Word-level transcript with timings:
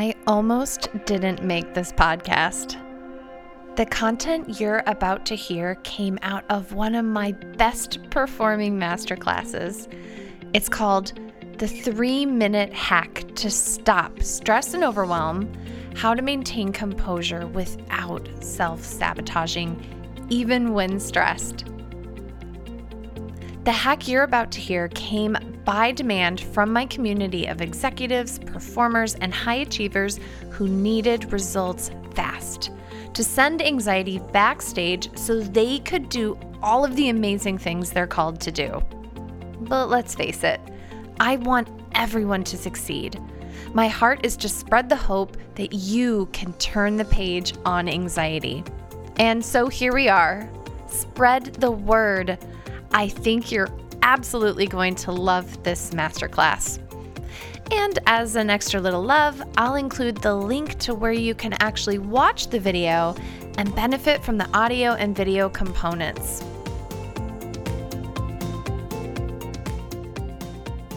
I 0.00 0.14
almost 0.26 0.88
didn't 1.04 1.44
make 1.44 1.74
this 1.74 1.92
podcast. 1.92 2.78
The 3.76 3.84
content 3.84 4.58
you're 4.58 4.82
about 4.86 5.26
to 5.26 5.36
hear 5.36 5.74
came 5.82 6.18
out 6.22 6.42
of 6.48 6.72
one 6.72 6.94
of 6.94 7.04
my 7.04 7.32
best 7.32 7.98
performing 8.08 8.78
masterclasses. 8.78 9.92
It's 10.54 10.70
called 10.70 11.20
The 11.58 11.68
Three 11.68 12.24
Minute 12.24 12.72
Hack 12.72 13.26
to 13.34 13.50
Stop 13.50 14.22
Stress 14.22 14.72
and 14.72 14.84
Overwhelm 14.84 15.52
How 15.96 16.14
to 16.14 16.22
Maintain 16.22 16.72
Composure 16.72 17.46
Without 17.48 18.26
Self 18.42 18.82
Sabotaging, 18.82 19.84
even 20.30 20.72
when 20.72 20.98
stressed. 20.98 21.66
The 23.64 23.72
hack 23.72 24.08
you're 24.08 24.22
about 24.22 24.50
to 24.52 24.60
hear 24.60 24.88
came 24.88 25.36
by 25.70 25.92
demand 25.92 26.40
from 26.40 26.72
my 26.72 26.84
community 26.84 27.46
of 27.46 27.60
executives, 27.60 28.40
performers, 28.40 29.14
and 29.20 29.32
high 29.32 29.54
achievers 29.62 30.18
who 30.50 30.66
needed 30.66 31.32
results 31.32 31.92
fast 32.12 32.72
to 33.14 33.22
send 33.22 33.62
anxiety 33.62 34.18
backstage 34.32 35.16
so 35.16 35.38
they 35.38 35.78
could 35.78 36.08
do 36.08 36.36
all 36.60 36.84
of 36.84 36.96
the 36.96 37.08
amazing 37.08 37.56
things 37.56 37.92
they're 37.92 38.04
called 38.04 38.40
to 38.40 38.50
do. 38.50 38.82
But 39.60 39.88
let's 39.90 40.12
face 40.12 40.42
it, 40.42 40.60
I 41.20 41.36
want 41.36 41.68
everyone 41.94 42.42
to 42.44 42.56
succeed. 42.56 43.20
My 43.72 43.86
heart 43.86 44.26
is 44.26 44.36
to 44.38 44.48
spread 44.48 44.88
the 44.88 44.96
hope 44.96 45.36
that 45.54 45.72
you 45.72 46.28
can 46.32 46.52
turn 46.54 46.96
the 46.96 47.04
page 47.04 47.54
on 47.64 47.88
anxiety. 47.88 48.64
And 49.20 49.44
so 49.44 49.68
here 49.68 49.94
we 49.94 50.08
are. 50.08 50.50
Spread 50.88 51.44
the 51.60 51.70
word 51.70 52.44
I 52.92 53.06
think 53.06 53.52
you're 53.52 53.68
absolutely 54.02 54.66
going 54.66 54.94
to 54.96 55.12
love 55.12 55.62
this 55.62 55.90
masterclass. 55.90 56.78
And 57.72 57.98
as 58.06 58.34
an 58.34 58.50
extra 58.50 58.80
little 58.80 59.02
love, 59.02 59.42
I'll 59.56 59.76
include 59.76 60.16
the 60.18 60.34
link 60.34 60.78
to 60.80 60.94
where 60.94 61.12
you 61.12 61.34
can 61.34 61.52
actually 61.60 61.98
watch 61.98 62.48
the 62.48 62.58
video 62.58 63.14
and 63.58 63.74
benefit 63.74 64.24
from 64.24 64.38
the 64.38 64.48
audio 64.52 64.94
and 64.94 65.14
video 65.14 65.48
components. 65.48 66.42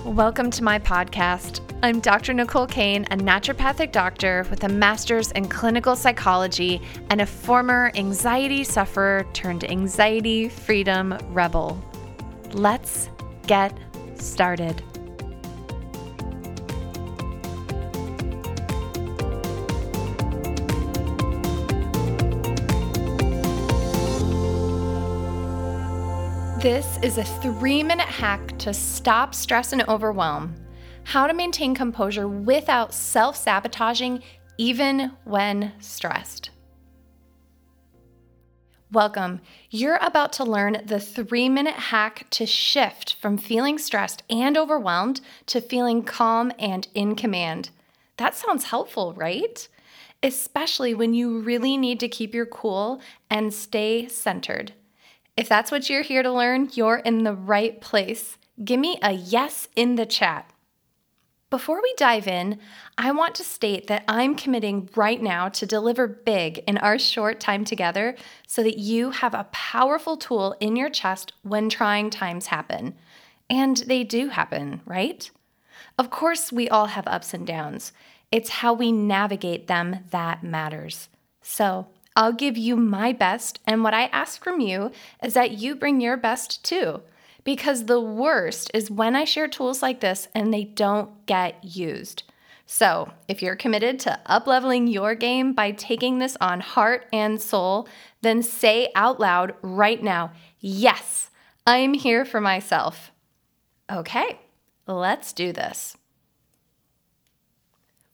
Welcome 0.03 0.49
to 0.51 0.63
my 0.63 0.79
podcast. 0.79 1.61
I'm 1.83 1.99
Dr. 1.99 2.33
Nicole 2.33 2.65
Cain, 2.65 3.05
a 3.11 3.17
naturopathic 3.17 3.91
doctor 3.91 4.45
with 4.49 4.63
a 4.63 4.69
master's 4.69 5.31
in 5.31 5.49
clinical 5.49 5.95
psychology 5.95 6.81
and 7.09 7.19
a 7.19 7.25
former 7.25 7.91
anxiety 7.95 8.63
sufferer 8.63 9.25
turned 9.33 9.63
anxiety 9.63 10.49
freedom 10.49 11.17
rebel. 11.29 11.77
Let's 12.53 13.09
get 13.47 13.75
started. 14.15 14.83
This 26.61 26.97
is 27.01 27.17
a 27.17 27.23
three 27.23 27.81
minute 27.81 28.07
hack 28.07 28.57
to 28.59 28.73
stop 28.73 29.33
stress 29.33 29.73
and 29.73 29.81
overwhelm. 29.89 30.55
How 31.03 31.25
to 31.27 31.33
maintain 31.33 31.73
composure 31.75 32.27
without 32.27 32.93
self 32.93 33.35
sabotaging, 33.35 34.23
even 34.57 35.11
when 35.25 35.73
stressed. 35.79 36.51
Welcome. 38.93 39.41
You're 39.71 39.97
about 40.03 40.33
to 40.33 40.43
learn 40.43 40.83
the 40.85 40.99
three 40.99 41.49
minute 41.49 41.73
hack 41.73 42.27
to 42.29 42.45
shift 42.45 43.15
from 43.15 43.39
feeling 43.39 43.79
stressed 43.79 44.21
and 44.29 44.55
overwhelmed 44.55 45.19
to 45.47 45.61
feeling 45.61 46.03
calm 46.03 46.51
and 46.59 46.87
in 46.93 47.15
command. 47.15 47.71
That 48.17 48.35
sounds 48.35 48.65
helpful, 48.65 49.13
right? 49.13 49.67
Especially 50.21 50.93
when 50.93 51.15
you 51.15 51.39
really 51.39 51.75
need 51.75 51.99
to 52.01 52.07
keep 52.07 52.35
your 52.35 52.45
cool 52.45 53.01
and 53.31 53.51
stay 53.51 54.07
centered. 54.07 54.73
If 55.35 55.49
that's 55.49 55.71
what 55.71 55.89
you're 55.89 56.03
here 56.03 56.21
to 56.21 56.31
learn, 56.31 56.69
you're 56.73 56.97
in 56.97 57.23
the 57.23 57.33
right 57.33 57.81
place. 57.81 58.37
Give 58.63 58.79
me 58.79 58.99
a 59.01 59.13
yes 59.13 59.69
in 59.75 59.95
the 59.95 60.05
chat. 60.05 60.52
Before 61.53 61.83
we 61.83 61.93
dive 61.97 62.27
in, 62.27 62.57
I 62.97 63.11
want 63.11 63.35
to 63.35 63.43
state 63.43 63.85
that 63.85 64.05
I'm 64.07 64.33
committing 64.33 64.89
right 64.95 65.21
now 65.21 65.49
to 65.49 65.67
deliver 65.67 66.07
big 66.07 66.63
in 66.65 66.79
our 66.79 66.97
short 66.97 67.39
time 67.39 67.63
together 67.63 68.15
so 68.47 68.63
that 68.63 68.79
you 68.79 69.11
have 69.11 69.35
a 69.35 69.47
powerful 69.51 70.17
tool 70.17 70.55
in 70.59 70.75
your 70.75 70.89
chest 70.89 71.33
when 71.43 71.69
trying 71.69 72.09
times 72.09 72.47
happen. 72.47 72.95
And 73.51 73.77
they 73.77 74.03
do 74.03 74.29
happen, 74.29 74.81
right? 74.87 75.29
Of 75.99 76.09
course, 76.09 76.51
we 76.51 76.69
all 76.69 76.87
have 76.87 77.05
ups 77.05 77.35
and 77.35 77.45
downs. 77.45 77.91
It's 78.31 78.49
how 78.49 78.73
we 78.73 78.91
navigate 78.91 79.67
them 79.67 80.05
that 80.09 80.43
matters. 80.43 81.07
So, 81.43 81.85
I'll 82.15 82.33
give 82.33 82.57
you 82.57 82.75
my 82.75 83.13
best, 83.13 83.59
and 83.67 83.83
what 83.83 83.93
I 83.93 84.05
ask 84.05 84.43
from 84.43 84.59
you 84.59 84.91
is 85.21 85.35
that 85.35 85.51
you 85.51 85.75
bring 85.75 86.01
your 86.01 86.17
best 86.17 86.65
too. 86.65 87.03
Because 87.43 87.85
the 87.85 87.99
worst 87.99 88.71
is 88.73 88.89
when 88.89 89.15
I 89.15 89.25
share 89.25 89.47
tools 89.47 89.81
like 89.81 89.99
this 89.99 90.27
and 90.33 90.53
they 90.53 90.63
don't 90.63 91.25
get 91.25 91.63
used. 91.63 92.23
So, 92.65 93.11
if 93.27 93.41
you're 93.41 93.57
committed 93.57 93.99
to 94.01 94.19
upleveling 94.27 94.91
your 94.91 95.15
game 95.15 95.53
by 95.53 95.71
taking 95.71 96.19
this 96.19 96.37
on 96.39 96.61
heart 96.61 97.05
and 97.11 97.41
soul, 97.41 97.87
then 98.21 98.41
say 98.41 98.89
out 98.95 99.19
loud 99.19 99.53
right 99.61 100.01
now, 100.01 100.31
Yes, 100.59 101.29
I'm 101.67 101.93
here 101.93 102.23
for 102.23 102.39
myself. 102.39 103.11
Okay, 103.91 104.39
let's 104.87 105.33
do 105.33 105.51
this. 105.51 105.97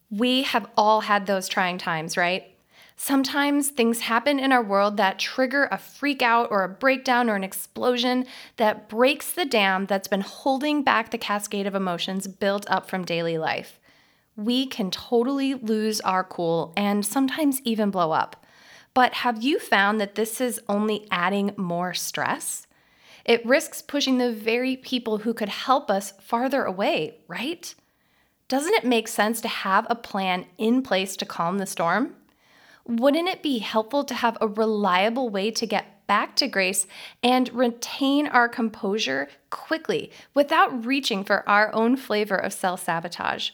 We 0.10 0.42
have 0.42 0.68
all 0.76 1.02
had 1.02 1.28
those 1.28 1.48
trying 1.48 1.78
times, 1.78 2.18
right? 2.18 2.56
Sometimes 3.02 3.70
things 3.70 4.02
happen 4.02 4.40
in 4.40 4.52
our 4.52 4.62
world 4.62 4.98
that 4.98 5.18
trigger 5.18 5.70
a 5.72 5.78
freak 5.78 6.22
out 6.22 6.50
or 6.52 6.66
a 6.66 6.70
breakdown 6.70 7.30
or 7.30 7.36
an 7.38 7.46
explosion 7.46 8.26
that 8.58 8.90
breaks 8.90 9.32
the 9.32 9.46
dam 9.46 9.86
that's 9.86 10.10
been 10.10 10.20
holding 10.20 10.84
back 10.84 11.10
the 11.10 11.18
cascade 11.18 11.66
of 11.66 11.76
emotions 11.76 12.28
built 12.28 12.70
up 12.70 12.90
from 12.90 13.06
daily 13.06 13.38
life. 13.38 13.80
We 14.36 14.66
can 14.66 14.92
totally 14.92 15.54
lose 15.54 16.02
our 16.02 16.26
cool 16.26 16.74
and 16.76 17.06
sometimes 17.06 17.62
even 17.64 17.90
blow 17.90 18.12
up. 18.12 18.46
But 18.94 19.14
have 19.14 19.42
you 19.42 19.60
found 19.60 20.02
that 20.02 20.16
this 20.16 20.42
is 20.42 20.60
only 20.68 21.08
adding 21.10 21.54
more 21.56 21.94
stress? 21.94 22.68
It 23.24 23.46
risks 23.46 23.81
pushing 23.81 24.18
the 24.18 24.34
very 24.34 24.76
people 24.76 25.20
who 25.20 25.34
could 25.34 25.48
help 25.48 25.90
us 25.90 26.12
farther 26.20 26.66
away, 26.66 27.20
right? 27.30 27.74
Doesn't 28.50 28.74
it 28.74 28.84
make 28.84 29.08
sense 29.08 29.40
to 29.40 29.48
have 29.48 29.88
a 29.90 29.96
plan 29.96 30.48
in 30.58 30.81
place 30.81 31.16
to 31.16 31.26
calm 31.26 31.60
the 31.60 31.66
storm? 31.66 32.16
Wouldn't 32.90 33.30
it 33.30 33.44
be 33.44 33.60
helpful 33.60 34.04
to 34.04 34.16
have 34.16 34.38
a 34.42 34.48
reliable 34.48 35.30
way 35.30 35.52
to 35.52 35.66
get 35.68 36.08
back 36.08 36.36
to 36.38 36.48
grace 36.48 36.88
and 37.22 37.54
retain 37.54 38.26
our 38.26 38.50
composure 38.50 39.30
quickly 39.52 40.12
without 40.34 40.86
reaching 40.86 41.24
for 41.24 41.48
our 41.48 41.72
own 41.74 41.96
flavor 41.96 42.36
of 42.36 42.52
self 42.52 42.84
sabotage? 42.84 43.52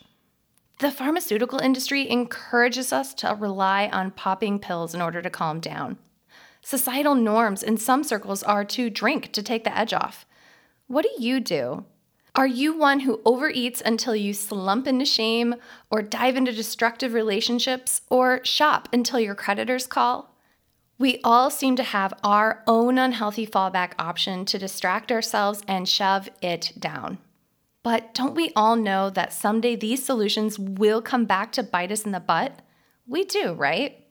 The 0.79 0.89
pharmaceutical 0.89 1.59
industry 1.59 2.09
encourages 2.09 2.93
us 2.93 3.13
to 3.15 3.35
rely 3.37 3.89
on 3.91 4.11
popping 4.11 4.57
pills 4.59 4.95
in 4.95 5.01
order 5.01 5.21
to 5.21 5.29
calm 5.29 5.59
down. 5.59 5.97
Societal 6.61 7.15
norms 7.15 7.61
in 7.61 7.77
some 7.77 8.03
circles 8.03 8.41
are 8.41 8.65
to 8.65 8.89
drink 8.89 9.33
to 9.33 9.43
take 9.43 9.65
the 9.65 9.77
edge 9.77 9.93
off. 9.93 10.25
What 10.87 11.03
do 11.03 11.23
you 11.23 11.39
do? 11.39 11.85
Are 12.35 12.47
you 12.47 12.77
one 12.77 12.99
who 12.99 13.19
overeats 13.19 13.81
until 13.81 14.13
you 14.13 14.33
slump 14.33 14.87
into 14.87 15.05
shame, 15.05 15.55
or 15.89 16.01
dive 16.01 16.35
into 16.35 16.51
destructive 16.51 17.13
relationships, 17.13 18.01
or 18.09 18.43
shop 18.43 18.89
until 18.91 19.21
your 19.21 19.35
creditors 19.35 19.87
call? 19.87 20.35
We 20.97 21.21
all 21.23 21.49
seem 21.49 21.77
to 21.77 21.83
have 21.83 22.13
our 22.25 22.61
own 22.67 22.97
unhealthy 22.97 23.47
fallback 23.47 23.93
option 23.97 24.43
to 24.45 24.59
distract 24.59 25.13
ourselves 25.13 25.63
and 25.65 25.87
shove 25.87 26.27
it 26.41 26.73
down. 26.77 27.19
But 27.83 28.13
don't 28.13 28.35
we 28.35 28.51
all 28.53 28.75
know 28.75 29.09
that 29.11 29.31
someday 29.31 29.77
these 29.77 30.03
solutions 30.03 30.59
will 30.59 31.01
come 31.01 31.23
back 31.23 31.53
to 31.53 31.63
bite 31.63 31.91
us 31.91 32.03
in 32.05 32.11
the 32.11 32.19
butt? 32.19 32.59
We 33.07 33.23
do, 33.23 33.53
right? 33.53 34.04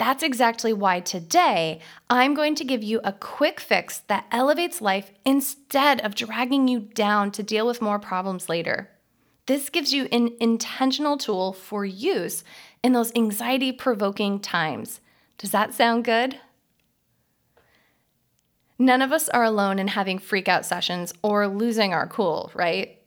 That's 0.00 0.22
exactly 0.22 0.72
why 0.72 1.00
today 1.00 1.78
I'm 2.08 2.32
going 2.32 2.54
to 2.54 2.64
give 2.64 2.82
you 2.82 3.02
a 3.04 3.12
quick 3.12 3.60
fix 3.60 3.98
that 4.06 4.24
elevates 4.32 4.80
life 4.80 5.12
instead 5.26 6.00
of 6.00 6.14
dragging 6.14 6.68
you 6.68 6.80
down 6.80 7.30
to 7.32 7.42
deal 7.42 7.66
with 7.66 7.82
more 7.82 7.98
problems 7.98 8.48
later. 8.48 8.88
This 9.44 9.68
gives 9.68 9.92
you 9.92 10.08
an 10.10 10.30
intentional 10.40 11.18
tool 11.18 11.52
for 11.52 11.84
use 11.84 12.44
in 12.82 12.94
those 12.94 13.14
anxiety 13.14 13.72
provoking 13.72 14.40
times. 14.40 15.02
Does 15.36 15.50
that 15.50 15.74
sound 15.74 16.06
good? 16.06 16.40
None 18.78 19.02
of 19.02 19.12
us 19.12 19.28
are 19.28 19.44
alone 19.44 19.78
in 19.78 19.88
having 19.88 20.18
freakout 20.18 20.64
sessions 20.64 21.12
or 21.22 21.46
losing 21.46 21.92
our 21.92 22.06
cool, 22.06 22.50
right? 22.54 23.02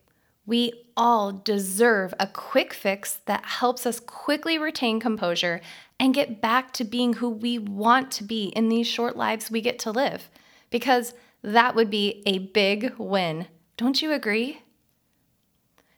We 0.46 0.74
all 0.96 1.32
deserve 1.32 2.14
a 2.20 2.28
quick 2.28 2.72
fix 2.72 3.16
that 3.26 3.46
helps 3.46 3.88
us 3.88 4.00
quickly 4.00 4.60
retain 4.60 5.00
composure 5.00 5.60
and 6.04 6.14
get 6.14 6.42
back 6.42 6.74
to 6.74 6.84
being 6.84 7.14
who 7.14 7.30
we 7.30 7.58
want 7.58 8.12
to 8.12 8.26
be 8.26 8.48
in 8.58 8.68
these 8.68 8.86
short 8.86 9.16
lives 9.16 9.50
we 9.50 9.62
get 9.62 9.80
to 9.80 9.90
live. 9.90 10.30
Because 10.70 11.14
that 11.42 11.76
would 11.76 11.90
be 11.90 12.22
a 12.26 12.40
big 12.40 12.94
win. 12.98 13.48
Don't 13.78 14.02
you 14.02 14.12
agree? 14.12 14.64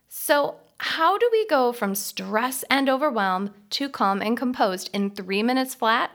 So, 0.08 0.58
how 0.78 1.18
do 1.18 1.28
we 1.32 1.48
go 1.48 1.72
from 1.72 1.96
stress 1.96 2.64
and 2.70 2.88
overwhelm 2.88 3.56
to 3.72 3.90
calm 3.90 4.22
and 4.22 4.38
composed 4.38 4.92
in 4.94 5.10
three 5.10 5.42
minutes 5.42 5.74
flat? 5.74 6.12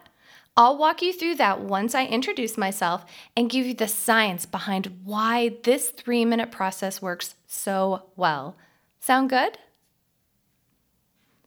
I'll 0.56 0.78
walk 0.78 1.02
you 1.02 1.12
through 1.12 1.34
that 1.36 1.60
once 1.60 1.92
I 1.92 2.06
introduce 2.06 2.56
myself 2.56 3.04
and 3.36 3.50
give 3.50 3.66
you 3.66 3.74
the 3.74 3.88
science 3.88 4.46
behind 4.46 5.00
why 5.02 5.56
this 5.64 5.88
three 5.88 6.24
minute 6.24 6.52
process 6.52 7.02
works 7.02 7.34
so 7.48 8.06
well. 8.14 8.56
Sound 9.00 9.30
good? 9.30 9.58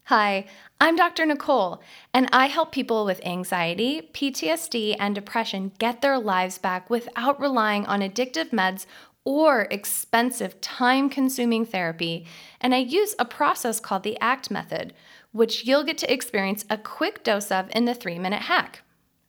Hi, 0.08 0.48
I'm 0.82 0.98
Dr. 0.98 1.26
Nicole, 1.26 1.82
and 2.14 2.28
I 2.34 2.48
help 2.48 2.74
people 2.74 3.06
with 3.06 3.26
anxiety, 3.26 4.10
PTSD, 4.14 4.98
and 5.00 5.16
depression 5.16 5.72
get 5.80 6.02
their 6.02 6.20
lives 6.20 6.58
back 6.58 6.90
without 6.90 7.40
relying 7.40 7.86
on 7.86 8.02
addictive 8.02 8.50
meds 8.50 8.86
or 9.24 9.62
expensive, 9.72 10.60
time 10.60 11.10
consuming 11.10 11.66
therapy. 11.66 12.26
And 12.60 12.76
I 12.76 12.80
use 12.80 13.16
a 13.18 13.24
process 13.24 13.80
called 13.80 14.04
the 14.04 14.20
ACT 14.20 14.52
method, 14.52 14.94
which 15.32 15.64
you'll 15.64 15.86
get 15.86 15.98
to 16.00 16.14
experience 16.14 16.66
a 16.70 16.78
quick 16.78 17.24
dose 17.24 17.50
of 17.50 17.70
in 17.74 17.86
the 17.86 17.96
three 17.96 18.20
minute 18.20 18.42
hack. 18.42 18.82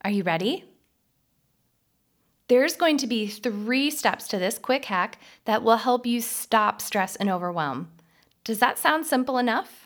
Are 0.03 0.11
you 0.11 0.23
ready? 0.23 0.65
There's 2.49 2.75
going 2.75 2.97
to 2.97 3.07
be 3.07 3.27
three 3.27 3.89
steps 3.89 4.27
to 4.27 4.37
this 4.37 4.59
quick 4.59 4.83
hack 4.83 5.19
that 5.45 5.63
will 5.63 5.77
help 5.77 6.05
you 6.05 6.19
stop 6.19 6.81
stress 6.81 7.15
and 7.15 7.29
overwhelm. 7.29 7.91
Does 8.43 8.59
that 8.59 8.77
sound 8.77 9.05
simple 9.05 9.37
enough? 9.37 9.84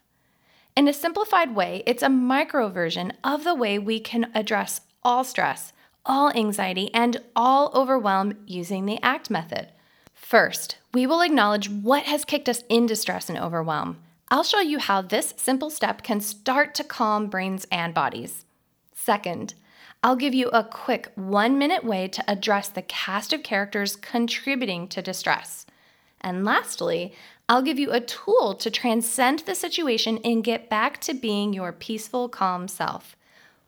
In 0.79 0.87
a 0.87 0.93
simplified 0.93 1.55
way, 1.55 1.83
it's 1.85 2.01
a 2.01 2.07
micro 2.07 2.69
version 2.69 3.11
of 3.21 3.43
the 3.43 3.53
way 3.53 3.77
we 3.77 3.99
can 3.99 4.31
address 4.33 4.79
all 5.03 5.25
stress, 5.25 5.73
all 6.05 6.31
anxiety, 6.31 6.89
and 6.93 7.17
all 7.35 7.69
overwhelm 7.75 8.37
using 8.47 8.85
the 8.85 8.97
ACT 9.03 9.29
method. 9.29 9.73
First, 10.13 10.77
we 10.93 11.05
will 11.05 11.19
acknowledge 11.19 11.69
what 11.69 12.03
has 12.03 12.23
kicked 12.23 12.47
us 12.47 12.63
into 12.69 12.95
stress 12.95 13.27
and 13.27 13.37
overwhelm. 13.37 13.97
I'll 14.29 14.45
show 14.45 14.61
you 14.61 14.79
how 14.79 15.01
this 15.01 15.33
simple 15.35 15.69
step 15.69 16.01
can 16.01 16.21
start 16.21 16.73
to 16.75 16.85
calm 16.85 17.27
brains 17.27 17.67
and 17.69 17.93
bodies. 17.93 18.45
Second, 18.95 19.55
I'll 20.01 20.15
give 20.15 20.33
you 20.33 20.47
a 20.47 20.63
quick 20.63 21.11
one 21.15 21.57
minute 21.57 21.83
way 21.83 22.07
to 22.07 22.23
address 22.25 22.69
the 22.69 22.83
cast 22.83 23.33
of 23.33 23.43
characters 23.43 23.97
contributing 23.97 24.87
to 24.87 25.01
distress. 25.01 25.65
And 26.21 26.45
lastly, 26.45 27.13
I'll 27.49 27.63
give 27.63 27.79
you 27.79 27.91
a 27.91 27.99
tool 27.99 28.53
to 28.53 28.69
transcend 28.69 29.39
the 29.39 29.55
situation 29.55 30.19
and 30.23 30.43
get 30.43 30.69
back 30.69 31.01
to 31.01 31.15
being 31.15 31.51
your 31.51 31.73
peaceful, 31.73 32.29
calm 32.29 32.67
self. 32.67 33.15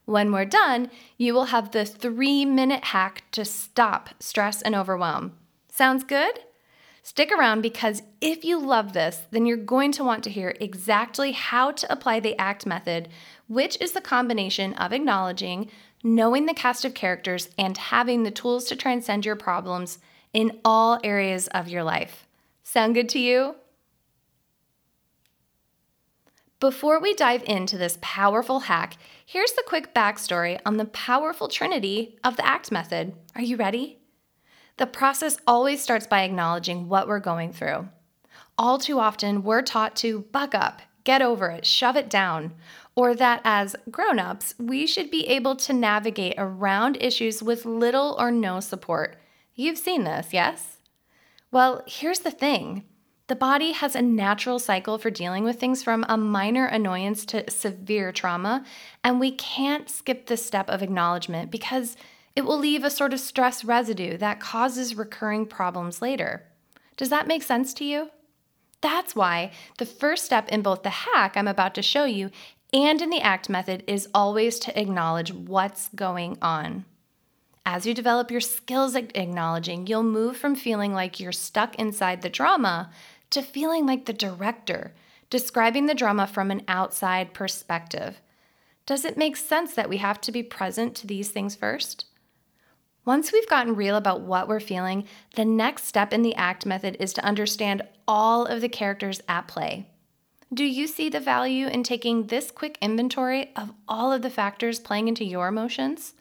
When 0.06 0.32
we're 0.32 0.46
done, 0.46 0.92
you 1.18 1.34
will 1.34 1.46
have 1.46 1.72
the 1.72 1.84
three 1.84 2.46
minute 2.46 2.84
hack 2.86 3.24
to 3.32 3.44
stop 3.44 4.12
stress 4.20 4.62
and 4.62 4.76
overwhelm. 4.76 5.34
Sounds 5.68 6.04
good? 6.04 6.42
Stick 7.02 7.32
around 7.32 7.62
because 7.62 8.04
if 8.22 8.46
you 8.46 8.60
love 8.60 8.94
this, 8.94 9.24
then 9.32 9.48
you're 9.48 9.58
going 9.58 9.92
to 9.94 10.04
want 10.04 10.24
to 10.26 10.30
hear 10.30 10.56
exactly 10.60 11.32
how 11.32 11.72
to 11.72 11.92
apply 11.92 12.20
the 12.20 12.38
ACT 12.38 12.68
method, 12.68 13.10
which 13.48 13.82
is 13.82 13.94
the 13.94 14.02
combination 14.02 14.76
of 14.76 14.94
acknowledging, 14.94 15.72
knowing 16.04 16.46
the 16.46 16.54
cast 16.54 16.86
of 16.86 16.94
characters, 16.94 17.50
and 17.58 17.76
having 17.76 18.22
the 18.22 18.30
tools 18.30 18.66
to 18.66 18.76
transcend 18.76 19.26
your 19.26 19.36
problems 19.36 19.98
in 20.34 20.60
all 20.64 21.00
areas 21.04 21.48
of 21.48 21.68
your 21.68 21.84
life. 21.84 22.28
Sound 22.64 22.94
good 22.94 23.10
to 23.10 23.20
you? 23.20 23.56
Before 26.62 27.00
we 27.00 27.16
dive 27.16 27.42
into 27.48 27.76
this 27.76 27.98
powerful 28.02 28.60
hack, 28.60 28.96
here's 29.26 29.54
the 29.54 29.64
quick 29.66 29.96
backstory 29.96 30.60
on 30.64 30.78
the 30.78 30.86
powerful 30.86 31.48
trinity 31.48 32.20
of 32.24 32.38
the 32.38 32.46
ACT 32.46 32.72
method. 32.72 33.16
Are 33.36 33.42
you 33.42 33.58
ready? 33.58 33.98
The 34.78 34.86
process 34.86 35.40
always 35.48 35.82
starts 35.82 36.06
by 36.06 36.22
acknowledging 36.22 36.88
what 36.88 37.08
we're 37.08 37.20
going 37.20 37.52
through. 37.52 37.90
All 38.60 38.78
too 38.78 39.00
often, 39.00 39.42
we're 39.42 39.64
taught 39.64 39.96
to 39.98 40.28
buck 40.32 40.54
up, 40.54 40.84
get 41.04 41.24
over 41.24 41.50
it, 41.50 41.66
shove 41.66 41.96
it 41.96 42.12
down, 42.12 42.54
or 42.94 43.16
that 43.16 43.42
as 43.44 43.76
grown 43.90 44.20
ups, 44.20 44.54
we 44.60 44.86
should 44.86 45.10
be 45.10 45.28
able 45.30 45.56
to 45.56 45.74
navigate 45.74 46.36
around 46.38 46.96
issues 47.02 47.42
with 47.42 47.66
little 47.66 48.16
or 48.20 48.30
no 48.30 48.60
support. 48.60 49.18
You've 49.56 49.80
seen 49.80 50.04
this, 50.04 50.32
yes? 50.32 50.78
Well, 51.50 51.82
here's 51.88 52.20
the 52.20 52.30
thing 52.30 52.84
the 53.32 53.36
body 53.38 53.72
has 53.72 53.96
a 53.96 54.02
natural 54.02 54.60
cycle 54.60 54.98
for 54.98 55.10
dealing 55.10 55.46
with 55.46 55.58
things 55.58 55.82
from 55.82 56.06
a 56.10 56.18
minor 56.18 56.66
annoyance 56.66 57.26
to 57.26 57.50
severe 57.50 58.12
trauma, 58.12 58.66
and 59.06 59.22
we 59.22 59.32
can't 59.32 59.90
skip 59.90 60.26
this 60.26 60.46
step 60.46 60.70
of 60.70 60.84
acknowledgement 60.84 61.50
because 61.50 61.96
it 62.36 62.42
will 62.42 62.60
leave 62.60 62.84
a 62.84 62.90
sort 62.90 63.14
of 63.14 63.22
stress 63.22 63.64
residue 63.64 64.18
that 64.18 64.42
causes 64.42 64.98
recurring 64.98 65.46
problems 65.46 66.02
later. 66.02 66.44
Does 66.98 67.08
that 67.08 67.26
make 67.26 67.42
sense 67.42 67.74
to 67.76 67.86
you? 67.86 68.10
That's 68.82 69.16
why 69.16 69.54
the 69.78 69.86
first 69.86 70.26
step 70.26 70.50
in 70.50 70.62
both 70.62 70.84
the 70.84 70.90
hack 70.90 71.38
I'm 71.38 71.48
about 71.48 71.74
to 71.76 71.82
show 71.82 72.04
you 72.04 72.32
and 72.74 73.02
in 73.02 73.12
the 73.12 73.22
ACT 73.22 73.48
method 73.48 73.86
is 73.88 74.10
always 74.14 74.60
to 74.60 74.78
acknowledge 74.78 75.32
what's 75.32 75.88
going 75.96 76.38
on. 76.42 76.84
As 77.66 77.86
you 77.86 77.94
develop 77.94 78.30
your 78.30 78.42
skills 78.42 78.94
at 78.94 79.16
acknowledging, 79.16 79.88
you'll 79.88 80.04
move 80.04 80.36
from 80.36 80.54
feeling 80.54 80.94
like 80.94 81.20
you're 81.20 81.32
stuck 81.32 81.76
inside 81.76 82.24
the 82.24 82.30
drama 82.30 82.90
to 83.32 83.42
feeling 83.42 83.86
like 83.86 84.06
the 84.06 84.14
director, 84.14 84.94
describing 85.30 85.88
the 85.88 85.96
drama 85.96 86.28
from 86.28 86.52
an 86.52 86.62
outside 86.68 87.34
perspective. 87.34 88.22
Does 88.86 89.06
it 89.06 89.18
make 89.18 89.36
sense 89.36 89.74
that 89.74 89.90
we 89.90 89.98
have 89.98 90.22
to 90.22 90.32
be 90.32 90.44
present 90.44 90.96
to 90.96 91.08
these 91.08 91.30
things 91.30 91.56
first? 91.56 92.06
Once 93.04 93.32
we've 93.32 93.50
gotten 93.50 93.76
real 93.76 93.96
about 93.96 94.22
what 94.22 94.48
we're 94.48 94.60
feeling, 94.60 95.06
the 95.36 95.46
next 95.46 95.86
step 95.86 96.14
in 96.14 96.22
the 96.22 96.36
ACT 96.36 96.66
method 96.66 96.96
is 97.00 97.14
to 97.14 97.26
understand 97.26 97.82
all 98.08 98.46
of 98.46 98.62
the 98.62 98.70
characters 98.70 99.22
at 99.28 99.48
play. 99.48 99.88
Do 100.54 100.66
you 100.66 100.86
see 100.86 101.10
the 101.10 101.20
value 101.20 101.68
in 101.68 101.82
taking 101.82 102.28
this 102.28 102.52
quick 102.52 102.78
inventory 102.82 103.52
of 103.56 103.72
all 103.88 104.12
of 104.12 104.22
the 104.22 104.30
factors 104.30 104.80
playing 104.80 105.08
into 105.08 105.24
your 105.24 105.48
emotions? 105.48 106.14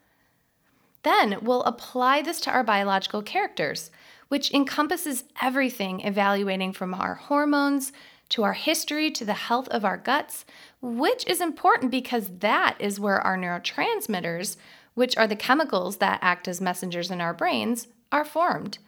Then 1.02 1.38
we'll 1.42 1.64
apply 1.64 2.22
this 2.22 2.40
to 2.42 2.50
our 2.50 2.62
biological 2.62 3.22
characters, 3.22 3.90
which 4.30 4.54
encompasses 4.54 5.24
everything 5.42 6.00
evaluating 6.02 6.72
from 6.72 6.94
our 6.94 7.16
hormones 7.16 7.92
to 8.28 8.44
our 8.44 8.52
history 8.52 9.10
to 9.10 9.24
the 9.24 9.34
health 9.34 9.66
of 9.70 9.84
our 9.84 9.96
guts, 9.96 10.44
which 10.80 11.26
is 11.26 11.40
important 11.40 11.90
because 11.90 12.38
that 12.38 12.76
is 12.78 13.00
where 13.00 13.20
our 13.20 13.36
neurotransmitters, 13.36 14.56
which 14.94 15.16
are 15.16 15.26
the 15.26 15.34
chemicals 15.34 15.96
that 15.96 16.20
act 16.22 16.46
as 16.46 16.60
messengers 16.60 17.10
in 17.10 17.20
our 17.20 17.34
brains, 17.34 17.88
are 18.12 18.24
formed. 18.24 18.78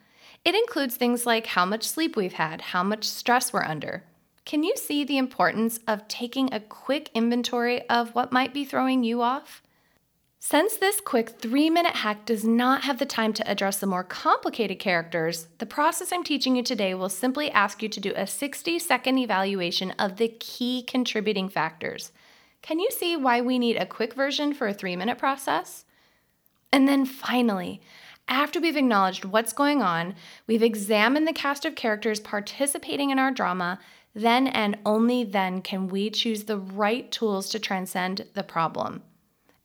It 0.44 0.54
includes 0.54 0.94
things 0.94 1.26
like 1.26 1.46
how 1.46 1.66
much 1.66 1.82
sleep 1.82 2.14
we've 2.14 2.34
had, 2.34 2.60
how 2.60 2.84
much 2.84 3.02
stress 3.02 3.52
we're 3.52 3.64
under. 3.64 4.04
Can 4.44 4.62
you 4.62 4.76
see 4.76 5.02
the 5.02 5.18
importance 5.18 5.80
of 5.88 6.06
taking 6.06 6.54
a 6.54 6.60
quick 6.60 7.10
inventory 7.14 7.88
of 7.88 8.14
what 8.14 8.30
might 8.30 8.54
be 8.54 8.64
throwing 8.64 9.02
you 9.02 9.22
off? 9.22 9.60
Since 10.44 10.78
this 10.78 11.00
quick 11.00 11.38
three 11.38 11.70
minute 11.70 11.94
hack 11.94 12.26
does 12.26 12.42
not 12.42 12.82
have 12.82 12.98
the 12.98 13.06
time 13.06 13.32
to 13.34 13.48
address 13.48 13.78
the 13.78 13.86
more 13.86 14.02
complicated 14.02 14.80
characters, 14.80 15.46
the 15.58 15.66
process 15.66 16.12
I'm 16.12 16.24
teaching 16.24 16.56
you 16.56 16.64
today 16.64 16.94
will 16.94 17.08
simply 17.08 17.48
ask 17.52 17.80
you 17.80 17.88
to 17.88 18.00
do 18.00 18.12
a 18.16 18.26
60 18.26 18.80
second 18.80 19.18
evaluation 19.18 19.92
of 20.00 20.16
the 20.16 20.26
key 20.26 20.82
contributing 20.82 21.48
factors. 21.48 22.10
Can 22.60 22.80
you 22.80 22.90
see 22.90 23.14
why 23.14 23.40
we 23.40 23.56
need 23.56 23.76
a 23.76 23.86
quick 23.86 24.14
version 24.14 24.52
for 24.52 24.66
a 24.66 24.74
three 24.74 24.96
minute 24.96 25.16
process? 25.16 25.84
And 26.72 26.88
then 26.88 27.06
finally, 27.06 27.80
after 28.26 28.60
we've 28.60 28.76
acknowledged 28.76 29.24
what's 29.24 29.52
going 29.52 29.80
on, 29.80 30.16
we've 30.48 30.60
examined 30.60 31.28
the 31.28 31.32
cast 31.32 31.64
of 31.64 31.76
characters 31.76 32.18
participating 32.18 33.10
in 33.10 33.20
our 33.20 33.30
drama, 33.30 33.78
then 34.12 34.48
and 34.48 34.76
only 34.84 35.22
then 35.22 35.62
can 35.62 35.86
we 35.86 36.10
choose 36.10 36.44
the 36.44 36.58
right 36.58 37.12
tools 37.12 37.48
to 37.50 37.60
transcend 37.60 38.26
the 38.34 38.42
problem. 38.42 39.04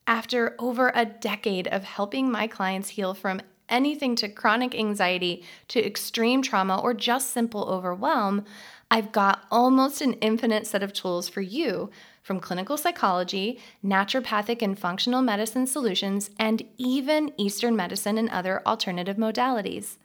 After 0.08 0.56
over 0.58 0.90
a 0.94 1.04
decade 1.04 1.68
of 1.68 1.84
helping 1.84 2.30
my 2.30 2.46
clients 2.46 2.88
heal 2.88 3.12
from 3.12 3.42
anything 3.68 4.16
to 4.16 4.28
chronic 4.30 4.74
anxiety 4.74 5.44
to 5.68 5.84
extreme 5.84 6.40
trauma 6.40 6.80
or 6.80 6.94
just 6.94 7.30
simple 7.30 7.68
overwhelm, 7.68 8.46
I've 8.90 9.12
got 9.12 9.44
almost 9.50 10.00
an 10.00 10.14
infinite 10.14 10.66
set 10.66 10.82
of 10.82 10.94
tools 10.94 11.28
for 11.28 11.42
you 11.42 11.90
from 12.22 12.40
clinical 12.40 12.78
psychology, 12.78 13.60
naturopathic 13.84 14.62
and 14.62 14.78
functional 14.78 15.20
medicine 15.20 15.66
solutions, 15.66 16.30
and 16.38 16.62
even 16.78 17.34
Eastern 17.36 17.76
medicine 17.76 18.16
and 18.16 18.30
other 18.30 18.62
alternative 18.64 19.18
modalities. 19.18 19.96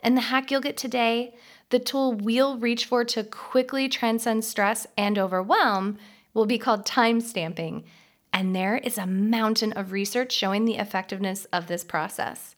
And 0.00 0.16
the 0.16 0.22
hack 0.22 0.50
you'll 0.50 0.62
get 0.62 0.78
today, 0.78 1.34
the 1.68 1.78
tool 1.78 2.14
we'll 2.14 2.56
reach 2.56 2.86
for 2.86 3.04
to 3.04 3.22
quickly 3.22 3.86
transcend 3.86 4.46
stress 4.46 4.86
and 4.96 5.18
overwhelm, 5.18 5.98
will 6.32 6.46
be 6.46 6.56
called 6.56 6.86
time 6.86 7.20
stamping. 7.20 7.84
And 8.32 8.54
there 8.54 8.76
is 8.76 8.98
a 8.98 9.06
mountain 9.06 9.72
of 9.72 9.92
research 9.92 10.32
showing 10.32 10.64
the 10.64 10.76
effectiveness 10.76 11.46
of 11.46 11.66
this 11.66 11.84
process. 11.84 12.56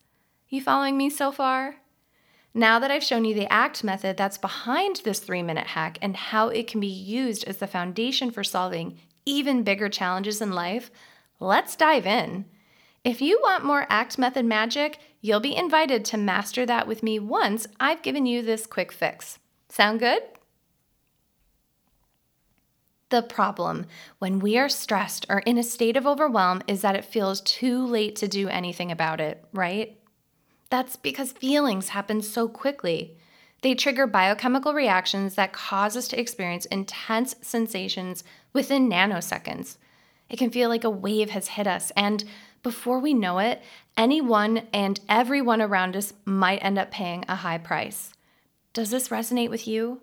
You 0.49 0.61
following 0.61 0.97
me 0.97 1.09
so 1.09 1.31
far? 1.31 1.77
Now 2.53 2.79
that 2.79 2.89
I've 2.89 3.03
shown 3.03 3.25
you 3.25 3.35
the 3.35 3.51
ACT 3.51 3.83
method 3.83 4.17
that's 4.17 4.37
behind 4.37 4.97
this 4.97 5.19
three 5.19 5.43
minute 5.43 5.67
hack 5.67 5.97
and 6.01 6.15
how 6.15 6.49
it 6.49 6.67
can 6.67 6.79
be 6.79 6.87
used 6.87 7.43
as 7.45 7.57
the 7.57 7.67
foundation 7.67 8.31
for 8.31 8.43
solving 8.43 8.97
even 9.25 9.63
bigger 9.63 9.89
challenges 9.89 10.41
in 10.41 10.51
life, 10.51 10.89
let's 11.39 11.75
dive 11.75 12.07
in. 12.07 12.45
If 13.03 13.21
you 13.21 13.39
want 13.41 13.63
more 13.63 13.85
ACT 13.89 14.17
method 14.17 14.45
magic, 14.45 14.99
you'll 15.21 15.39
be 15.39 15.55
invited 15.55 16.03
to 16.05 16.17
master 16.17 16.65
that 16.65 16.87
with 16.87 17.03
me 17.03 17.19
once 17.19 17.67
I've 17.79 18.01
given 18.01 18.25
you 18.25 18.41
this 18.41 18.65
quick 18.65 18.91
fix. 18.91 19.39
Sound 19.69 19.99
good? 19.99 20.23
The 23.09 23.21
problem 23.23 23.87
when 24.19 24.39
we 24.39 24.57
are 24.57 24.69
stressed 24.69 25.25
or 25.29 25.39
in 25.39 25.57
a 25.57 25.63
state 25.63 25.97
of 25.97 26.05
overwhelm 26.05 26.61
is 26.67 26.81
that 26.81 26.95
it 26.95 27.05
feels 27.05 27.41
too 27.41 27.85
late 27.85 28.15
to 28.17 28.27
do 28.27 28.47
anything 28.47 28.91
about 28.91 29.19
it, 29.19 29.43
right? 29.51 29.99
That's 30.69 30.95
because 30.95 31.31
feelings 31.31 31.89
happen 31.89 32.21
so 32.21 32.47
quickly. 32.47 33.17
They 33.61 33.73
trigger 33.73 34.05
biochemical 34.05 34.73
reactions 34.73 35.35
that 35.35 35.53
cause 35.53 35.97
us 35.97 36.07
to 36.09 36.19
experience 36.19 36.65
intense 36.67 37.35
sensations 37.41 38.23
within 38.53 38.89
nanoseconds. 38.89 39.77
It 40.29 40.37
can 40.37 40.51
feel 40.51 40.69
like 40.69 40.83
a 40.83 40.89
wave 40.89 41.31
has 41.31 41.49
hit 41.49 41.65
us, 41.65 41.91
and 41.95 42.23
before 42.61 42.99
we 42.99 43.13
know 43.13 43.39
it, 43.39 43.61
anyone 43.97 44.67
and 44.71 44.99
everyone 45.09 45.61
around 45.61 45.95
us 45.95 46.13
might 46.25 46.63
end 46.63 46.77
up 46.77 46.91
paying 46.91 47.25
a 47.27 47.35
high 47.35 47.57
price. 47.57 48.13
Does 48.73 48.91
this 48.91 49.09
resonate 49.09 49.49
with 49.49 49.67
you? 49.67 50.01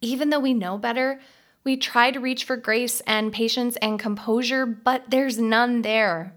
Even 0.00 0.30
though 0.30 0.40
we 0.40 0.54
know 0.54 0.78
better, 0.78 1.20
we 1.64 1.76
try 1.76 2.10
to 2.10 2.20
reach 2.20 2.44
for 2.44 2.56
grace 2.56 3.00
and 3.00 3.32
patience 3.32 3.76
and 3.76 3.98
composure, 3.98 4.64
but 4.64 5.10
there's 5.10 5.38
none 5.38 5.82
there. 5.82 6.34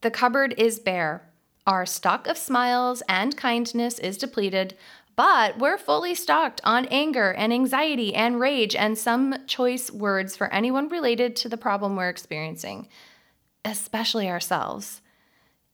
The 0.00 0.10
cupboard 0.10 0.54
is 0.56 0.78
bare. 0.78 1.28
Our 1.66 1.84
stock 1.86 2.26
of 2.26 2.38
smiles 2.38 3.02
and 3.08 3.36
kindness 3.36 3.98
is 3.98 4.16
depleted, 4.16 4.76
but 5.16 5.58
we're 5.58 5.76
fully 5.76 6.14
stocked 6.14 6.60
on 6.64 6.86
anger 6.86 7.32
and 7.32 7.52
anxiety 7.52 8.14
and 8.14 8.40
rage 8.40 8.74
and 8.74 8.96
some 8.96 9.34
choice 9.46 9.90
words 9.90 10.36
for 10.36 10.52
anyone 10.52 10.88
related 10.88 11.36
to 11.36 11.48
the 11.48 11.58
problem 11.58 11.96
we're 11.96 12.08
experiencing, 12.08 12.88
especially 13.64 14.28
ourselves. 14.30 15.02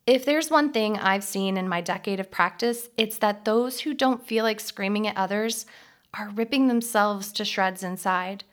If 0.07 0.25
there's 0.25 0.51
one 0.51 0.73
thing 0.73 0.99
I've 0.99 1.25
seen 1.25 1.57
in 1.57 1.69
my 1.69 1.81
decade 1.81 2.21
of 2.21 2.31
practice, 2.31 2.89
it's 2.97 3.19
that 3.19 3.45
those 3.45 3.81
who 3.81 3.95
don't 3.95 4.27
feel 4.27 4.45
like 4.45 4.61
screaming 4.61 5.07
at 5.07 5.17
others 5.17 5.67
are 6.15 6.31
ripping 6.31 6.69
themselves 6.69 7.33
to 7.33 7.45
shreds 7.45 7.83
inside. 7.83 8.45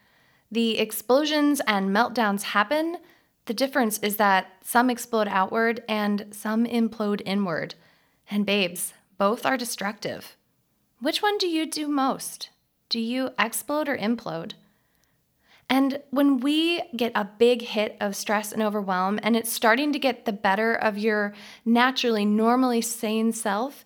The 0.53 0.77
explosions 0.77 1.61
and 1.65 1.89
meltdowns 1.89 2.43
happen. 2.43 2.97
The 3.45 3.55
difference 3.55 3.97
is 3.97 4.17
that 4.17 4.51
some 4.61 4.91
explode 4.91 5.27
outward 5.27 5.83
and 5.89 6.27
some 6.29 6.65
implode 6.65 7.23
inward. 7.25 7.73
And 8.29 8.45
babes, 8.45 8.93
both 9.17 9.47
are 9.47 9.57
destructive. 9.57 10.35
Which 10.99 11.23
one 11.23 11.39
do 11.39 11.47
you 11.47 11.65
do 11.65 11.87
most? 11.87 12.49
Do 12.89 12.99
you 12.99 13.31
explode 13.39 13.89
or 13.89 13.97
implode? 13.97 14.51
And 15.71 16.03
when 16.11 16.39
we 16.39 16.83
get 16.95 17.13
a 17.15 17.25
big 17.39 17.63
hit 17.63 17.97
of 17.99 18.15
stress 18.15 18.51
and 18.51 18.61
overwhelm, 18.61 19.19
and 19.23 19.35
it's 19.35 19.51
starting 19.51 19.91
to 19.91 19.97
get 19.97 20.25
the 20.25 20.33
better 20.33 20.75
of 20.75 20.99
your 20.99 21.33
naturally, 21.65 22.25
normally 22.25 22.81
sane 22.81 23.31
self, 23.31 23.83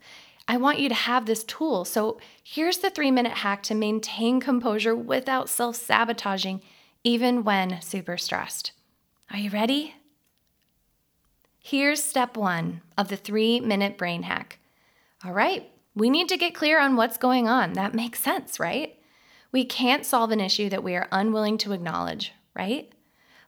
I 0.48 0.58
want 0.58 0.80
you 0.80 0.88
to 0.90 0.96
have 0.96 1.26
this 1.26 1.44
tool. 1.44 1.84
So 1.84 2.20
here's 2.42 2.78
the 2.78 2.90
three 2.90 3.12
minute 3.12 3.34
hack 3.34 3.64
to 3.64 3.76
maintain 3.76 4.40
composure 4.40 4.96
without 4.96 5.50
self 5.50 5.76
sabotaging, 5.76 6.62
even 7.04 7.44
when 7.44 7.82
super 7.82 8.18
stressed. 8.18 8.72
Are 9.32 9.38
you 9.38 9.50
ready? 9.50 9.96
Here's 11.60 12.02
step 12.02 12.38
one 12.38 12.82
of 12.98 13.10
the 13.10 13.18
three 13.18 13.60
minute 13.60 13.98
brain 13.98 14.24
hack. 14.24 14.60
All 15.26 15.34
right, 15.34 15.70
we 15.96 16.10
need 16.10 16.30
to 16.30 16.38
get 16.38 16.56
clear 16.56 16.80
on 16.80 16.96
what's 16.96 17.18
going 17.18 17.50
on. 17.50 17.74
That 17.74 17.94
makes 17.94 18.22
sense, 18.22 18.60
right? 18.60 18.96
We 19.52 19.66
can't 19.66 20.06
solve 20.06 20.32
an 20.32 20.40
issue 20.40 20.70
that 20.70 20.84
we 20.84 20.96
are 20.96 21.10
unwilling 21.12 21.58
to 21.60 21.74
acknowledge, 21.74 22.32
right? 22.56 22.92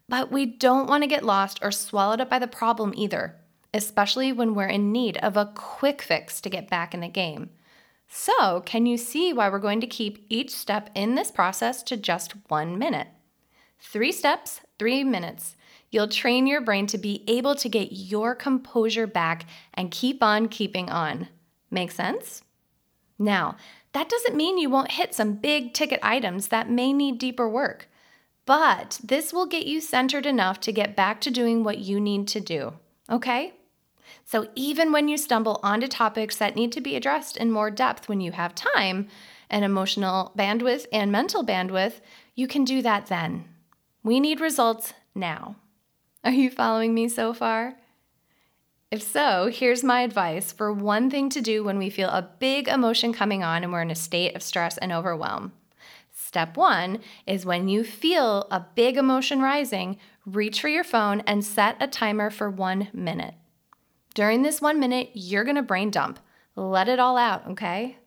But 0.10 0.32
we 0.32 0.46
don't 0.46 0.90
want 0.90 1.04
to 1.04 1.08
get 1.08 1.24
lost 1.24 1.60
or 1.62 1.72
swallowed 1.72 2.20
up 2.20 2.30
by 2.30 2.40
the 2.40 2.48
problem 2.48 2.94
either, 2.96 3.36
especially 3.74 4.32
when 4.32 4.56
we're 4.56 4.68
in 4.68 4.92
need 4.92 5.18
of 5.18 5.38
a 5.38 5.52
quick 5.56 6.02
fix 6.02 6.42
to 6.42 6.50
get 6.50 6.70
back 6.70 6.94
in 6.94 7.00
the 7.00 7.08
game. 7.08 7.50
So, 8.08 8.62
can 8.62 8.88
you 8.88 8.98
see 8.98 9.34
why 9.34 9.50
we're 9.50 9.60
going 9.60 9.82
to 9.82 9.88
keep 9.88 10.26
each 10.30 10.50
step 10.50 10.90
in 10.96 11.14
this 11.14 11.30
process 11.30 11.84
to 11.84 11.96
just 11.96 12.34
one 12.48 12.80
minute? 12.80 13.08
Three 13.80 14.12
steps, 14.12 14.62
three 14.80 15.04
minutes. 15.04 15.56
You'll 15.92 16.08
train 16.08 16.48
your 16.48 16.62
brain 16.62 16.88
to 16.88 16.98
be 16.98 17.24
able 17.28 17.56
to 17.56 17.70
get 17.70 17.92
your 17.92 18.36
composure 18.36 19.08
back 19.08 19.46
and 19.74 19.92
keep 19.92 20.24
on 20.24 20.48
keeping 20.48 20.90
on. 20.90 21.28
Make 21.70 21.92
sense? 21.92 22.44
Now, 23.18 23.56
that 23.94 24.10
doesn't 24.10 24.36
mean 24.36 24.58
you 24.58 24.70
won't 24.70 24.92
hit 24.92 25.14
some 25.14 25.34
big 25.34 25.74
ticket 25.74 26.00
items 26.02 26.48
that 26.48 26.70
may 26.70 26.94
need 26.94 27.18
deeper 27.20 27.50
work, 27.50 27.90
but 28.46 29.00
this 29.04 29.34
will 29.34 29.46
get 29.46 29.66
you 29.66 29.82
centered 29.82 30.26
enough 30.26 30.60
to 30.62 30.72
get 30.72 30.96
back 30.96 31.22
to 31.22 31.32
doing 31.32 31.64
what 31.64 31.80
you 31.80 32.00
need 32.00 32.28
to 32.30 32.40
do, 32.40 32.74
okay? 33.10 33.54
So, 34.32 34.48
even 34.54 34.92
when 34.92 35.08
you 35.08 35.18
stumble 35.18 35.60
onto 35.64 35.88
topics 35.88 36.36
that 36.38 36.56
need 36.56 36.72
to 36.74 36.82
be 36.82 36.96
addressed 36.96 37.36
in 37.36 37.50
more 37.50 37.72
depth 37.72 38.08
when 38.08 38.22
you 38.22 38.32
have 38.34 38.54
time 38.54 39.08
and 39.50 39.66
emotional 39.66 40.34
bandwidth 40.38 40.86
and 40.94 41.12
mental 41.12 41.44
bandwidth, 41.44 41.94
you 42.36 42.48
can 42.48 42.64
do 42.64 42.84
that 42.84 43.08
then. 43.08 43.46
We 44.04 44.20
need 44.20 44.40
results 44.40 44.94
now. 45.16 45.56
Are 46.24 46.30
you 46.30 46.52
following 46.52 46.94
me 46.94 47.10
so 47.10 47.34
far? 47.34 47.78
If 48.92 49.02
so, 49.02 49.50
here's 49.52 49.84
my 49.84 50.02
advice 50.02 50.52
for 50.52 50.72
one 50.72 51.10
thing 51.10 51.30
to 51.32 51.42
do 51.42 51.64
when 51.64 51.80
we 51.80 51.90
feel 51.90 52.10
a 52.10 52.30
big 52.38 52.68
emotion 52.68 53.12
coming 53.12 53.42
on 53.42 53.64
and 53.64 53.74
we're 53.74 53.82
in 53.82 53.90
a 53.90 53.96
state 53.96 54.36
of 54.36 54.44
stress 54.44 54.78
and 54.78 54.92
overwhelm. 54.92 55.54
Step 56.14 56.56
one 56.56 57.00
is 57.26 57.48
when 57.48 57.68
you 57.68 57.84
feel 57.84 58.48
a 58.52 58.64
big 58.76 58.96
emotion 58.96 59.42
rising, 59.42 59.98
reach 60.24 60.62
for 60.62 60.70
your 60.70 60.84
phone 60.84 61.22
and 61.22 61.44
set 61.44 61.78
a 61.80 61.88
timer 61.88 62.30
for 62.30 62.48
one 62.48 62.90
minute. 62.94 63.34
During 64.14 64.42
this 64.42 64.62
one 64.62 64.80
minute, 64.80 65.12
you're 65.14 65.44
gonna 65.44 65.62
brain 65.62 65.92
dump. 65.92 66.20
Let 66.56 66.90
it 66.90 67.00
all 67.00 67.18
out, 67.18 67.48
okay? 67.48 67.98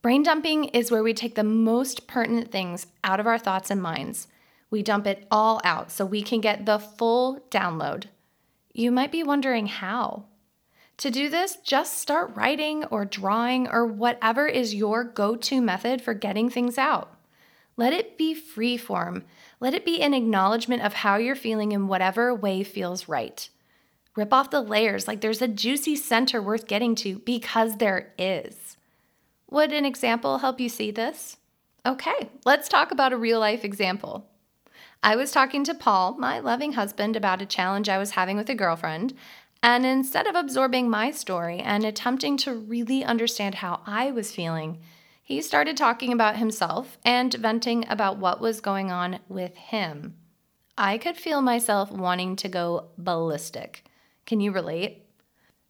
Brain 0.00 0.22
dumping 0.22 0.64
is 0.64 0.90
where 0.90 1.02
we 1.02 1.14
take 1.14 1.36
the 1.36 1.44
most 1.44 2.08
pertinent 2.08 2.50
things 2.50 2.86
out 3.04 3.20
of 3.20 3.26
our 3.26 3.38
thoughts 3.38 3.70
and 3.70 3.80
minds. 3.80 4.26
We 4.68 4.82
dump 4.82 5.06
it 5.06 5.26
all 5.30 5.60
out 5.62 5.92
so 5.92 6.04
we 6.04 6.22
can 6.22 6.40
get 6.40 6.66
the 6.66 6.78
full 6.78 7.44
download. 7.50 8.06
You 8.72 8.90
might 8.90 9.12
be 9.12 9.22
wondering 9.22 9.66
how. 9.66 10.24
To 10.98 11.10
do 11.10 11.28
this, 11.28 11.56
just 11.56 11.98
start 11.98 12.34
writing 12.34 12.84
or 12.86 13.04
drawing 13.04 13.68
or 13.68 13.86
whatever 13.86 14.46
is 14.46 14.74
your 14.74 15.04
go 15.04 15.36
to 15.36 15.60
method 15.60 16.00
for 16.00 16.14
getting 16.14 16.48
things 16.48 16.78
out. 16.78 17.16
Let 17.76 17.92
it 17.92 18.18
be 18.18 18.34
free 18.34 18.76
form. 18.76 19.24
Let 19.60 19.74
it 19.74 19.84
be 19.84 20.02
an 20.02 20.14
acknowledgement 20.14 20.82
of 20.82 20.94
how 20.94 21.16
you're 21.16 21.34
feeling 21.34 21.72
in 21.72 21.86
whatever 21.86 22.34
way 22.34 22.62
feels 22.62 23.08
right. 23.08 23.48
Rip 24.14 24.32
off 24.32 24.50
the 24.50 24.60
layers 24.60 25.08
like 25.08 25.20
there's 25.22 25.40
a 25.40 25.48
juicy 25.48 25.96
center 25.96 26.42
worth 26.42 26.66
getting 26.66 26.94
to 26.96 27.20
because 27.20 27.76
there 27.76 28.12
is. 28.18 28.76
Would 29.50 29.72
an 29.72 29.86
example 29.86 30.38
help 30.38 30.60
you 30.60 30.68
see 30.68 30.90
this? 30.90 31.38
Okay, 31.86 32.30
let's 32.44 32.68
talk 32.68 32.90
about 32.90 33.12
a 33.12 33.16
real 33.16 33.40
life 33.40 33.64
example. 33.64 34.28
I 35.02 35.16
was 35.16 35.32
talking 35.32 35.64
to 35.64 35.74
Paul, 35.74 36.16
my 36.18 36.38
loving 36.38 36.74
husband, 36.74 37.16
about 37.16 37.42
a 37.42 37.46
challenge 37.46 37.88
I 37.88 37.98
was 37.98 38.12
having 38.12 38.36
with 38.36 38.48
a 38.50 38.54
girlfriend, 38.54 39.14
and 39.62 39.86
instead 39.86 40.26
of 40.26 40.34
absorbing 40.34 40.90
my 40.90 41.10
story 41.10 41.58
and 41.58 41.84
attempting 41.84 42.36
to 42.38 42.54
really 42.54 43.04
understand 43.04 43.56
how 43.56 43.80
I 43.86 44.10
was 44.10 44.32
feeling, 44.32 44.78
he 45.22 45.40
started 45.40 45.76
talking 45.76 46.12
about 46.12 46.36
himself 46.36 46.98
and 47.04 47.32
venting 47.32 47.86
about 47.88 48.18
what 48.18 48.40
was 48.40 48.60
going 48.60 48.90
on 48.90 49.20
with 49.28 49.56
him. 49.56 50.14
I 50.76 50.98
could 50.98 51.16
feel 51.16 51.40
myself 51.42 51.90
wanting 51.90 52.36
to 52.36 52.48
go 52.48 52.88
ballistic. 52.98 53.84
Can 54.32 54.40
you 54.40 54.50
relate? 54.50 55.04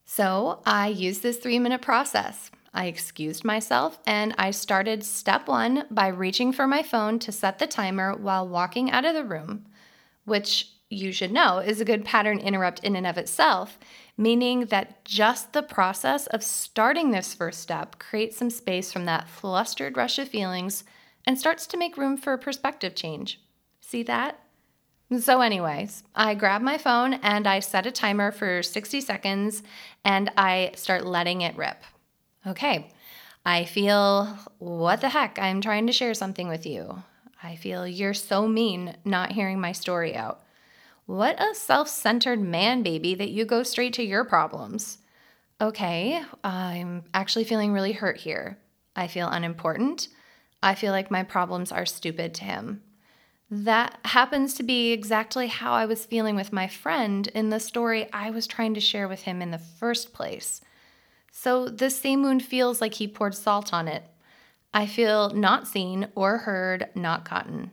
So 0.05 0.63
I 0.65 0.87
used 0.87 1.21
this 1.21 1.39
three 1.39 1.59
minute 1.59 1.83
process. 1.83 2.53
I 2.73 2.87
excused 2.87 3.45
myself 3.45 3.99
and 4.07 4.37
I 4.39 4.53
started 4.53 5.03
step 5.03 5.49
one 5.49 5.85
by 5.91 6.07
reaching 6.07 6.53
for 6.53 6.69
my 6.69 6.85
phone 6.85 7.19
to 7.19 7.33
set 7.33 7.59
the 7.59 7.67
timer 7.67 8.15
while 8.15 8.47
walking 8.47 8.89
out 8.89 9.05
of 9.05 9.15
the 9.15 9.25
room, 9.25 9.67
which 10.27 10.71
you 10.89 11.11
should 11.11 11.33
know 11.33 11.59
is 11.59 11.81
a 11.81 11.85
good 11.85 12.05
pattern 12.05 12.39
interrupt 12.39 12.85
in 12.85 12.95
and 12.95 13.05
of 13.05 13.19
itself, 13.19 13.81
meaning 14.17 14.67
that 14.67 15.05
just 15.05 15.55
the 15.55 15.65
process 15.65 16.29
of 16.29 16.45
starting 16.45 17.11
this 17.11 17.35
first 17.35 17.59
step 17.59 17.99
creates 17.99 18.37
some 18.37 18.51
space 18.51 18.93
from 18.93 19.07
that 19.07 19.29
flustered 19.29 19.97
rush 19.97 20.21
of 20.21 20.29
feelings 20.29 20.85
and 21.27 21.37
starts 21.37 21.67
to 21.67 21.77
make 21.77 21.97
room 21.97 22.17
for 22.17 22.33
a 22.33 22.39
perspective 22.39 22.95
change. 22.95 23.41
See 23.81 24.05
that? 24.05 24.39
So, 25.21 25.43
anyways, 25.43 26.05
I 26.15 26.35
grab 26.35 26.63
my 26.63 26.79
phone 26.79 27.15
and 27.15 27.47
I 27.47 27.61
set 27.61 27.87
a 27.87 27.91
timer 27.91 28.33
for 28.33 28.63
60 28.63 29.01
seconds 29.03 29.63
and 30.05 30.31
I 30.37 30.73
start 30.75 31.05
letting 31.05 31.43
it 31.43 31.57
rip. 31.57 31.83
Okay, 32.47 32.91
I 33.45 33.65
feel 33.65 34.27
what 34.59 35.01
the 35.01 35.11
heck, 35.11 35.39
I'm 35.39 35.61
trying 35.61 35.87
to 35.87 35.93
share 35.93 36.15
something 36.15 36.49
with 36.49 36.65
you. 36.65 37.03
I 37.43 37.57
feel 37.57 37.87
you're 37.87 38.15
so 38.15 38.49
mean 38.49 38.97
not 39.05 39.33
hearing 39.33 39.61
my 39.61 39.73
story 39.73 40.15
out. 40.15 40.41
What 41.07 41.41
a 41.43 41.55
self 41.55 41.89
centered 41.89 42.41
man 42.41 42.83
baby 42.83 43.15
that 43.17 43.31
you 43.31 43.45
go 43.45 43.65
straight 43.65 43.93
to 43.95 44.05
your 44.05 44.25
problems. 44.25 44.99
Okay, 45.61 46.23
I'm 46.43 47.05
actually 47.13 47.45
feeling 47.45 47.73
really 47.73 47.93
hurt 47.93 48.17
here. 48.17 48.59
I 48.97 49.09
feel 49.09 49.29
unimportant. 49.29 50.09
I 50.63 50.75
feel 50.75 50.93
like 50.93 51.11
my 51.11 51.23
problems 51.23 51.71
are 51.71 51.87
stupid 51.87 52.35
to 52.35 52.45
him. 52.45 52.83
That 53.55 53.99
happens 54.07 54.55
to 54.55 54.63
be 54.63 54.93
exactly 54.93 55.47
how 55.47 55.75
I 55.75 55.85
was 55.85 56.07
feeling 56.07 56.37
with 56.37 56.55
my 56.55 56.67
friend 56.67 57.29
in 57.35 57.51
the 57.51 57.61
story 57.61 58.11
I 58.11 58.31
was 58.31 58.47
trying 58.47 58.73
to 58.73 58.81
share 58.81 59.07
with 59.07 59.25
him 59.25 59.43
in 59.43 59.51
the 59.51 59.59
first 59.59 60.15
place. 60.15 60.63
So 61.31 61.69
the 61.69 61.91
same 61.91 62.23
wound 62.23 62.43
feels 62.43 62.81
like 62.81 62.95
he 62.95 63.07
poured 63.07 63.35
salt 63.35 63.75
on 63.75 63.89
it. 63.89 64.05
I 64.73 64.87
feel 64.87 65.29
not 65.35 65.69
seen 65.69 66.09
or 66.15 66.39
heard, 66.39 66.89
not 66.95 67.29
gotten. 67.29 67.73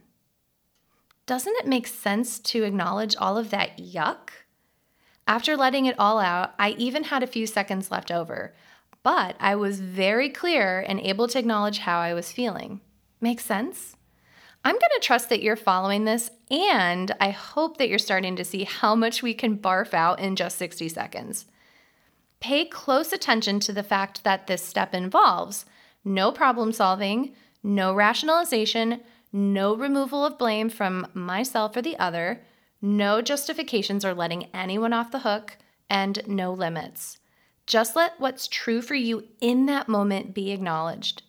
doesn't 1.25 1.55
it 1.55 1.65
make 1.65 1.87
sense 1.87 2.39
to 2.39 2.63
acknowledge 2.63 3.15
all 3.15 3.37
of 3.37 3.49
that 3.51 3.77
yuck? 3.77 4.31
After 5.29 5.55
letting 5.55 5.85
it 5.85 5.97
all 5.97 6.19
out, 6.19 6.55
I 6.59 6.71
even 6.71 7.05
had 7.05 7.23
a 7.23 7.27
few 7.27 7.47
seconds 7.47 7.89
left 7.89 8.11
over, 8.11 8.53
but 9.01 9.37
I 9.39 9.55
was 9.55 9.79
very 9.79 10.27
clear 10.27 10.81
and 10.81 10.99
able 10.99 11.29
to 11.29 11.39
acknowledge 11.39 11.77
how 11.77 11.99
I 11.99 12.13
was 12.13 12.33
feeling. 12.33 12.81
Make 13.21 13.39
sense? 13.39 13.95
I'm 14.63 14.75
going 14.75 14.91
to 14.95 14.99
trust 15.01 15.29
that 15.29 15.41
you're 15.41 15.55
following 15.55 16.05
this, 16.05 16.31
and 16.51 17.15
I 17.19 17.29
hope 17.29 17.77
that 17.77 17.87
you're 17.87 17.97
starting 17.97 18.35
to 18.35 18.43
see 18.43 18.65
how 18.65 18.93
much 18.93 19.23
we 19.23 19.33
can 19.33 19.57
barf 19.57 19.93
out 19.93 20.19
in 20.19 20.35
just 20.35 20.57
60 20.57 20.89
seconds. 20.89 21.45
Pay 22.39 22.65
close 22.65 23.13
attention 23.13 23.59
to 23.61 23.73
the 23.73 23.83
fact 23.83 24.23
that 24.23 24.47
this 24.47 24.63
step 24.63 24.93
involves 24.93 25.65
no 26.05 26.31
problem 26.31 26.71
solving, 26.71 27.33
no 27.61 27.93
rationalization, 27.93 29.01
no 29.31 29.75
removal 29.75 30.25
of 30.25 30.37
blame 30.37 30.69
from 30.69 31.07
myself 31.13 31.75
or 31.75 31.81
the 31.81 31.97
other, 31.99 32.41
no 32.81 33.21
justifications 33.21 34.05
or 34.05 34.13
letting 34.13 34.47
anyone 34.53 34.93
off 34.93 35.11
the 35.11 35.19
hook, 35.19 35.57
and 35.89 36.21
no 36.27 36.53
limits. 36.53 37.17
Just 37.65 37.95
let 37.95 38.19
what's 38.19 38.47
true 38.47 38.81
for 38.81 38.95
you 38.95 39.27
in 39.41 39.65
that 39.67 39.87
moment 39.87 40.33
be 40.33 40.51
acknowledged. 40.51 41.23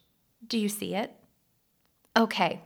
Do 0.47 0.59
you 0.59 0.69
see 0.69 0.95
it? 0.95 1.15
Okay, 2.17 2.63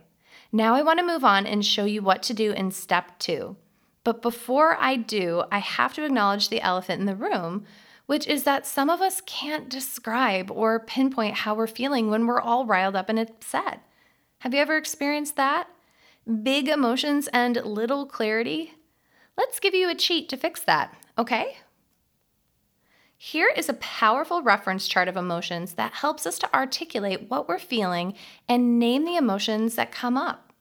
now 0.51 0.75
I 0.75 0.81
want 0.81 0.99
to 0.99 1.05
move 1.05 1.23
on 1.23 1.45
and 1.45 1.65
show 1.65 1.85
you 1.85 2.01
what 2.01 2.23
to 2.23 2.33
do 2.33 2.51
in 2.51 2.71
step 2.71 3.19
two. 3.19 3.55
But 4.03 4.21
before 4.21 4.77
I 4.79 4.95
do, 4.95 5.43
I 5.51 5.59
have 5.59 5.93
to 5.95 6.05
acknowledge 6.05 6.49
the 6.49 6.61
elephant 6.61 6.99
in 6.99 7.05
the 7.07 7.15
room, 7.15 7.65
which 8.05 8.27
is 8.27 8.43
that 8.43 8.67
some 8.67 8.89
of 8.89 9.01
us 9.01 9.21
can't 9.25 9.67
describe 9.67 10.51
or 10.51 10.79
pinpoint 10.79 11.35
how 11.37 11.55
we're 11.55 11.67
feeling 11.67 12.09
when 12.09 12.27
we're 12.27 12.39
all 12.39 12.65
riled 12.65 12.95
up 12.95 13.09
and 13.09 13.17
upset. 13.17 13.81
Have 14.39 14.53
you 14.53 14.59
ever 14.59 14.77
experienced 14.77 15.35
that? 15.37 15.67
Big 16.43 16.67
emotions 16.67 17.27
and 17.33 17.55
little 17.65 18.05
clarity? 18.05 18.75
Let's 19.37 19.59
give 19.59 19.73
you 19.73 19.89
a 19.89 19.95
cheat 19.95 20.29
to 20.29 20.37
fix 20.37 20.61
that, 20.61 20.95
okay? 21.17 21.57
Here 23.17 23.49
is 23.55 23.69
a 23.69 23.73
powerful 23.73 24.41
reference 24.41 24.87
chart 24.87 25.07
of 25.07 25.15
emotions 25.15 25.73
that 25.73 25.93
helps 25.93 26.25
us 26.25 26.37
to 26.39 26.53
articulate 26.53 27.29
what 27.29 27.47
we're 27.47 27.59
feeling 27.59 28.13
and 28.47 28.77
name 28.77 29.05
the 29.05 29.15
emotions 29.15 29.75
that 29.75 29.91
come 29.91 30.17
up. 30.17 30.51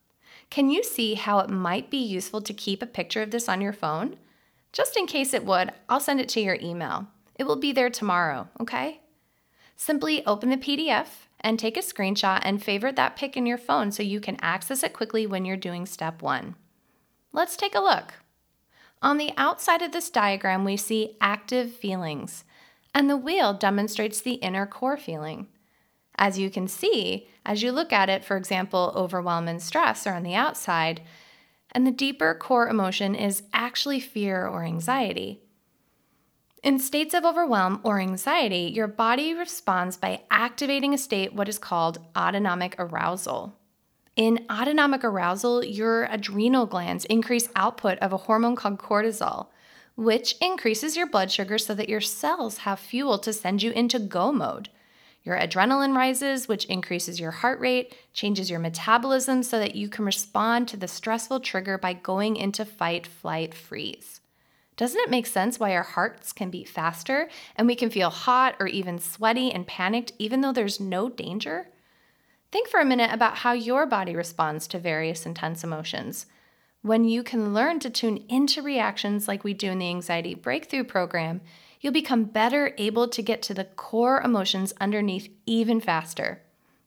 Can 0.51 0.71
you 0.71 0.85
see 0.85 1.15
how 1.15 1.41
it 1.41 1.51
might 1.51 1.91
be 1.91 1.99
useful 1.99 2.41
to 2.43 2.55
keep 2.55 2.81
a 2.81 2.87
picture 2.87 3.23
of 3.23 3.33
this 3.33 3.49
on 3.49 3.61
your 3.61 3.73
phone? 3.73 4.17
Just 4.73 4.97
in 4.97 5.07
case 5.07 5.35
it 5.35 5.45
would, 5.45 5.73
I'll 5.89 6.01
send 6.01 6.21
it 6.21 6.29
to 6.31 6.41
your 6.41 6.57
email. 6.61 7.09
It 7.37 7.45
will 7.45 7.57
be 7.57 7.73
there 7.73 7.91
tomorrow, 7.91 8.49
okay? 8.61 9.01
Simply 9.77 10.25
open 10.25 10.51
the 10.51 10.57
PDF 10.57 11.27
and 11.41 11.59
take 11.59 11.77
a 11.77 11.81
screenshot 11.81 12.41
and 12.43 12.63
favorite 12.63 12.97
that 12.97 13.17
pic 13.17 13.37
in 13.37 13.47
your 13.47 13.59
phone 13.59 13.91
so 13.91 14.03
you 14.03 14.21
can 14.21 14.39
access 14.41 14.83
it 14.83 14.93
quickly 14.93 15.27
when 15.27 15.45
you're 15.45 15.57
doing 15.57 15.87
step 15.87 16.23
one. 16.23 16.55
Let's 17.33 17.57
take 17.57 17.75
a 17.75 17.81
look. 17.81 18.15
On 19.05 19.19
the 19.19 19.35
outside 19.37 19.83
of 19.83 19.93
this 19.93 20.09
diagram, 20.09 20.65
we 20.65 20.79
see 20.79 21.19
active 21.21 21.75
feelings, 21.75 22.43
and 22.95 23.11
the 23.11 23.19
wheel 23.19 23.53
demonstrates 23.53 24.23
the 24.23 24.37
inner 24.37 24.65
core 24.65 24.97
feeling. 24.97 25.47
As 26.17 26.39
you 26.39 26.49
can 26.49 26.67
see, 26.69 27.29
as 27.45 27.63
you 27.63 27.71
look 27.71 27.93
at 27.93 28.09
it, 28.09 28.25
for 28.25 28.39
example, 28.39 28.95
overwhelm 28.97 29.47
and 29.47 29.63
stress 29.63 30.07
are 30.07 30.15
on 30.15 30.23
the 30.23 30.35
outside, 30.35 31.03
and 31.73 31.87
the 31.87 31.91
deeper 31.91 32.35
core 32.35 32.67
emotion 32.67 33.15
is 33.15 33.43
actually 33.53 34.01
fear 34.01 34.47
or 34.47 34.65
anxiety. 34.65 35.43
In 36.63 36.79
states 36.79 37.13
of 37.13 37.27
overwhelm 37.27 37.81
or 37.85 38.01
anxiety, 38.01 38.73
your 38.75 38.87
body 38.87 39.35
responds 39.35 39.99
by 39.99 40.23
activating 40.31 40.95
a 40.95 40.99
state 40.99 41.35
what 41.35 41.47
is 41.51 41.59
called 41.59 41.99
autonomic 42.17 42.75
arousal. 42.79 43.55
In 44.17 44.47
autonomic 44.51 45.03
arousal, 45.03 45.65
your 45.65 46.05
adrenal 46.05 46.67
glands 46.67 47.05
increase 47.07 47.49
output 47.57 47.99
of 47.99 48.13
a 48.13 48.17
hormone 48.17 48.55
called 48.55 48.79
cortisol, 48.79 49.49
which 49.97 50.37
increases 50.41 50.97
your 50.97 51.07
blood 51.07 51.33
sugar 51.33 51.59
so 51.59 51.75
that 51.75 51.89
your 51.89 52.01
cells 52.01 52.59
have 52.59 52.79
fuel 52.79 53.19
to 53.19 53.33
send 53.33 53.63
you 53.63 53.73
into 53.73 53.99
go 53.99 54.31
mode. 54.31 54.69
Your 55.25 55.37
adrenaline 55.37 55.97
rises, 55.97 56.47
which 56.47 56.67
increases 56.67 57.19
your 57.19 57.31
heart 57.31 57.59
rate, 57.59 57.97
changes 58.13 58.51
your 58.51 58.61
metabolism 58.61 59.43
so 59.43 59.59
that 59.59 59.75
you 59.75 59.89
can 59.89 60.05
respond 60.05 60.69
to 60.69 60.77
the 60.77 60.87
stressful 60.87 61.41
trigger 61.41 61.79
by 61.79 61.95
going 61.95 62.37
into 62.37 62.65
fight, 62.65 63.07
flight, 63.07 63.55
freeze. 63.55 64.21
Doesn't 64.77 65.01
it 65.01 65.11
make 65.11 65.27
sense 65.27 65.59
why 65.59 65.75
our 65.75 65.83
hearts 65.83 66.33
can 66.33 66.51
beat 66.51 66.69
faster 66.69 67.29
and 67.57 67.67
we 67.67 67.75
can 67.75 67.91
feel 67.91 68.11
hot 68.11 68.57
or 68.61 68.67
even 68.67 68.99
sweaty 68.99 69.51
and 69.51 69.67
panicked 69.67 70.13
even 70.19 70.41
though 70.41 70.53
there's 70.53 70.79
no 70.79 71.09
danger? 71.09 71.69
Think 72.55 72.69
for 72.69 72.79
a 72.79 72.85
minute 72.85 73.13
about 73.13 73.39
how 73.39 73.51
your 73.51 73.85
body 73.85 74.15
responds 74.15 74.69
to 74.69 74.79
various 74.79 75.27
intense 75.27 75.65
emotions. 75.65 76.27
When 76.83 77.03
you 77.03 77.25
can 77.25 77.53
learn 77.53 77.81
to 77.81 77.91
tune 77.91 78.25
into 78.29 78.63
reactions 78.63 79.27
like 79.27 79.43
we 79.43 79.55
do 79.55 79.73
in 79.73 79.81
the 79.81 79.89
Anxiety 79.89 80.37
Breakthrough 80.37 80.85
Program, 80.85 81.41
you'll 81.81 81.93
become 81.93 82.27
better 82.27 82.73
able 82.79 83.09
to 83.09 83.23
get 83.23 83.43
to 83.43 83.55
the 83.55 83.65
core 83.65 84.21
emotions 84.21 84.73
underneath 84.81 85.29
even 85.47 85.81
faster. 85.81 86.43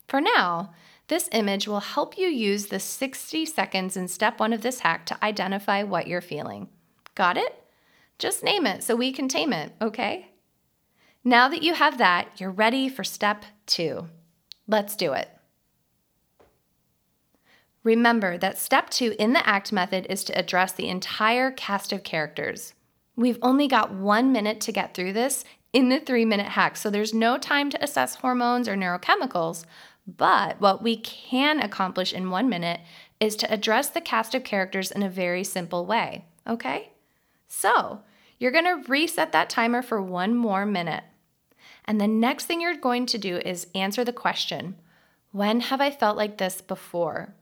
For 0.08 0.22
now, 0.22 0.74
this 1.10 1.28
image 1.34 1.68
will 1.68 1.82
help 1.82 2.18
you 2.18 2.28
use 2.28 2.68
the 2.68 2.80
60 2.80 3.46
seconds 3.46 3.98
in 3.98 4.08
step 4.08 4.40
one 4.40 4.54
of 4.54 4.62
this 4.62 4.80
hack 4.80 5.06
to 5.08 5.22
identify 5.22 5.84
what 5.84 6.08
you're 6.08 6.22
feeling. 6.22 6.70
Got 7.14 7.36
it? 7.36 7.62
Just 8.18 8.42
name 8.42 8.66
it 8.66 8.84
so 8.84 8.96
we 8.96 9.12
can 9.12 9.28
tame 9.28 9.52
it, 9.52 9.74
okay? 9.82 10.30
Now 11.26 11.50
that 11.50 11.62
you 11.62 11.74
have 11.74 11.98
that, 11.98 12.40
you're 12.40 12.52
ready 12.52 12.88
for 12.88 13.04
step 13.04 13.44
two. 13.66 14.08
Let's 14.66 14.96
do 14.96 15.12
it. 15.12 15.30
Remember 17.88 18.38
that 18.40 18.58
step 18.58 18.90
two 18.90 19.16
in 19.18 19.32
the 19.32 19.48
ACT 19.48 19.72
method 19.72 20.08
is 20.10 20.26
to 20.26 20.38
address 20.38 20.74
the 20.74 20.90
entire 20.90 21.52
cast 21.52 21.94
of 21.94 22.04
characters. 22.04 22.74
We've 23.16 23.40
only 23.42 23.70
got 23.70 23.94
one 23.94 24.34
minute 24.34 24.60
to 24.62 24.74
get 24.74 24.94
through 24.94 25.14
this 25.14 25.46
in 25.72 25.88
the 25.88 26.02
three 26.02 26.26
minute 26.26 26.48
hack, 26.48 26.76
so 26.76 26.90
there's 26.90 27.14
no 27.14 27.38
time 27.38 27.70
to 27.70 27.82
assess 27.82 28.16
hormones 28.16 28.68
or 28.68 28.76
neurochemicals. 28.76 29.64
But 30.06 30.60
what 30.60 30.84
we 30.84 30.98
can 30.98 31.62
accomplish 31.62 32.12
in 32.12 32.30
one 32.30 32.50
minute 32.50 32.82
is 33.22 33.38
to 33.38 33.54
address 33.54 33.88
the 33.88 34.02
cast 34.02 34.36
of 34.36 34.44
characters 34.44 34.92
in 34.92 35.02
a 35.02 35.10
very 35.10 35.46
simple 35.46 35.86
way, 35.86 36.26
okay? 36.46 36.92
So 37.48 38.02
you're 38.38 38.52
gonna 38.52 38.84
reset 38.90 39.32
that 39.32 39.50
timer 39.50 39.82
for 39.82 40.02
one 40.02 40.36
more 40.36 40.66
minute. 40.66 41.06
And 41.86 42.02
the 42.02 42.08
next 42.10 42.48
thing 42.48 42.60
you're 42.60 42.76
going 42.76 43.06
to 43.06 43.18
do 43.18 43.38
is 43.38 43.68
answer 43.74 44.04
the 44.04 44.12
question 44.12 44.76
When 45.32 45.62
have 45.62 45.80
I 45.80 45.90
felt 45.90 46.18
like 46.18 46.38
this 46.38 46.60
before? 46.60 47.34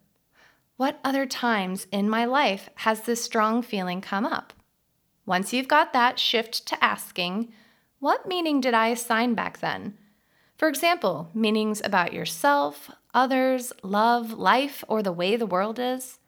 What 0.78 1.00
other 1.06 1.26
times 1.26 1.88
in 1.92 2.10
my 2.10 2.26
life 2.26 2.70
has 2.76 3.02
this 3.02 3.24
strong 3.24 3.62
feeling 3.62 4.02
come 4.02 4.26
up? 4.26 4.52
Once 5.26 5.54
you've 5.54 5.70
got 5.70 5.94
that, 5.94 6.20
shift 6.20 6.68
to 6.68 6.84
asking, 6.84 7.54
What 8.00 8.28
meaning 8.28 8.60
did 8.60 8.74
I 8.74 8.88
assign 8.88 9.36
back 9.36 9.60
then? 9.60 9.98
For 10.58 10.68
example, 10.68 11.30
meanings 11.34 11.82
about 11.84 12.12
yourself, 12.12 12.92
others, 13.14 13.72
love, 13.84 14.34
life, 14.34 14.84
or 14.90 15.02
the 15.02 15.14
way 15.14 15.38
the 15.38 15.46
world 15.46 15.80
is. 15.80 16.20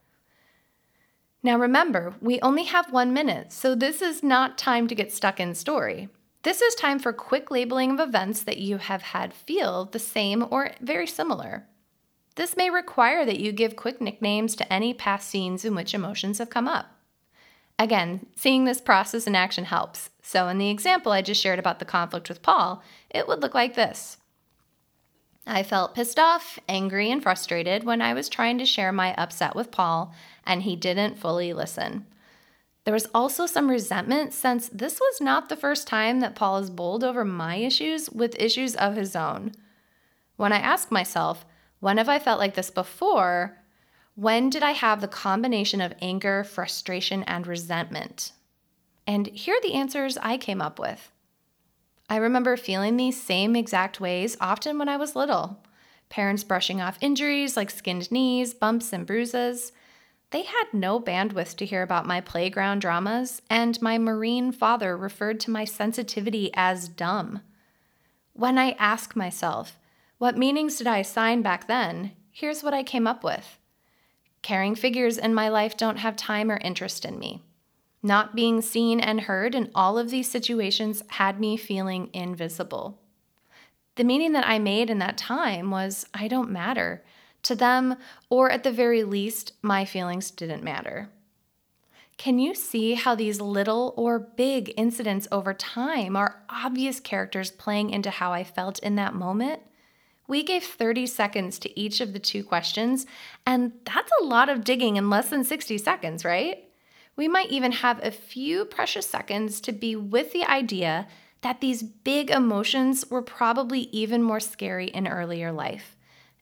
Now 1.44 1.58
remember, 1.58 2.16
we 2.22 2.40
only 2.40 2.64
have 2.64 2.92
one 2.92 3.14
minute, 3.14 3.52
so 3.52 3.76
this 3.76 4.02
is 4.02 4.24
not 4.24 4.58
time 4.58 4.88
to 4.88 4.96
get 4.96 5.12
stuck 5.12 5.42
in 5.42 5.56
story. 5.56 6.08
This 6.44 6.62
is 6.62 6.74
time 6.76 7.00
for 7.00 7.12
quick 7.12 7.52
labeling 7.52 7.92
of 7.92 8.00
events 8.00 8.44
that 8.44 8.58
you 8.58 8.78
have 8.78 9.02
had 9.02 9.34
feel 9.34 9.86
the 9.86 10.00
same 10.00 10.46
or 10.50 10.72
very 10.82 11.08
similar. 11.08 11.68
This 12.38 12.56
may 12.56 12.69
require 12.69 13.26
that 13.26 13.39
you 13.39 13.52
give 13.52 13.76
quick 13.76 14.00
nicknames 14.00 14.56
to 14.56 14.71
any 14.71 14.93
past 14.93 15.28
scenes 15.28 15.65
in 15.65 15.73
which 15.73 15.95
emotions 15.95 16.38
have 16.38 16.52
come 16.52 16.67
up. 16.67 16.91
Again, 17.80 18.28
seeing 18.36 18.63
this 18.63 18.80
process 18.80 19.26
in 19.26 19.36
action 19.36 19.65
helps. 19.65 20.12
So, 20.21 20.47
in 20.47 20.60
the 20.60 20.69
example 20.69 21.12
I 21.12 21.23
just 21.23 21.41
shared 21.41 21.58
about 21.58 21.80
the 21.80 21.86
conflict 21.86 22.30
with 22.30 22.43
Paul, 22.43 22.84
it 23.10 23.28
would 23.28 23.41
look 23.41 23.56
like 23.56 23.73
this 23.73 24.17
I 25.47 25.63
felt 25.63 25.95
pissed 25.95 26.19
off, 26.19 26.60
angry, 26.69 27.10
and 27.10 27.23
frustrated 27.23 27.84
when 27.84 28.04
I 28.04 28.13
was 28.13 28.30
trying 28.30 28.60
to 28.60 28.65
share 28.65 28.91
my 28.91 29.15
upset 29.15 29.56
with 29.56 29.71
Paul 29.71 30.13
and 30.45 30.62
he 30.62 30.76
didn't 30.76 31.17
fully 31.17 31.54
listen. 31.54 32.06
There 32.84 32.93
was 32.93 33.08
also 33.15 33.47
some 33.47 33.67
resentment 33.67 34.32
since 34.32 34.69
this 34.69 35.00
was 35.00 35.19
not 35.19 35.50
the 35.50 35.56
first 35.56 35.88
time 35.88 36.19
that 36.19 36.36
Paul 36.36 36.60
has 36.60 36.69
bowled 36.69 37.04
over 37.04 37.26
my 37.26 37.56
issues 37.56 38.12
with 38.12 38.39
issues 38.39 38.76
of 38.76 38.95
his 38.95 39.15
own. 39.15 39.54
When 40.36 40.54
I 40.54 40.60
ask 40.60 40.91
myself, 40.91 41.43
when 41.80 41.98
have 41.98 42.10
I 42.10 42.20
felt 42.20 42.40
like 42.40 42.56
this 42.56 42.70
before? 42.70 43.58
When 44.16 44.50
did 44.50 44.63
I 44.63 44.72
have 44.72 45.02
the 45.02 45.08
combination 45.08 45.80
of 45.80 45.94
anger, 46.02 46.44
frustration, 46.44 47.24
and 47.24 47.46
resentment? 47.46 48.32
And 49.06 49.28
here 49.28 49.56
are 49.56 49.62
the 49.62 49.76
answers 49.76 50.18
I 50.18 50.38
came 50.38 50.62
up 50.62 50.80
with. 50.80 51.12
I 52.10 52.18
remember 52.18 52.58
feeling 52.58 52.98
these 52.98 53.22
same 53.22 53.56
exact 53.56 54.00
ways 54.00 54.38
often 54.42 54.80
when 54.80 54.90
I 54.90 54.98
was 54.98 55.16
little. 55.16 55.63
Parents 56.10 56.44
brushing 56.44 56.82
off 56.82 56.98
injuries 57.02 57.58
like 57.58 57.70
skinned 57.70 58.12
knees, 58.12 58.54
bumps, 58.54 58.94
and 58.94 59.06
bruises. 59.06 59.72
They 60.32 60.44
had 60.44 60.66
no 60.74 61.00
bandwidth 61.00 61.56
to 61.58 61.66
hear 61.66 61.84
about 61.84 62.06
my 62.06 62.22
playground 62.22 62.80
dramas, 62.80 63.42
and 63.50 63.82
my 63.82 63.98
Marine 63.98 64.52
father 64.52 64.98
referred 64.98 65.40
to 65.42 65.52
my 65.52 65.63
sensitivity 65.63 66.50
as 66.54 66.90
dumb. 66.90 67.42
When 68.34 68.58
I 68.58 68.72
ask 68.80 69.16
myself, 69.16 69.78
what 70.18 70.38
meanings 70.38 70.78
did 70.78 70.88
I 70.88 70.98
assign 70.98 71.42
back 71.42 71.68
then? 71.68 72.14
Here's 72.32 72.64
what 72.64 72.74
I 72.74 72.84
came 72.84 73.08
up 73.08 73.24
with 73.24 73.58
Caring 74.42 74.76
figures 74.76 75.18
in 75.18 75.34
my 75.34 75.50
life 75.50 75.76
don't 75.76 75.98
have 75.98 76.16
time 76.16 76.50
or 76.52 76.58
interest 76.58 77.06
in 77.06 77.20
me. 77.20 77.42
Not 78.02 78.36
being 78.36 78.62
seen 78.62 79.00
and 79.00 79.22
heard 79.22 79.56
in 79.56 79.72
all 79.76 79.98
of 79.98 80.10
these 80.10 80.30
situations 80.30 81.04
had 81.08 81.40
me 81.40 81.58
feeling 81.58 82.10
invisible. 82.14 83.00
The 83.96 84.04
meaning 84.04 84.34
that 84.34 84.48
I 84.48 84.60
made 84.60 84.90
in 84.90 85.00
that 85.00 85.18
time 85.18 85.72
was 85.72 86.06
I 86.14 86.28
don't 86.28 86.52
matter 86.52 87.04
to 87.44 87.56
them, 87.56 87.96
or 88.30 88.52
at 88.52 88.64
the 88.64 88.72
very 88.72 89.04
least, 89.04 89.54
my 89.62 89.86
feelings 89.86 90.32
didn't 90.32 90.64
matter. 90.64 91.10
Can 92.18 92.40
you 92.40 92.56
see 92.56 92.96
how 92.96 93.16
these 93.16 93.40
little 93.40 93.94
or 93.96 94.20
big 94.20 94.74
incidents 94.76 95.28
over 95.32 95.54
time 95.54 96.16
are 96.16 96.44
obvious 96.50 97.00
characters 97.00 97.52
playing 97.52 97.92
into 97.92 98.10
how 98.10 98.34
I 98.34 98.44
felt 98.44 98.80
in 98.80 98.96
that 98.96 99.14
moment? 99.14 99.62
We 100.28 100.44
gave 100.44 100.63
30 100.63 101.08
seconds 101.08 101.58
to 101.60 101.80
each 101.80 102.02
of 102.02 102.13
the 102.13 102.20
two 102.20 102.44
questions, 102.44 103.06
and 103.46 103.72
that's 103.86 104.12
a 104.22 104.26
lot 104.26 104.50
of 104.50 104.63
digging 104.63 104.98
in 104.98 105.10
less 105.10 105.30
than 105.30 105.44
60 105.44 105.78
seconds, 105.78 106.26
right? 106.26 106.66
We 107.16 107.28
might 107.28 107.50
even 107.50 107.72
have 107.72 108.04
a 108.04 108.12
few 108.12 108.66
precious 108.66 109.08
seconds 109.08 109.62
to 109.62 109.72
be 109.72 109.96
with 109.96 110.34
the 110.34 110.44
idea 110.44 111.08
that 111.42 111.62
these 111.62 111.82
big 111.82 112.30
emotions 112.30 113.10
were 113.10 113.22
probably 113.22 113.82
even 113.92 114.22
more 114.22 114.40
scary 114.40 114.88
in 114.88 115.08
earlier 115.08 115.52
life 115.52 115.98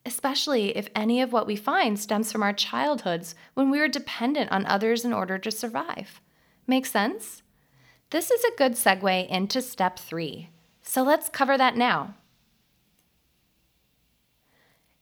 especially 0.06 0.78
if 0.78 0.88
any 0.96 1.20
of 1.20 1.34
what 1.34 1.48
we 1.48 1.56
find 1.56 2.00
stems 2.00 2.32
from 2.32 2.44
our 2.44 2.54
childhoods 2.54 3.34
when 3.56 3.70
we 3.70 3.80
were 3.80 3.88
dependent 3.88 4.52
on 4.52 4.66
others 4.66 5.04
in 5.04 5.12
order 5.12 5.38
to 5.40 5.52
survive. 5.52 6.22
Make 6.68 6.86
sense? 6.86 7.42
This 8.12 8.30
is 8.30 8.44
a 8.44 8.56
good 8.56 8.74
segue 8.74 9.28
into 9.28 9.62
step 9.62 9.98
three. 9.98 10.50
So 10.84 11.02
let's 11.02 11.30
cover 11.30 11.58
that 11.58 11.76
now. 11.76 12.14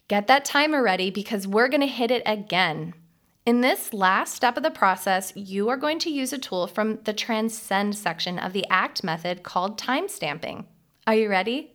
Get 0.10 0.28
that 0.28 0.44
timer 0.44 0.84
ready 0.84 1.10
because 1.10 1.48
we're 1.48 1.70
going 1.70 1.82
to 1.82 1.88
hit 1.88 2.12
it 2.12 2.24
again. 2.26 2.94
In 3.46 3.62
this 3.62 3.94
last 3.94 4.34
step 4.36 4.58
of 4.58 4.64
the 4.64 4.72
process, 4.72 5.34
you 5.36 5.70
are 5.70 5.78
going 5.78 6.00
to 6.00 6.10
use 6.10 6.34
a 6.34 6.38
tool 6.38 6.68
from 6.68 7.00
the 7.04 7.14
Transcend 7.14 7.96
section 7.96 8.38
of 8.38 8.54
the 8.54 8.66
ACT 8.70 9.04
method 9.04 9.44
called 9.44 9.80
timestamping. 9.80 10.66
Are 11.08 11.16
you 11.16 11.30
ready? 11.30 11.74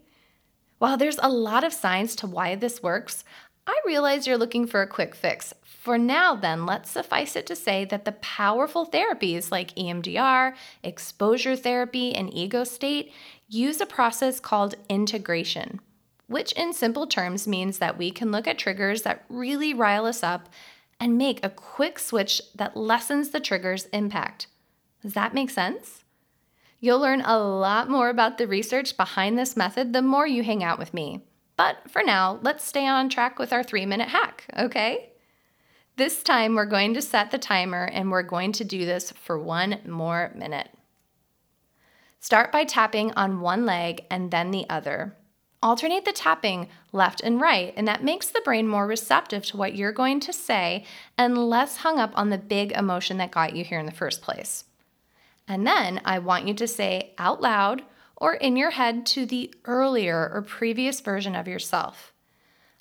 While 0.78 0.96
there's 0.96 1.18
a 1.22 1.28
lot 1.28 1.64
of 1.64 1.72
science 1.72 2.14
to 2.16 2.26
why 2.26 2.54
this 2.54 2.82
works, 2.82 3.24
I 3.66 3.78
realize 3.84 4.26
you're 4.26 4.38
looking 4.38 4.66
for 4.66 4.80
a 4.80 4.86
quick 4.86 5.14
fix. 5.14 5.52
For 5.62 5.98
now, 5.98 6.34
then, 6.34 6.64
let's 6.66 6.90
suffice 6.90 7.36
it 7.36 7.46
to 7.46 7.56
say 7.56 7.84
that 7.86 8.04
the 8.04 8.12
powerful 8.12 8.86
therapies 8.86 9.50
like 9.50 9.74
EMDR, 9.74 10.54
exposure 10.82 11.56
therapy, 11.56 12.14
and 12.14 12.32
ego 12.32 12.64
state 12.64 13.12
use 13.46 13.80
a 13.80 13.86
process 13.86 14.38
called 14.40 14.74
integration, 14.88 15.80
which 16.28 16.52
in 16.52 16.72
simple 16.72 17.06
terms 17.06 17.48
means 17.48 17.78
that 17.78 17.98
we 17.98 18.10
can 18.10 18.30
look 18.30 18.46
at 18.46 18.58
triggers 18.58 19.02
that 19.02 19.24
really 19.28 19.74
rile 19.74 20.06
us 20.06 20.22
up 20.22 20.48
and 21.00 21.18
make 21.18 21.44
a 21.44 21.50
quick 21.50 21.98
switch 21.98 22.40
that 22.54 22.76
lessens 22.76 23.30
the 23.30 23.40
trigger's 23.40 23.86
impact. 23.86 24.46
Does 25.02 25.14
that 25.14 25.34
make 25.34 25.50
sense? 25.50 26.04
You'll 26.80 27.00
learn 27.00 27.22
a 27.22 27.38
lot 27.38 27.90
more 27.90 28.08
about 28.08 28.38
the 28.38 28.46
research 28.46 28.96
behind 28.96 29.36
this 29.36 29.56
method 29.56 29.92
the 29.92 30.02
more 30.02 30.26
you 30.26 30.42
hang 30.44 30.62
out 30.62 30.78
with 30.78 30.94
me. 30.94 31.22
But 31.56 31.90
for 31.90 32.04
now, 32.04 32.38
let's 32.42 32.64
stay 32.64 32.86
on 32.86 33.08
track 33.08 33.38
with 33.38 33.52
our 33.52 33.64
three 33.64 33.84
minute 33.84 34.08
hack, 34.08 34.44
okay? 34.56 35.10
This 35.96 36.22
time, 36.22 36.54
we're 36.54 36.66
going 36.66 36.94
to 36.94 37.02
set 37.02 37.32
the 37.32 37.38
timer 37.38 37.84
and 37.84 38.10
we're 38.10 38.22
going 38.22 38.52
to 38.52 38.64
do 38.64 38.86
this 38.86 39.10
for 39.10 39.36
one 39.36 39.80
more 39.84 40.32
minute. 40.36 40.68
Start 42.20 42.52
by 42.52 42.62
tapping 42.62 43.12
on 43.12 43.40
one 43.40 43.66
leg 43.66 44.04
and 44.08 44.30
then 44.30 44.52
the 44.52 44.66
other. 44.70 45.16
Alternate 45.60 46.04
the 46.04 46.12
tapping 46.12 46.68
left 46.92 47.20
and 47.20 47.40
right, 47.40 47.74
and 47.76 47.88
that 47.88 48.04
makes 48.04 48.28
the 48.28 48.40
brain 48.44 48.68
more 48.68 48.86
receptive 48.86 49.44
to 49.46 49.56
what 49.56 49.74
you're 49.74 49.92
going 49.92 50.20
to 50.20 50.32
say 50.32 50.84
and 51.16 51.36
less 51.36 51.78
hung 51.78 51.98
up 51.98 52.12
on 52.14 52.30
the 52.30 52.38
big 52.38 52.70
emotion 52.72 53.16
that 53.18 53.32
got 53.32 53.56
you 53.56 53.64
here 53.64 53.80
in 53.80 53.86
the 53.86 53.92
first 53.92 54.22
place. 54.22 54.64
And 55.48 55.66
then 55.66 56.00
I 56.04 56.20
want 56.20 56.46
you 56.46 56.54
to 56.54 56.68
say 56.68 57.14
out 57.18 57.40
loud 57.40 57.82
or 58.16 58.34
in 58.34 58.56
your 58.56 58.70
head 58.70 59.06
to 59.06 59.26
the 59.26 59.52
earlier 59.64 60.30
or 60.32 60.42
previous 60.42 61.00
version 61.00 61.34
of 61.34 61.48
yourself. 61.48 62.12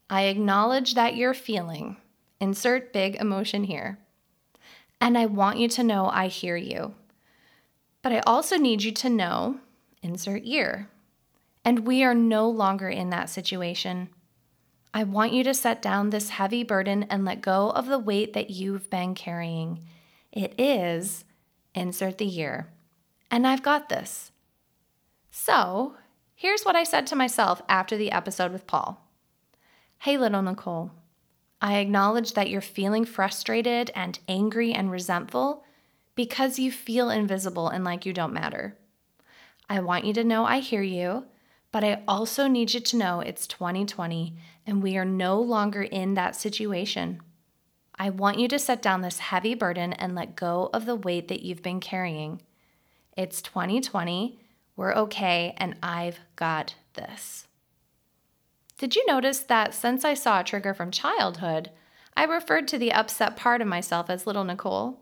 I 0.10 0.24
acknowledge 0.24 0.94
that 0.94 1.16
you're 1.16 1.34
feeling. 1.34 1.98
Insert 2.40 2.94
big 2.94 3.16
emotion 3.16 3.64
here. 3.64 3.98
And 5.02 5.18
I 5.18 5.26
want 5.26 5.60
you 5.60 5.68
to 5.70 5.84
know 5.84 6.10
I 6.12 6.28
hear 6.28 6.56
you. 6.56 6.94
But 8.02 8.12
I 8.12 8.20
also 8.20 8.58
need 8.58 8.84
you 8.84 8.92
to 8.92 9.10
know, 9.10 9.60
insert 10.02 10.44
year. 10.44 10.90
And 11.68 11.86
we 11.86 12.02
are 12.06 12.16
no 12.16 12.50
longer 12.50 12.88
in 12.88 13.10
that 13.10 13.30
situation. 13.30 14.08
I 14.94 15.04
want 15.04 15.34
you 15.34 15.44
to 15.44 15.54
set 15.54 15.82
down 15.82 16.12
this 16.12 16.30
heavy 16.30 16.64
burden 16.64 17.04
and 17.10 17.26
let 17.26 17.42
go 17.42 17.72
of 17.72 17.88
the 17.88 18.00
weight 18.00 18.32
that 18.32 18.50
you've 18.50 18.90
been 18.90 19.14
carrying. 19.16 19.84
It 20.32 20.58
is 20.58 21.26
insert 21.76 22.20
the 22.20 22.26
year. 22.26 22.70
And 23.30 23.46
I've 23.46 23.64
got 23.64 23.90
this. 23.90 24.32
So, 25.30 25.96
here's 26.36 26.64
what 26.64 26.78
I 26.78 26.86
said 26.86 27.06
to 27.08 27.18
myself 27.18 27.62
after 27.68 27.98
the 27.98 28.14
episode 28.14 28.54
with 28.54 28.66
Paul 28.66 29.02
Hey, 29.98 30.18
little 30.18 30.42
Nicole, 30.42 30.92
I 31.62 31.80
acknowledge 31.80 32.32
that 32.32 32.50
you're 32.50 32.62
feeling 32.62 33.04
frustrated 33.04 33.92
and 33.94 34.18
angry 34.30 34.72
and 34.72 34.90
resentful 34.90 35.66
because 36.16 36.60
you 36.60 36.72
feel 36.72 37.10
invisible 37.10 37.68
and 37.68 37.84
like 37.84 38.06
you 38.06 38.14
don't 38.14 38.32
matter. 38.32 38.78
I 39.70 39.82
want 39.82 40.06
you 40.06 40.14
to 40.14 40.24
know 40.24 40.46
I 40.46 40.60
hear 40.60 40.82
you, 40.82 41.26
but 41.72 41.84
I 41.84 42.04
also 42.08 42.48
need 42.48 42.74
you 42.74 42.80
to 42.80 42.98
know 42.98 43.20
it's 43.20 43.48
2020 43.48 44.36
and 44.66 44.82
we 44.82 44.98
are 44.98 45.06
no 45.06 45.40
longer 45.40 45.82
in 45.84 46.14
that 46.14 46.36
situation. 46.36 47.22
I 48.00 48.10
want 48.10 48.40
you 48.40 48.48
to 48.50 48.60
set 48.60 48.82
down 48.82 49.02
this 49.02 49.20
heavy 49.20 49.56
burden 49.56 49.94
and 49.94 50.14
let 50.14 50.36
go 50.36 50.70
of 50.74 50.86
the 50.86 50.96
weight 50.96 51.28
that 51.30 51.42
you've 51.42 51.64
been 51.64 51.80
carrying. 51.80 52.42
It's 53.16 53.42
2020, 53.42 54.40
we're 54.76 54.94
okay, 54.94 55.56
and 55.58 55.76
I've 55.82 56.20
got 56.36 56.76
this. 56.94 57.48
Did 58.78 58.96
you 58.96 59.04
notice 59.08 59.40
that 59.40 59.74
since 59.74 60.06
I 60.06 60.14
saw 60.14 60.40
a 60.42 60.44
trigger 60.44 60.76
from 60.76 60.92
childhood, 60.92 61.72
I 62.16 62.26
referred 62.26 62.68
to 62.70 62.78
the 62.78 62.92
upset 62.92 63.36
part 63.36 63.62
of 63.62 63.68
myself 63.68 64.10
as 64.10 64.28
little 64.28 64.44
Nicole? 64.44 65.00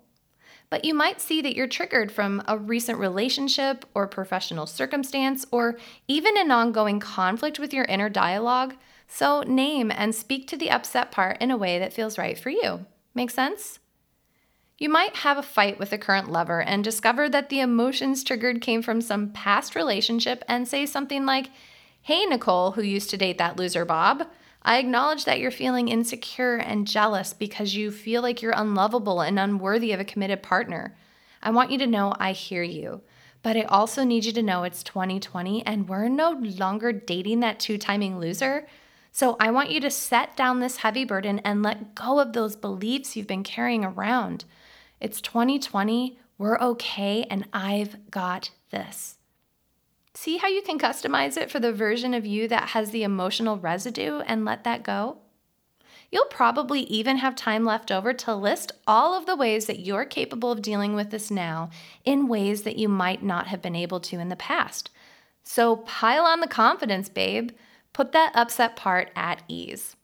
But 0.69 0.83
you 0.83 0.93
might 0.93 1.21
see 1.21 1.41
that 1.41 1.55
you're 1.55 1.67
triggered 1.67 2.11
from 2.11 2.41
a 2.47 2.57
recent 2.57 2.99
relationship 2.99 3.85
or 3.93 4.07
professional 4.07 4.65
circumstance 4.65 5.45
or 5.51 5.77
even 6.07 6.37
an 6.37 6.51
ongoing 6.51 6.99
conflict 6.99 7.59
with 7.59 7.73
your 7.73 7.85
inner 7.85 8.09
dialogue 8.09 8.75
so 9.07 9.41
name 9.41 9.91
and 9.91 10.15
speak 10.15 10.47
to 10.47 10.57
the 10.57 10.71
upset 10.71 11.11
part 11.11 11.37
in 11.41 11.51
a 11.51 11.57
way 11.57 11.79
that 11.79 11.93
feels 11.93 12.17
right 12.17 12.37
for 12.37 12.49
you. 12.49 12.85
Make 13.13 13.31
sense? 13.31 13.79
You 14.77 14.89
might 14.89 15.17
have 15.17 15.37
a 15.37 15.43
fight 15.43 15.79
with 15.79 15.93
a 15.93 15.97
current 15.97 16.29
lover 16.29 16.61
and 16.61 16.83
discover 16.83 17.29
that 17.29 17.49
the 17.49 17.61
emotions 17.61 18.23
triggered 18.23 18.59
came 18.59 18.81
from 18.81 18.99
some 18.99 19.31
past 19.31 19.75
relationship 19.75 20.43
and 20.49 20.67
say 20.67 20.85
something 20.85 21.25
like, 21.25 21.49
Hey, 22.01 22.25
Nicole, 22.25 22.71
who 22.71 22.81
used 22.81 23.09
to 23.11 23.17
date 23.17 23.37
that 23.37 23.57
loser 23.57 23.85
Bob, 23.85 24.27
I 24.65 24.79
acknowledge 24.79 25.25
that 25.25 25.39
you're 25.39 25.51
feeling 25.51 25.89
insecure 25.89 26.55
and 26.55 26.87
jealous 26.87 27.33
because 27.33 27.75
you 27.75 27.91
feel 27.91 28.23
like 28.23 28.41
you're 28.41 28.51
unlovable 28.55 29.21
and 29.21 29.37
unworthy 29.37 29.91
of 29.91 29.99
a 29.99 30.05
committed 30.05 30.41
partner. 30.41 30.97
I 31.43 31.51
want 31.51 31.69
you 31.69 31.77
to 31.77 31.87
know 31.87 32.15
I 32.19 32.31
hear 32.31 32.63
you. 32.63 33.01
But 33.43 33.55
I 33.57 33.61
also 33.61 34.03
need 34.03 34.25
you 34.25 34.31
to 34.31 34.41
know 34.41 34.63
it's 34.63 34.81
2020 34.81 35.63
and 35.67 35.87
we're 35.87 36.07
no 36.07 36.31
longer 36.31 36.91
dating 36.91 37.41
that 37.41 37.59
two 37.59 37.77
timing 37.77 38.19
loser. 38.19 38.65
So 39.11 39.37
I 39.39 39.51
want 39.51 39.69
you 39.69 39.79
to 39.81 39.91
set 39.91 40.35
down 40.35 40.59
this 40.59 40.77
heavy 40.77 41.05
burden 41.05 41.37
and 41.45 41.61
let 41.61 41.93
go 41.93 42.19
of 42.19 42.33
those 42.33 42.55
beliefs 42.55 43.15
you've 43.15 43.27
been 43.27 43.43
carrying 43.43 43.85
around. 43.85 44.45
It's 44.99 45.21
2020, 45.21 46.17
we're 46.39 46.57
okay, 46.59 47.27
and 47.29 47.47
I've 47.53 48.09
got 48.09 48.49
this. 48.71 49.14
See 50.15 50.37
how 50.37 50.47
you 50.47 50.61
can 50.61 50.79
customize 50.79 51.35
it 51.35 51.51
for 51.51 51.59
the 51.59 51.73
version 51.73 52.13
of 52.13 52.25
you 52.25 52.47
that 52.47 52.69
has 52.69 52.91
the 52.91 53.03
emotional 53.03 53.57
residue 53.57 54.19
and 54.19 54.45
let 54.45 54.63
that 54.63 54.81
go? 54.81 55.17
You'll 56.09 56.25
probably 56.25 56.81
even 56.83 57.17
have 57.17 57.35
time 57.35 57.65
left 57.65 57.91
over 57.91 58.13
to 58.13 58.33
list 58.33 58.71
all 58.87 59.13
of 59.13 59.25
the 59.25 59.35
ways 59.35 59.65
that 59.65 59.79
you're 59.79 60.05
capable 60.05 60.53
of 60.53 60.61
dealing 60.61 60.95
with 60.95 61.09
this 61.09 61.29
now 61.29 61.69
in 62.05 62.29
ways 62.29 62.63
that 62.63 62.77
you 62.77 62.87
might 62.87 63.23
not 63.23 63.47
have 63.47 63.61
been 63.61 63.75
able 63.75 63.99
to 63.99 64.19
in 64.19 64.29
the 64.29 64.37
past. 64.37 64.89
So 65.43 65.75
pile 65.75 66.23
on 66.23 66.39
the 66.39 66.47
confidence, 66.47 67.09
babe. 67.09 67.51
Put 67.91 68.13
that 68.13 68.31
upset 68.35 68.77
part 68.77 69.11
at 69.17 69.43
ease. 69.49 69.97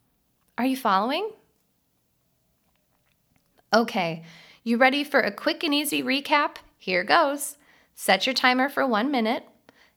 Are 0.58 0.66
you 0.66 0.76
following? 0.76 1.30
Okay, 3.74 4.24
you 4.64 4.76
ready 4.76 5.06
for 5.06 5.22
a 5.22 5.32
quick 5.32 5.64
and 5.64 5.74
easy 5.74 6.04
recap? 6.04 6.58
Here 6.78 7.06
goes. 7.06 7.56
Set 7.96 8.26
your 8.26 8.36
timer 8.36 8.68
for 8.68 8.86
one 8.86 9.10
minute. 9.10 9.46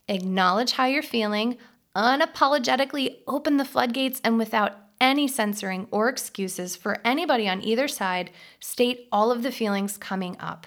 Acknowledge 0.09 0.73
how 0.73 0.87
you're 0.87 1.03
feeling. 1.03 1.57
Unapologetically 1.97 3.17
open 3.27 3.57
the 3.57 3.65
floodgates 3.65 4.21
and 4.25 4.37
without 4.39 4.77
any 5.01 5.29
censoring 5.29 5.87
or 5.91 6.09
excuses 6.09 6.77
for 6.77 7.01
anybody 7.05 7.49
on 7.49 7.63
either 7.63 7.89
side, 7.89 8.31
state 8.61 9.09
all 9.13 9.31
of 9.31 9.43
the 9.43 9.53
feelings 9.53 9.97
coming 9.97 10.37
up. 10.39 10.67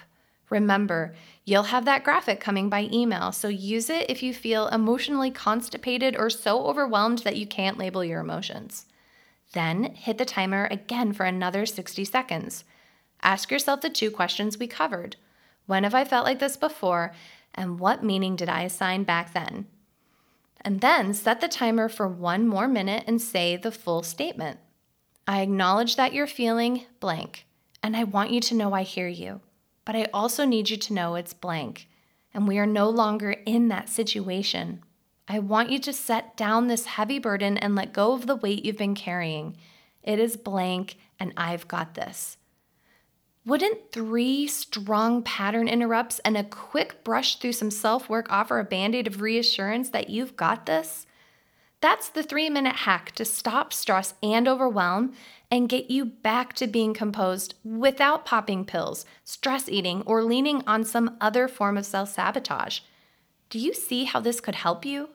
Remember, 0.50 1.14
you'll 1.44 1.64
have 1.64 1.84
that 1.84 2.04
graphic 2.04 2.40
coming 2.40 2.68
by 2.68 2.88
email, 2.92 3.32
so 3.32 3.48
use 3.48 3.90
it 3.90 4.08
if 4.08 4.22
you 4.22 4.32
feel 4.32 4.68
emotionally 4.68 5.30
constipated 5.30 6.16
or 6.16 6.30
so 6.30 6.66
overwhelmed 6.66 7.18
that 7.18 7.36
you 7.36 7.46
can't 7.46 7.78
label 7.78 8.04
your 8.04 8.20
emotions. 8.20 8.86
Then 9.52 9.94
hit 9.94 10.18
the 10.18 10.24
timer 10.24 10.66
again 10.70 11.12
for 11.12 11.24
another 11.24 11.66
60 11.66 12.04
seconds. 12.04 12.64
Ask 13.22 13.50
yourself 13.50 13.80
the 13.80 13.90
two 13.90 14.10
questions 14.10 14.58
we 14.58 14.66
covered 14.66 15.16
When 15.66 15.84
have 15.84 15.94
I 15.94 16.04
felt 16.04 16.24
like 16.24 16.38
this 16.38 16.56
before? 16.56 17.12
And 17.58 17.80
what 17.80 18.04
meaning 18.04 18.36
did 18.36 18.48
I 18.48 18.62
assign 18.62 19.02
back 19.02 19.34
then? 19.34 19.66
And 20.60 20.80
then 20.80 21.12
set 21.12 21.40
the 21.40 21.48
timer 21.48 21.88
for 21.88 22.06
one 22.06 22.46
more 22.46 22.68
minute 22.68 23.02
and 23.08 23.20
say 23.20 23.56
the 23.56 23.72
full 23.72 24.04
statement. 24.04 24.60
I 25.26 25.40
acknowledge 25.40 25.96
that 25.96 26.12
you're 26.12 26.28
feeling 26.28 26.84
blank, 27.00 27.46
and 27.82 27.96
I 27.96 28.04
want 28.04 28.30
you 28.30 28.40
to 28.42 28.54
know 28.54 28.74
I 28.74 28.84
hear 28.84 29.08
you. 29.08 29.40
But 29.84 29.96
I 29.96 30.06
also 30.14 30.44
need 30.44 30.70
you 30.70 30.76
to 30.76 30.92
know 30.92 31.16
it's 31.16 31.34
blank, 31.34 31.88
and 32.32 32.46
we 32.46 32.58
are 32.58 32.66
no 32.66 32.88
longer 32.88 33.32
in 33.32 33.66
that 33.68 33.88
situation. 33.88 34.84
I 35.26 35.40
want 35.40 35.70
you 35.70 35.80
to 35.80 35.92
set 35.92 36.36
down 36.36 36.68
this 36.68 36.84
heavy 36.86 37.18
burden 37.18 37.58
and 37.58 37.74
let 37.74 37.92
go 37.92 38.12
of 38.12 38.28
the 38.28 38.36
weight 38.36 38.64
you've 38.64 38.78
been 38.78 38.94
carrying. 38.94 39.56
It 40.04 40.20
is 40.20 40.36
blank, 40.36 40.96
and 41.18 41.32
I've 41.36 41.66
got 41.66 41.94
this. 41.94 42.37
Wouldn't 43.48 43.92
three 43.92 44.46
strong 44.46 45.22
pattern 45.22 45.68
interrupts 45.68 46.18
and 46.18 46.36
a 46.36 46.44
quick 46.44 47.02
brush 47.02 47.36
through 47.36 47.54
some 47.54 47.70
self 47.70 48.06
work 48.06 48.30
offer 48.30 48.58
a 48.58 48.64
band 48.64 48.94
aid 48.94 49.06
of 49.06 49.22
reassurance 49.22 49.88
that 49.88 50.10
you've 50.10 50.36
got 50.36 50.66
this? 50.66 51.06
That's 51.80 52.10
the 52.10 52.22
three 52.22 52.50
minute 52.50 52.76
hack 52.76 53.12
to 53.12 53.24
stop 53.24 53.72
stress 53.72 54.12
and 54.22 54.46
overwhelm 54.46 55.14
and 55.50 55.66
get 55.66 55.90
you 55.90 56.04
back 56.04 56.52
to 56.56 56.66
being 56.66 56.92
composed 56.92 57.54
without 57.64 58.26
popping 58.26 58.66
pills, 58.66 59.06
stress 59.24 59.66
eating, 59.66 60.02
or 60.02 60.22
leaning 60.22 60.62
on 60.66 60.84
some 60.84 61.16
other 61.18 61.48
form 61.48 61.78
of 61.78 61.86
self 61.86 62.10
sabotage. 62.10 62.80
Do 63.48 63.58
you 63.58 63.72
see 63.72 64.04
how 64.04 64.20
this 64.20 64.42
could 64.42 64.56
help 64.56 64.84
you? 64.84 65.08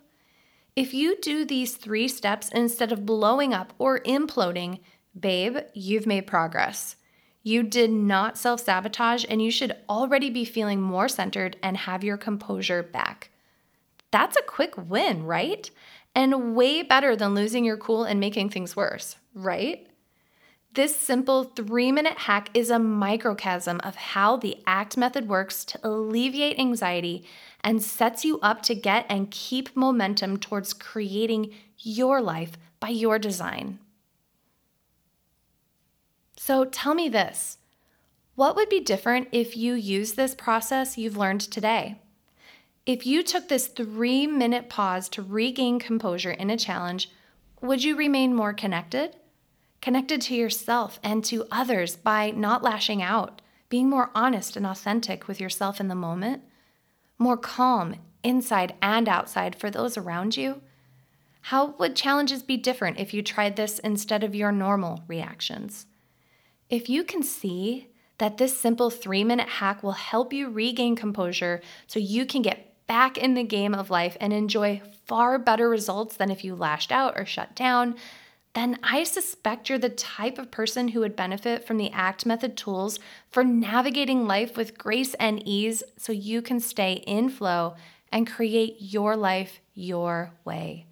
If 0.75 0.91
you 0.91 1.17
do 1.21 1.45
these 1.45 1.77
three 1.77 2.07
steps 2.07 2.49
instead 2.49 2.91
of 2.91 3.05
blowing 3.05 3.53
up 3.53 3.73
or 3.77 3.99
imploding, 3.99 4.79
babe, 5.19 5.57
you've 5.75 6.07
made 6.07 6.25
progress. 6.25 6.95
You 7.43 7.61
did 7.61 7.91
not 7.91 8.37
self 8.37 8.61
sabotage, 8.61 9.25
and 9.27 9.41
you 9.41 9.51
should 9.51 9.75
already 9.89 10.29
be 10.29 10.45
feeling 10.45 10.81
more 10.81 11.09
centered 11.09 11.57
and 11.61 11.75
have 11.75 12.03
your 12.03 12.17
composure 12.17 12.81
back. 12.81 13.29
That's 14.11 14.37
a 14.37 14.41
quick 14.43 14.75
win, 14.77 15.25
right? 15.25 15.69
And 16.15 16.55
way 16.55 16.83
better 16.83 17.15
than 17.15 17.35
losing 17.35 17.65
your 17.65 17.77
cool 17.77 18.05
and 18.05 18.19
making 18.19 18.49
things 18.49 18.75
worse, 18.75 19.17
right? 19.33 19.87
This 20.73 20.95
simple 20.95 21.43
three 21.43 21.91
minute 21.91 22.17
hack 22.19 22.49
is 22.53 22.71
a 22.71 22.79
microcosm 22.79 23.79
of 23.83 23.95
how 23.95 24.37
the 24.37 24.57
ACT 24.65 24.97
method 24.97 25.27
works 25.27 25.65
to 25.65 25.79
alleviate 25.83 26.57
anxiety 26.57 27.27
and 27.61 27.83
sets 27.83 28.23
you 28.25 28.39
up 28.39 28.61
to 28.63 28.73
get 28.73 29.05
and 29.09 29.29
keep 29.29 29.75
momentum 29.75 30.37
towards 30.37 30.73
creating 30.73 31.53
your 31.77 32.21
life 32.21 32.53
by 32.79 32.89
your 32.89 33.19
design. 33.19 33.79
So 36.45 36.65
tell 36.65 36.93
me 36.93 37.07
this 37.07 37.57
what 38.35 38.57
would 38.57 38.67
be 38.67 38.81
different 38.81 39.29
if 39.31 39.55
you 39.55 39.75
use 39.75 40.11
this 40.11 40.35
process 40.35 40.97
you've 40.97 41.15
learned 41.15 41.39
today? 41.39 42.01
If 42.85 43.05
you 43.05 43.23
took 43.23 43.47
this 43.47 43.67
three 43.67 44.27
minute 44.27 44.67
pause 44.67 45.07
to 45.11 45.21
regain 45.21 45.79
composure 45.79 46.33
in 46.33 46.49
a 46.49 46.57
challenge, 46.57 47.09
would 47.61 47.81
you 47.81 47.95
remain 47.95 48.35
more 48.35 48.51
connected? 48.51 49.15
Connected 49.81 50.19
to 50.23 50.35
yourself 50.35 50.99
and 51.01 51.23
to 51.23 51.47
others 51.49 51.95
by 51.95 52.31
not 52.31 52.61
lashing 52.61 53.01
out, 53.01 53.41
being 53.69 53.89
more 53.89 54.11
honest 54.13 54.57
and 54.57 54.65
authentic 54.65 55.29
with 55.29 55.39
yourself 55.39 55.79
in 55.79 55.87
the 55.87 55.95
moment? 55.95 56.43
more 57.17 57.37
calm 57.37 57.95
inside 58.21 58.73
and 58.81 59.07
outside 59.07 59.55
for 59.55 59.69
those 59.69 59.95
around 59.95 60.35
you? 60.35 60.61
How 61.43 61.67
would 61.79 61.95
challenges 61.95 62.43
be 62.43 62.57
different 62.57 62.99
if 62.99 63.13
you 63.13 63.21
tried 63.21 63.55
this 63.55 63.79
instead 63.79 64.25
of 64.25 64.35
your 64.35 64.51
normal 64.51 65.05
reactions? 65.07 65.85
If 66.73 66.89
you 66.89 67.03
can 67.03 67.21
see 67.21 67.89
that 68.17 68.39
this 68.39 68.59
simple 68.59 68.89
three 68.89 69.23
minute 69.23 69.47
hack 69.47 69.83
will 69.83 69.91
help 69.91 70.33
you 70.33 70.49
regain 70.49 70.95
composure 70.95 71.61
so 71.85 71.99
you 71.99 72.25
can 72.25 72.41
get 72.41 72.87
back 72.87 73.15
in 73.15 73.35
the 73.35 73.43
game 73.43 73.75
of 73.75 73.91
life 73.91 74.17
and 74.19 74.33
enjoy 74.33 74.81
far 75.05 75.37
better 75.37 75.69
results 75.69 76.17
than 76.17 76.31
if 76.31 76.43
you 76.43 76.55
lashed 76.55 76.91
out 76.91 77.13
or 77.15 77.27
shut 77.27 77.55
down, 77.55 77.93
then 78.55 78.79
I 78.81 79.03
suspect 79.03 79.69
you're 79.69 79.77
the 79.77 79.89
type 79.89 80.39
of 80.39 80.49
person 80.49 80.87
who 80.87 81.01
would 81.01 81.15
benefit 81.15 81.67
from 81.67 81.77
the 81.77 81.91
ACT 81.91 82.25
method 82.25 82.57
tools 82.57 82.97
for 83.29 83.43
navigating 83.43 84.25
life 84.25 84.57
with 84.57 84.75
grace 84.75 85.13
and 85.19 85.47
ease 85.47 85.83
so 85.97 86.11
you 86.11 86.41
can 86.41 86.59
stay 86.59 86.93
in 87.05 87.29
flow 87.29 87.75
and 88.11 88.25
create 88.25 88.77
your 88.79 89.15
life 89.15 89.59
your 89.75 90.31
way. 90.43 90.87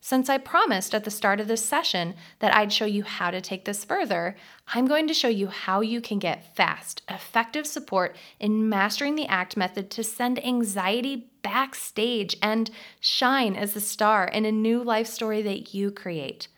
Since 0.00 0.30
I 0.30 0.38
promised 0.38 0.94
at 0.94 1.04
the 1.04 1.10
start 1.10 1.40
of 1.40 1.48
this 1.48 1.64
session 1.64 2.14
that 2.38 2.54
I'd 2.54 2.72
show 2.72 2.86
you 2.86 3.02
how 3.02 3.30
to 3.30 3.40
take 3.40 3.66
this 3.66 3.84
further, 3.84 4.34
I'm 4.74 4.86
going 4.86 5.06
to 5.08 5.14
show 5.14 5.28
you 5.28 5.48
how 5.48 5.82
you 5.82 6.00
can 6.00 6.18
get 6.18 6.56
fast, 6.56 7.02
effective 7.08 7.66
support 7.66 8.16
in 8.38 8.68
mastering 8.68 9.14
the 9.14 9.26
ACT 9.26 9.56
method 9.56 9.90
to 9.90 10.02
send 10.02 10.44
anxiety 10.44 11.30
backstage 11.42 12.36
and 12.42 12.70
shine 12.98 13.54
as 13.56 13.74
the 13.74 13.80
star 13.80 14.26
in 14.26 14.46
a 14.46 14.52
new 14.52 14.82
life 14.82 15.06
story 15.06 15.42
that 15.42 15.74
you 15.74 15.90
create 15.90 16.48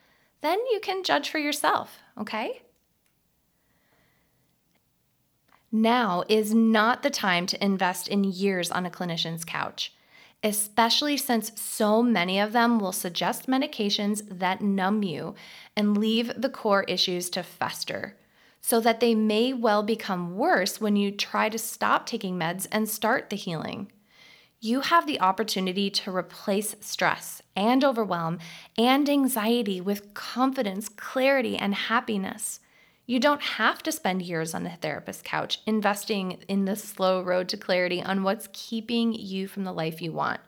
then 0.42 0.59
you 0.72 0.81
can 0.81 1.02
judge 1.02 1.31
for 1.31 1.38
yourself, 1.38 1.98
okay? 2.18 2.62
Now 5.70 6.24
is 6.28 6.52
not 6.52 7.02
the 7.02 7.11
time 7.11 7.46
to 7.46 7.64
invest 7.64 8.09
in 8.09 8.24
years 8.24 8.70
on 8.70 8.85
a 8.85 8.90
clinician's 8.90 9.44
couch, 9.44 9.94
especially 10.42 11.16
since 11.16 11.52
so 11.61 12.02
many 12.02 12.38
of 12.38 12.52
them 12.52 12.78
will 12.78 12.92
suggest 12.92 13.46
medications 13.46 14.22
that 14.28 14.61
numb 14.61 15.02
you 15.02 15.35
and 15.76 15.96
leave 15.96 16.33
the 16.37 16.50
core 16.50 16.85
issues 16.85 17.31
to 17.31 17.42
fester, 17.42 18.16
so 18.61 18.81
that 18.81 19.00
they 19.00 19.14
may 19.14 19.52
well 19.52 19.83
become 19.83 20.37
worse 20.37 20.81
when 20.81 20.96
you 20.96 21.11
try 21.11 21.48
to 21.48 21.59
stop 21.59 22.07
taking 22.07 22.38
meds 22.38 22.66
and 22.70 22.88
start 22.88 23.31
the 23.31 23.37
healing 23.37 23.90
you 24.64 24.81
have 24.81 25.09
the 25.09 25.20
opportunity 25.20 25.90
to 25.90 26.14
replace 26.14 26.76
stress 26.81 27.42
and 27.57 27.83
overwhelm 27.83 28.38
and 28.78 29.09
anxiety 29.09 29.81
with 29.81 30.14
confidence, 30.14 30.88
clarity, 30.88 31.57
and 31.57 31.74
happiness. 31.74 32.61
You 33.12 33.20
don't 33.20 33.42
have 33.42 33.83
to 33.83 33.92
spend 33.92 34.22
years 34.22 34.55
on 34.55 34.64
a 34.64 34.75
therapist's 34.77 35.20
couch 35.22 35.61
investing 35.66 36.42
in 36.48 36.64
the 36.64 36.75
slow 36.75 37.20
road 37.20 37.46
to 37.51 37.59
clarity 37.59 38.03
on 38.03 38.22
what's 38.22 38.48
keeping 38.55 39.12
you 39.12 39.46
from 39.46 39.64
the 39.64 39.72
life 39.75 40.01
you 40.01 40.12
want. 40.12 40.40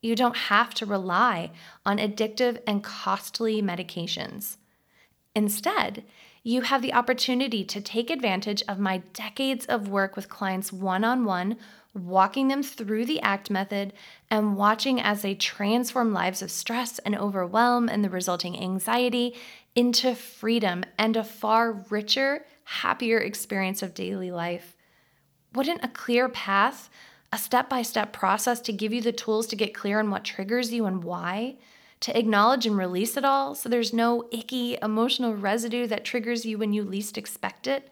You 0.00 0.16
don't 0.16 0.38
have 0.48 0.72
to 0.76 0.86
rely 0.86 1.50
on 1.84 1.98
addictive 1.98 2.62
and 2.66 2.82
costly 2.82 3.60
medications. 3.60 4.56
Instead, 5.34 6.04
you 6.42 6.62
have 6.62 6.80
the 6.80 6.94
opportunity 6.94 7.62
to 7.66 7.82
take 7.82 8.08
advantage 8.08 8.62
of 8.66 8.78
my 8.78 9.02
decades 9.12 9.66
of 9.66 9.86
work 9.86 10.16
with 10.16 10.30
clients 10.30 10.72
one 10.72 11.04
on 11.04 11.26
one 11.26 11.58
walking 11.94 12.48
them 12.48 12.62
through 12.62 13.04
the 13.04 13.20
ACT 13.20 13.50
method, 13.50 13.92
and 14.30 14.56
watching 14.56 15.00
as 15.00 15.22
they 15.22 15.34
transform 15.34 16.12
lives 16.12 16.40
of 16.40 16.50
stress 16.50 16.98
and 17.00 17.16
overwhelm 17.16 17.88
and 17.88 18.02
the 18.02 18.10
resulting 18.10 18.58
anxiety 18.58 19.34
into 19.74 20.14
freedom 20.14 20.84
and 20.98 21.16
a 21.16 21.24
far 21.24 21.72
richer, 21.90 22.44
happier 22.64 23.18
experience 23.18 23.82
of 23.82 23.94
daily 23.94 24.30
life. 24.30 24.76
Wouldn't 25.54 25.84
a 25.84 25.88
clear 25.88 26.28
path, 26.28 26.90
a 27.32 27.38
step 27.38 27.68
by 27.68 27.82
step 27.82 28.12
process 28.12 28.60
to 28.62 28.72
give 28.72 28.92
you 28.92 29.00
the 29.00 29.12
tools 29.12 29.46
to 29.48 29.56
get 29.56 29.74
clear 29.74 29.98
on 29.98 30.10
what 30.10 30.24
triggers 30.24 30.72
you 30.72 30.86
and 30.86 31.02
why? 31.02 31.56
To 32.00 32.18
acknowledge 32.18 32.66
and 32.66 32.76
release 32.76 33.16
it 33.16 33.24
all 33.24 33.54
so 33.54 33.68
there's 33.68 33.92
no 33.92 34.28
icky 34.32 34.76
emotional 34.82 35.34
residue 35.34 35.86
that 35.86 36.04
triggers 36.04 36.44
you 36.44 36.58
when 36.58 36.72
you 36.72 36.82
least 36.82 37.16
expect 37.16 37.66
it? 37.66 37.90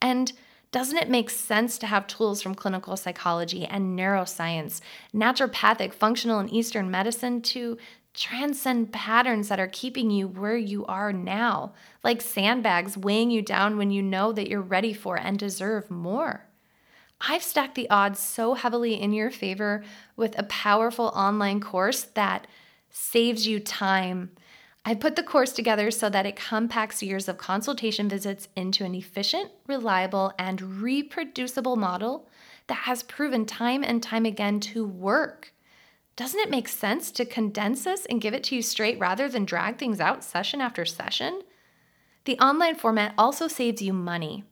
And 0.00 0.32
doesn't 0.72 0.98
it 0.98 1.08
make 1.08 1.30
sense 1.30 1.78
to 1.78 1.86
have 1.86 2.06
tools 2.06 2.42
from 2.42 2.54
clinical 2.54 2.96
psychology 2.96 3.64
and 3.64 3.98
neuroscience, 3.98 4.80
naturopathic, 5.14 5.94
functional, 5.94 6.38
and 6.38 6.52
Eastern 6.52 6.90
medicine 6.90 7.40
to 7.42 7.78
transcend 8.16 8.92
patterns 8.92 9.48
that 9.48 9.60
are 9.60 9.68
keeping 9.68 10.10
you 10.10 10.26
where 10.26 10.56
you 10.56 10.84
are 10.86 11.12
now, 11.12 11.72
like 12.02 12.20
sandbags 12.20 12.98
weighing 12.98 13.30
you 13.30 13.42
down 13.42 13.76
when 13.76 13.92
you 13.92 14.02
know 14.02 14.32
that 14.32 14.48
you're 14.48 14.60
ready 14.60 14.92
for 14.92 15.16
and 15.16 15.38
deserve 15.38 15.90
more? 15.90 16.46
I've 17.20 17.42
stacked 17.42 17.76
the 17.76 17.88
odds 17.88 18.18
so 18.18 18.54
heavily 18.54 19.00
in 19.00 19.12
your 19.12 19.30
favor 19.30 19.84
with 20.16 20.38
a 20.38 20.42
powerful 20.44 21.06
online 21.14 21.60
course 21.60 22.02
that 22.02 22.48
saves 22.90 23.46
you 23.46 23.60
time 23.60 24.30
I 24.88 24.94
put 24.94 25.16
the 25.16 25.24
course 25.24 25.50
together 25.50 25.90
so 25.90 26.08
that 26.10 26.26
it 26.26 26.36
compacts 26.36 27.02
years 27.02 27.26
of 27.26 27.38
consultation 27.38 28.08
visits 28.08 28.46
into 28.54 28.84
an 28.84 28.94
efficient, 28.94 29.50
reliable, 29.66 30.32
and 30.38 30.80
reproducible 30.80 31.74
model 31.74 32.28
that 32.68 32.84
has 32.84 33.02
proven 33.02 33.46
time 33.46 33.82
and 33.82 34.00
time 34.00 34.24
again 34.24 34.60
to 34.60 34.86
work. 34.86 35.52
Doesn't 36.16 36.40
it 36.40 36.50
make 36.50 36.66
sense 36.66 37.10
to 37.12 37.26
condense 37.26 37.84
this 37.84 38.06
and 38.06 38.22
give 38.22 38.32
it 38.32 38.42
to 38.44 38.56
you 38.56 38.62
straight 38.62 38.98
rather 38.98 39.28
than 39.28 39.44
drag 39.44 39.76
things 39.76 40.00
out 40.00 40.24
session 40.24 40.62
after 40.62 40.86
session? 40.86 41.42
The 42.24 42.38
online 42.38 42.74
format 42.74 43.12
also 43.18 43.48
saves 43.48 43.82
you 43.82 43.92
money. 43.92 44.42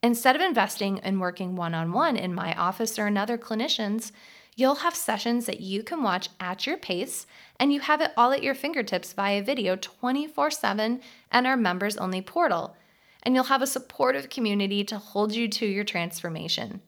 Instead 0.00 0.36
of 0.36 0.42
investing 0.42 0.98
in 0.98 1.18
working 1.18 1.56
one 1.56 1.74
on 1.74 1.92
one 1.92 2.16
in 2.16 2.32
my 2.32 2.54
office 2.54 3.00
or 3.00 3.06
another 3.06 3.36
clinician's, 3.36 4.12
you'll 4.54 4.76
have 4.76 4.94
sessions 4.94 5.46
that 5.46 5.60
you 5.60 5.82
can 5.82 6.04
watch 6.04 6.28
at 6.38 6.68
your 6.68 6.76
pace 6.76 7.26
and 7.58 7.72
you 7.72 7.80
have 7.80 8.00
it 8.00 8.12
all 8.16 8.32
at 8.32 8.44
your 8.44 8.54
fingertips 8.54 9.12
via 9.12 9.42
video 9.42 9.74
24 9.74 10.52
7 10.52 11.00
and 11.32 11.46
our 11.48 11.56
members 11.56 11.96
only 11.96 12.22
portal. 12.22 12.76
And 13.24 13.34
you'll 13.34 13.44
have 13.44 13.62
a 13.62 13.66
supportive 13.66 14.30
community 14.30 14.84
to 14.84 14.98
hold 14.98 15.34
you 15.34 15.48
to 15.48 15.66
your 15.66 15.84
transformation. 15.84 16.80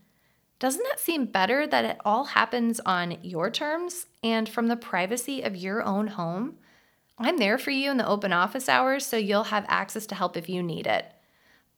Doesn't 0.61 0.85
that 0.85 1.01
seem 1.01 1.25
better 1.25 1.66
that 1.66 1.87
it 1.87 1.96
all 2.05 2.25
happens 2.27 2.81
on 2.81 3.16
your 3.23 3.51
terms 3.51 4.07
and 4.23 4.46
from 4.46 4.68
the 4.68 4.77
privacy 4.77 5.40
of 5.40 5.57
your 5.57 5.83
own 5.83 6.07
home? 6.07 6.59
I'm 7.18 7.38
there 7.38 7.57
for 7.57 7.70
you 7.70 7.90
in 7.90 7.96
the 7.96 8.07
open 8.07 8.35
office 8.35 8.68
hours, 8.68 9.07
so 9.07 9.16
you'll 9.16 9.44
have 9.44 9.64
access 9.68 10.07
to 10.07 10.14
help 10.14 10.37
if 10.37 10.51
you 10.51 10.62
need 10.62 10.87
it. 10.87 11.07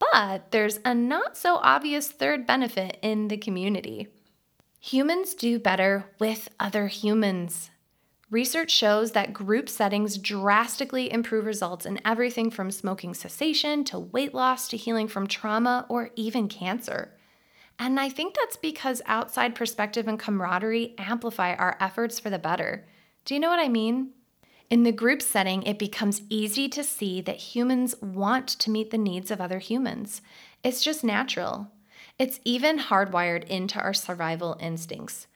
But 0.01 0.51
there's 0.51 0.81
a 0.85 0.95
not 0.95 1.37
so 1.37 1.57
obvious 1.63 2.11
third 2.11 2.45
benefit 2.45 2.99
in 3.03 3.29
the 3.29 3.37
community. 3.37 4.09
Humans 4.81 5.35
do 5.35 5.61
better 5.61 6.07
with 6.19 6.49
other 6.59 6.89
humans. 6.89 7.71
Research 8.31 8.73
shows 8.73 9.13
that 9.13 9.33
group 9.33 9.69
settings 9.69 10.19
drastically 10.19 11.13
improve 11.13 11.47
results 11.47 11.87
in 11.87 12.01
everything 12.05 12.51
from 12.51 12.73
smoking 12.73 13.15
cessation 13.15 13.85
to 13.85 14.01
weight 14.01 14.35
loss 14.35 14.67
to 14.69 14.77
healing 14.77 15.07
from 15.07 15.29
trauma 15.29 15.87
or 15.89 16.11
even 16.17 16.49
cancer. 16.49 17.13
And 17.79 17.99
I 17.99 18.09
think 18.09 18.35
that's 18.35 18.57
because 18.57 19.03
outside 19.07 19.55
perspective 19.55 20.07
and 20.07 20.19
camaraderie 20.19 20.95
amplify 20.99 21.55
our 21.55 21.77
efforts 21.81 22.19
for 22.19 22.31
the 22.31 22.39
better. 22.39 22.87
Do 23.25 23.35
you 23.35 23.41
know 23.41 23.51
what 23.51 23.59
I 23.59 23.69
mean? 23.69 24.11
In 24.71 24.85
the 24.85 24.93
group 24.93 25.21
setting, 25.21 25.63
it 25.65 25.79
becomes 25.79 26.23
easy 26.31 26.69
to 26.71 26.83
see 26.83 27.21
that 27.21 27.55
humans 27.55 27.95
want 28.01 28.49
to 28.49 28.71
meet 28.71 28.91
the 28.91 28.99
needs 28.99 29.31
of 29.31 29.41
other 29.41 29.59
humans. 29.59 30.23
It's 30.65 30.83
just 30.83 31.05
natural. 31.05 31.69
It's 32.19 32.41
even 32.45 32.79
hardwired 32.79 33.45
into 33.45 33.79
our 33.79 33.93
survival 33.93 34.57
instincts. 34.61 35.27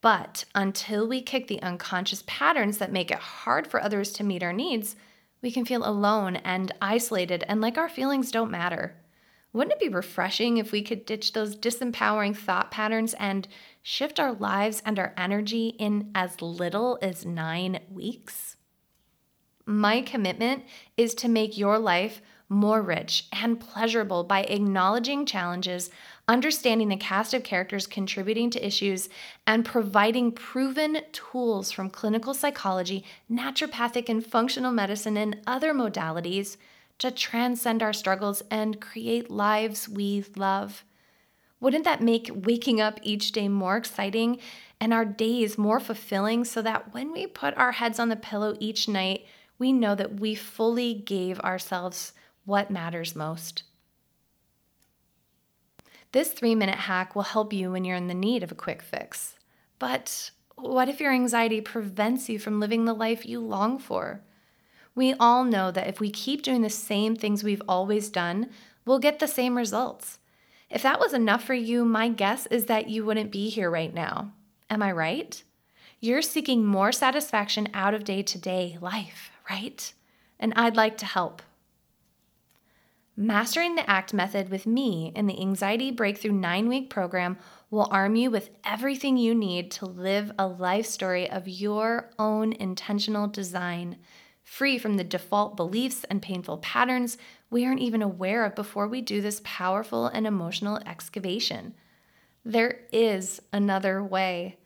But 0.00 0.44
until 0.54 1.08
we 1.08 1.22
kick 1.22 1.48
the 1.48 1.60
unconscious 1.62 2.22
patterns 2.26 2.78
that 2.78 2.92
make 2.92 3.10
it 3.10 3.18
hard 3.18 3.66
for 3.66 3.82
others 3.82 4.12
to 4.12 4.24
meet 4.24 4.42
our 4.42 4.52
needs, 4.52 4.94
we 5.42 5.50
can 5.50 5.64
feel 5.64 5.88
alone 5.88 6.36
and 6.36 6.72
isolated 6.80 7.44
and 7.48 7.60
like 7.60 7.78
our 7.78 7.88
feelings 7.88 8.30
don't 8.30 8.50
matter. 8.50 8.94
Wouldn't 9.58 9.72
it 9.72 9.80
be 9.80 9.88
refreshing 9.88 10.58
if 10.58 10.70
we 10.70 10.82
could 10.82 11.04
ditch 11.04 11.32
those 11.32 11.56
disempowering 11.56 12.36
thought 12.36 12.70
patterns 12.70 13.12
and 13.14 13.48
shift 13.82 14.20
our 14.20 14.32
lives 14.32 14.80
and 14.86 15.00
our 15.00 15.12
energy 15.16 15.70
in 15.80 16.12
as 16.14 16.40
little 16.40 16.96
as 17.02 17.26
nine 17.26 17.80
weeks? 17.90 18.54
My 19.66 20.00
commitment 20.00 20.62
is 20.96 21.12
to 21.16 21.28
make 21.28 21.58
your 21.58 21.76
life 21.76 22.22
more 22.48 22.80
rich 22.80 23.26
and 23.32 23.58
pleasurable 23.58 24.22
by 24.22 24.44
acknowledging 24.44 25.26
challenges, 25.26 25.90
understanding 26.28 26.88
the 26.88 26.96
cast 26.96 27.34
of 27.34 27.42
characters 27.42 27.88
contributing 27.88 28.50
to 28.50 28.64
issues, 28.64 29.08
and 29.44 29.64
providing 29.64 30.30
proven 30.30 30.98
tools 31.10 31.72
from 31.72 31.90
clinical 31.90 32.32
psychology, 32.32 33.04
naturopathic 33.28 34.08
and 34.08 34.24
functional 34.24 34.70
medicine, 34.70 35.16
and 35.16 35.40
other 35.48 35.74
modalities 35.74 36.58
to 36.98 37.10
transcend 37.10 37.82
our 37.82 37.92
struggles 37.92 38.42
and 38.50 38.80
create 38.80 39.30
lives 39.30 39.88
we 39.88 40.24
love. 40.36 40.84
Wouldn't 41.60 41.84
that 41.84 42.02
make 42.02 42.30
waking 42.32 42.80
up 42.80 43.00
each 43.02 43.32
day 43.32 43.48
more 43.48 43.76
exciting 43.76 44.38
and 44.80 44.92
our 44.92 45.04
days 45.04 45.58
more 45.58 45.80
fulfilling 45.80 46.44
so 46.44 46.62
that 46.62 46.94
when 46.94 47.12
we 47.12 47.26
put 47.26 47.56
our 47.56 47.72
heads 47.72 47.98
on 47.98 48.08
the 48.08 48.16
pillow 48.16 48.56
each 48.60 48.88
night, 48.88 49.26
we 49.58 49.72
know 49.72 49.94
that 49.94 50.20
we 50.20 50.34
fully 50.34 50.94
gave 50.94 51.40
ourselves 51.40 52.12
what 52.44 52.70
matters 52.70 53.16
most. 53.16 53.64
This 56.12 56.32
three 56.32 56.54
minute 56.54 56.78
hack 56.78 57.14
will 57.14 57.22
help 57.22 57.52
you 57.52 57.72
when 57.72 57.84
you're 57.84 57.96
in 57.96 58.06
the 58.06 58.14
need 58.14 58.42
of 58.42 58.52
a 58.52 58.56
quick 58.56 58.82
fix. 58.82 59.36
But 59.78 60.30
what 60.54 60.88
if 60.88 61.00
your 61.00 61.12
anxiety 61.12 61.60
prevents 61.60 62.28
you 62.28 62.38
from 62.38 62.60
living 62.60 62.84
the 62.84 62.94
life 62.94 63.26
you 63.26 63.40
long 63.40 63.78
for? 63.78 64.22
We 64.98 65.14
all 65.20 65.44
know 65.44 65.70
that 65.70 65.86
if 65.86 66.00
we 66.00 66.10
keep 66.10 66.42
doing 66.42 66.62
the 66.62 66.68
same 66.68 67.14
things 67.14 67.44
we've 67.44 67.62
always 67.68 68.10
done, 68.10 68.50
we'll 68.84 68.98
get 68.98 69.20
the 69.20 69.28
same 69.28 69.56
results. 69.56 70.18
If 70.70 70.82
that 70.82 70.98
was 70.98 71.14
enough 71.14 71.44
for 71.44 71.54
you, 71.54 71.84
my 71.84 72.08
guess 72.08 72.46
is 72.46 72.66
that 72.66 72.90
you 72.90 73.04
wouldn't 73.04 73.30
be 73.30 73.48
here 73.48 73.70
right 73.70 73.94
now. 73.94 74.32
Am 74.68 74.82
I 74.82 74.90
right? 74.90 75.40
You're 76.00 76.20
seeking 76.20 76.64
more 76.64 76.90
satisfaction 76.90 77.68
out 77.72 77.94
of 77.94 78.02
day 78.02 78.24
to 78.24 78.38
day 78.38 78.76
life, 78.80 79.30
right? 79.48 79.92
And 80.40 80.52
I'd 80.56 80.74
like 80.74 80.98
to 80.98 81.06
help. 81.06 81.42
Mastering 83.16 83.76
the 83.76 83.88
ACT 83.88 84.12
method 84.12 84.48
with 84.48 84.66
me 84.66 85.12
in 85.14 85.28
the 85.28 85.40
Anxiety 85.40 85.92
Breakthrough 85.92 86.32
nine 86.32 86.68
week 86.68 86.90
program 86.90 87.38
will 87.70 87.86
arm 87.92 88.16
you 88.16 88.32
with 88.32 88.50
everything 88.64 89.16
you 89.16 89.32
need 89.32 89.70
to 89.70 89.86
live 89.86 90.32
a 90.36 90.48
life 90.48 90.86
story 90.86 91.30
of 91.30 91.46
your 91.46 92.10
own 92.18 92.52
intentional 92.52 93.28
design, 93.28 93.98
free 94.48 94.78
from 94.78 94.96
the 94.96 95.04
default 95.04 95.56
beliefs 95.56 96.04
and 96.08 96.22
painful 96.22 96.56
patterns 96.58 97.18
we 97.50 97.66
aren't 97.66 97.80
even 97.80 98.00
aware 98.00 98.46
of 98.46 98.54
before 98.54 98.88
we 98.88 99.02
do 99.02 99.20
this 99.20 99.42
powerful 99.44 100.06
and 100.06 100.26
emotional 100.26 100.78
excavation. 100.86 101.74
There 102.44 102.80
is 102.90 103.42
another 103.52 104.02
way. 104.02 104.56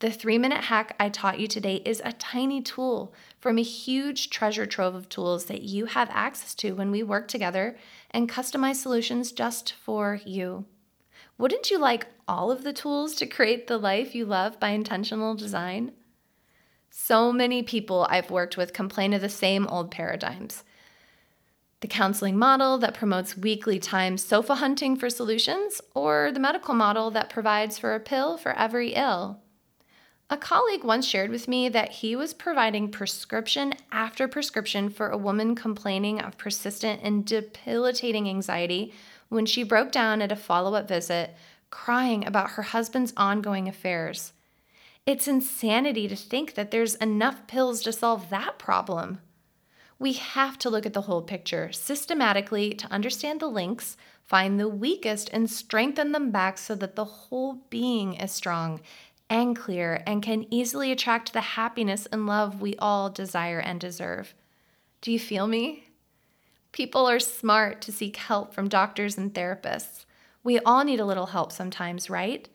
The 0.00 0.10
three 0.10 0.36
minute 0.36 0.64
hack 0.64 0.96
I 0.98 1.10
taught 1.10 1.38
you 1.38 1.46
today 1.46 1.76
is 1.84 2.02
a 2.04 2.12
tiny 2.12 2.60
tool 2.60 3.14
from 3.38 3.56
a 3.56 3.62
huge 3.62 4.30
treasure 4.30 4.66
trove 4.66 4.96
of 4.96 5.08
tools 5.08 5.44
that 5.44 5.62
you 5.62 5.86
have 5.86 6.10
access 6.10 6.54
to 6.56 6.72
when 6.72 6.90
we 6.90 7.04
work 7.04 7.28
together 7.28 7.76
and 8.10 8.28
customize 8.28 8.76
solutions 8.76 9.30
just 9.30 9.72
for 9.72 10.20
you. 10.24 10.64
Wouldn't 11.38 11.70
you 11.70 11.78
like 11.78 12.08
all 12.26 12.50
of 12.50 12.64
the 12.64 12.72
tools 12.72 13.14
to 13.14 13.26
create 13.26 13.68
the 13.68 13.78
life 13.78 14.14
you 14.14 14.26
love 14.26 14.58
by 14.58 14.70
intentional 14.70 15.34
design? 15.36 15.92
So 16.90 17.32
many 17.32 17.62
people 17.62 18.06
I've 18.10 18.30
worked 18.30 18.56
with 18.56 18.72
complain 18.72 19.12
of 19.12 19.20
the 19.20 19.28
same 19.28 19.66
old 19.68 19.90
paradigms. 19.90 20.64
The 21.80 21.88
counseling 21.88 22.36
model 22.36 22.76
that 22.78 22.94
promotes 22.94 23.38
weekly 23.38 23.78
time 23.78 24.18
sofa 24.18 24.56
hunting 24.56 24.96
for 24.96 25.08
solutions, 25.08 25.80
or 25.94 26.30
the 26.32 26.40
medical 26.40 26.74
model 26.74 27.10
that 27.12 27.30
provides 27.30 27.78
for 27.78 27.94
a 27.94 28.00
pill 28.00 28.36
for 28.36 28.52
every 28.52 28.94
ill. 28.94 29.40
A 30.28 30.36
colleague 30.36 30.84
once 30.84 31.06
shared 31.06 31.30
with 31.30 31.48
me 31.48 31.68
that 31.70 31.90
he 31.90 32.14
was 32.14 32.34
providing 32.34 32.90
prescription 32.90 33.72
after 33.90 34.28
prescription 34.28 34.90
for 34.90 35.08
a 35.08 35.18
woman 35.18 35.54
complaining 35.54 36.20
of 36.20 36.38
persistent 36.38 37.00
and 37.02 37.24
debilitating 37.24 38.28
anxiety 38.28 38.92
when 39.28 39.46
she 39.46 39.62
broke 39.62 39.90
down 39.90 40.20
at 40.20 40.30
a 40.30 40.36
follow 40.36 40.74
up 40.74 40.86
visit, 40.86 41.34
crying 41.70 42.26
about 42.26 42.50
her 42.50 42.62
husband's 42.62 43.12
ongoing 43.16 43.68
affairs. 43.68 44.32
It's 45.10 45.26
insanity 45.26 46.06
to 46.06 46.14
think 46.14 46.54
that 46.54 46.70
there's 46.70 46.94
enough 46.94 47.48
pills 47.48 47.82
to 47.82 47.92
solve 47.92 48.30
that 48.30 48.60
problem. 48.60 49.18
We 49.98 50.12
have 50.12 50.56
to 50.60 50.70
look 50.70 50.86
at 50.86 50.92
the 50.92 51.00
whole 51.00 51.22
picture 51.22 51.72
systematically 51.72 52.74
to 52.74 52.92
understand 52.92 53.40
the 53.40 53.48
links, 53.48 53.96
find 54.24 54.60
the 54.60 54.68
weakest, 54.68 55.28
and 55.32 55.50
strengthen 55.50 56.12
them 56.12 56.30
back 56.30 56.58
so 56.58 56.76
that 56.76 56.94
the 56.94 57.04
whole 57.04 57.54
being 57.70 58.14
is 58.14 58.30
strong 58.30 58.82
and 59.28 59.56
clear 59.56 60.00
and 60.06 60.22
can 60.22 60.46
easily 60.48 60.92
attract 60.92 61.32
the 61.32 61.40
happiness 61.40 62.06
and 62.12 62.28
love 62.28 62.60
we 62.60 62.76
all 62.76 63.10
desire 63.10 63.58
and 63.58 63.80
deserve. 63.80 64.32
Do 65.00 65.10
you 65.10 65.18
feel 65.18 65.48
me? 65.48 65.88
People 66.70 67.10
are 67.10 67.18
smart 67.18 67.82
to 67.82 67.90
seek 67.90 68.16
help 68.16 68.54
from 68.54 68.68
doctors 68.68 69.18
and 69.18 69.34
therapists. 69.34 70.04
We 70.44 70.60
all 70.60 70.84
need 70.84 71.00
a 71.00 71.04
little 71.04 71.26
help 71.26 71.50
sometimes, 71.50 72.08
right? 72.08 72.48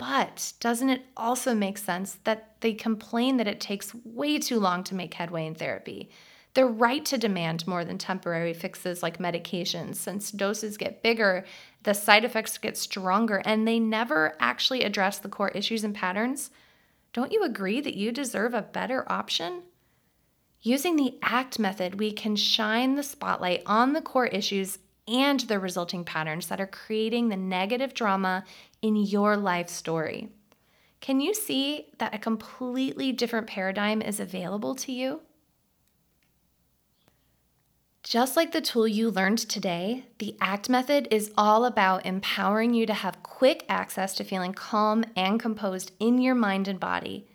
But 0.00 0.54
doesn't 0.60 0.88
it 0.88 1.04
also 1.14 1.54
make 1.54 1.76
sense 1.76 2.20
that 2.24 2.56
they 2.60 2.72
complain 2.72 3.36
that 3.36 3.46
it 3.46 3.60
takes 3.60 3.94
way 4.02 4.38
too 4.38 4.58
long 4.58 4.82
to 4.84 4.94
make 4.94 5.12
headway 5.12 5.44
in 5.44 5.54
therapy? 5.54 6.08
They're 6.54 6.66
right 6.66 7.04
to 7.04 7.18
demand 7.18 7.66
more 7.66 7.84
than 7.84 7.98
temporary 7.98 8.54
fixes 8.54 9.02
like 9.02 9.18
medications, 9.18 9.96
since 9.96 10.30
doses 10.30 10.78
get 10.78 11.02
bigger, 11.02 11.44
the 11.82 11.92
side 11.92 12.24
effects 12.24 12.56
get 12.56 12.78
stronger, 12.78 13.42
and 13.44 13.68
they 13.68 13.78
never 13.78 14.36
actually 14.40 14.84
address 14.84 15.18
the 15.18 15.28
core 15.28 15.50
issues 15.50 15.84
and 15.84 15.94
patterns. 15.94 16.50
Don't 17.12 17.30
you 17.30 17.44
agree 17.44 17.82
that 17.82 17.94
you 17.94 18.10
deserve 18.10 18.54
a 18.54 18.62
better 18.62 19.04
option? 19.12 19.64
Using 20.62 20.96
the 20.96 21.18
ACT 21.22 21.58
method, 21.58 22.00
we 22.00 22.10
can 22.10 22.36
shine 22.36 22.94
the 22.94 23.02
spotlight 23.02 23.62
on 23.66 23.92
the 23.92 24.00
core 24.00 24.28
issues 24.28 24.78
and 25.10 25.40
the 25.40 25.58
resulting 25.58 26.04
patterns 26.04 26.46
that 26.46 26.60
are 26.60 26.66
creating 26.66 27.28
the 27.28 27.36
negative 27.36 27.94
drama 27.94 28.44
in 28.80 28.96
your 28.96 29.36
life 29.36 29.68
story. 29.68 30.28
Can 31.00 31.20
you 31.20 31.34
see 31.34 31.86
that 31.98 32.14
a 32.14 32.18
completely 32.18 33.10
different 33.10 33.46
paradigm 33.46 34.02
is 34.02 34.20
available 34.20 34.74
to 34.76 34.92
you? 34.92 35.20
Just 38.02 38.36
like 38.36 38.52
the 38.52 38.60
tool 38.60 38.88
you 38.88 39.10
learned 39.10 39.38
today, 39.38 40.06
the 40.18 40.36
ACT 40.40 40.68
method 40.68 41.08
is 41.10 41.32
all 41.36 41.64
about 41.64 42.06
empowering 42.06 42.72
you 42.72 42.86
to 42.86 42.94
have 42.94 43.22
quick 43.22 43.64
access 43.68 44.14
to 44.14 44.24
feeling 44.24 44.52
calm 44.52 45.04
and 45.14 45.38
composed 45.38 45.92
in 46.00 46.18
your 46.20 46.34
mind 46.34 46.66
and 46.66 46.80
body. 46.80 47.26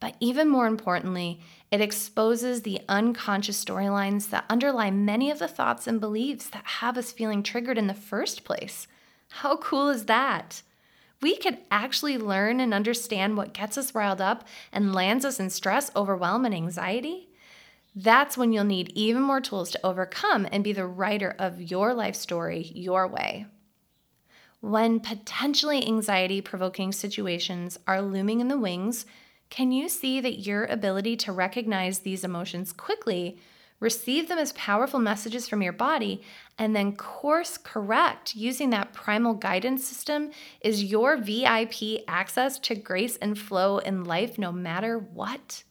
But 0.00 0.16
even 0.20 0.48
more 0.48 0.66
importantly, 0.66 1.40
it 1.70 1.80
exposes 1.80 2.62
the 2.62 2.80
unconscious 2.88 3.62
storylines 3.64 4.30
that 4.30 4.44
underlie 4.50 4.90
many 4.90 5.30
of 5.30 5.38
the 5.38 5.48
thoughts 5.48 5.86
and 5.86 6.00
beliefs 6.00 6.48
that 6.48 6.64
have 6.64 6.98
us 6.98 7.12
feeling 7.12 7.42
triggered 7.42 7.78
in 7.78 7.86
the 7.86 7.94
first 7.94 8.44
place– 8.44 8.86
How 9.28 9.56
cool 9.56 9.88
is 9.88 10.04
that? 10.04 10.62
We 11.20 11.36
could 11.36 11.58
actually 11.70 12.18
learn 12.18 12.60
and 12.60 12.74
understand 12.74 13.36
what 13.36 13.54
gets 13.54 13.78
us 13.78 13.94
riled 13.94 14.20
up 14.20 14.46
and 14.72 14.94
lands 14.94 15.24
us 15.24 15.40
in 15.40 15.50
stress, 15.50 15.90
overwhelm, 15.96 16.44
and 16.44 16.54
anxiety. 16.54 17.30
That's 17.96 18.36
when 18.36 18.52
you'll 18.52 18.64
need 18.64 18.92
even 18.94 19.22
more 19.22 19.40
tools 19.40 19.70
to 19.70 19.86
overcome 19.86 20.46
and 20.52 20.62
be 20.62 20.72
the 20.72 20.86
writer 20.86 21.34
of 21.38 21.62
your 21.62 21.94
life 21.94 22.14
story 22.14 22.70
your 22.74 23.08
way. 23.08 23.46
When 24.60 25.00
potentially 25.00 25.86
anxiety 25.86 26.40
provoking 26.40 26.92
situations 26.92 27.78
are 27.86 28.02
looming 28.02 28.40
in 28.40 28.48
the 28.48 28.58
wings, 28.58 29.04
can 29.54 29.70
you 29.70 29.88
see 29.88 30.20
that 30.20 30.40
your 30.40 30.64
ability 30.64 31.16
to 31.16 31.30
recognize 31.30 32.00
these 32.00 32.24
emotions 32.24 32.72
quickly, 32.72 33.38
receive 33.78 34.26
them 34.26 34.36
as 34.36 34.52
powerful 34.54 34.98
messages 34.98 35.46
from 35.48 35.62
your 35.62 35.72
body, 35.72 36.22
and 36.58 36.74
then 36.74 36.96
course 36.96 37.56
correct 37.56 38.34
using 38.34 38.70
that 38.70 38.92
primal 38.92 39.32
guidance 39.32 39.86
system 39.86 40.32
is 40.60 40.82
your 40.82 41.16
VIP 41.16 42.02
access 42.08 42.58
to 42.58 42.74
grace 42.74 43.16
and 43.18 43.38
flow 43.38 43.78
in 43.78 44.02
life 44.02 44.38
no 44.38 44.50
matter 44.50 44.98
what? 44.98 45.62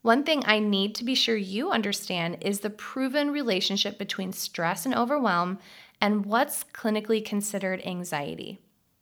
One 0.00 0.24
thing 0.24 0.42
I 0.46 0.58
need 0.58 0.94
to 0.94 1.04
be 1.04 1.14
sure 1.14 1.36
you 1.36 1.72
understand 1.72 2.38
is 2.40 2.60
the 2.60 2.70
proven 2.70 3.30
relationship 3.30 3.98
between 3.98 4.32
stress 4.32 4.86
and 4.86 4.94
overwhelm 4.94 5.58
and 6.00 6.24
what's 6.24 6.64
clinically 6.72 7.22
considered 7.22 7.82
anxiety. 7.84 8.60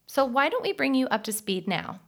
So, 0.09 0.25
why 0.25 0.49
don't 0.49 0.65
we 0.65 0.73
bring 0.73 0.97
you 0.97 1.07
up 1.07 1.23
to 1.23 1.33
speed 1.33 1.69
now? 1.69 2.01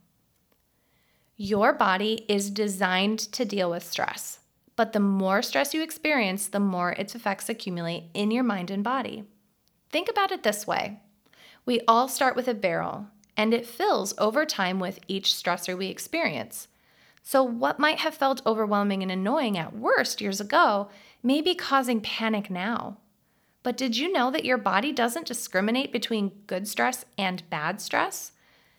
Your 1.36 1.72
body 1.72 2.24
is 2.28 2.48
designed 2.48 3.18
to 3.32 3.44
deal 3.44 3.68
with 3.68 3.82
stress, 3.82 4.38
but 4.76 4.92
the 4.92 5.00
more 5.00 5.42
stress 5.42 5.74
you 5.74 5.82
experience, 5.82 6.46
the 6.46 6.60
more 6.60 6.92
its 6.92 7.16
effects 7.16 7.48
accumulate 7.48 8.04
in 8.14 8.30
your 8.30 8.44
mind 8.44 8.70
and 8.70 8.84
body. 8.84 9.24
Think 9.90 10.08
about 10.08 10.30
it 10.30 10.44
this 10.44 10.64
way 10.64 11.00
we 11.66 11.80
all 11.88 12.06
start 12.06 12.36
with 12.36 12.46
a 12.46 12.54
barrel, 12.54 13.08
and 13.36 13.52
it 13.52 13.66
fills 13.66 14.14
over 14.16 14.46
time 14.46 14.78
with 14.78 15.00
each 15.08 15.32
stressor 15.32 15.76
we 15.76 15.88
experience. 15.88 16.68
So, 17.24 17.42
what 17.42 17.80
might 17.80 17.98
have 17.98 18.14
felt 18.14 18.42
overwhelming 18.46 19.02
and 19.02 19.10
annoying 19.10 19.58
at 19.58 19.74
worst 19.74 20.20
years 20.20 20.40
ago 20.40 20.88
may 21.20 21.40
be 21.40 21.56
causing 21.56 22.00
panic 22.00 22.48
now. 22.48 22.98
But 23.64 23.76
did 23.76 23.96
you 23.96 24.12
know 24.12 24.30
that 24.30 24.44
your 24.44 24.58
body 24.58 24.92
doesn't 24.92 25.26
discriminate 25.26 25.90
between 25.90 26.42
good 26.46 26.68
stress 26.68 27.04
and 27.18 27.42
bad 27.50 27.80
stress? 27.80 28.30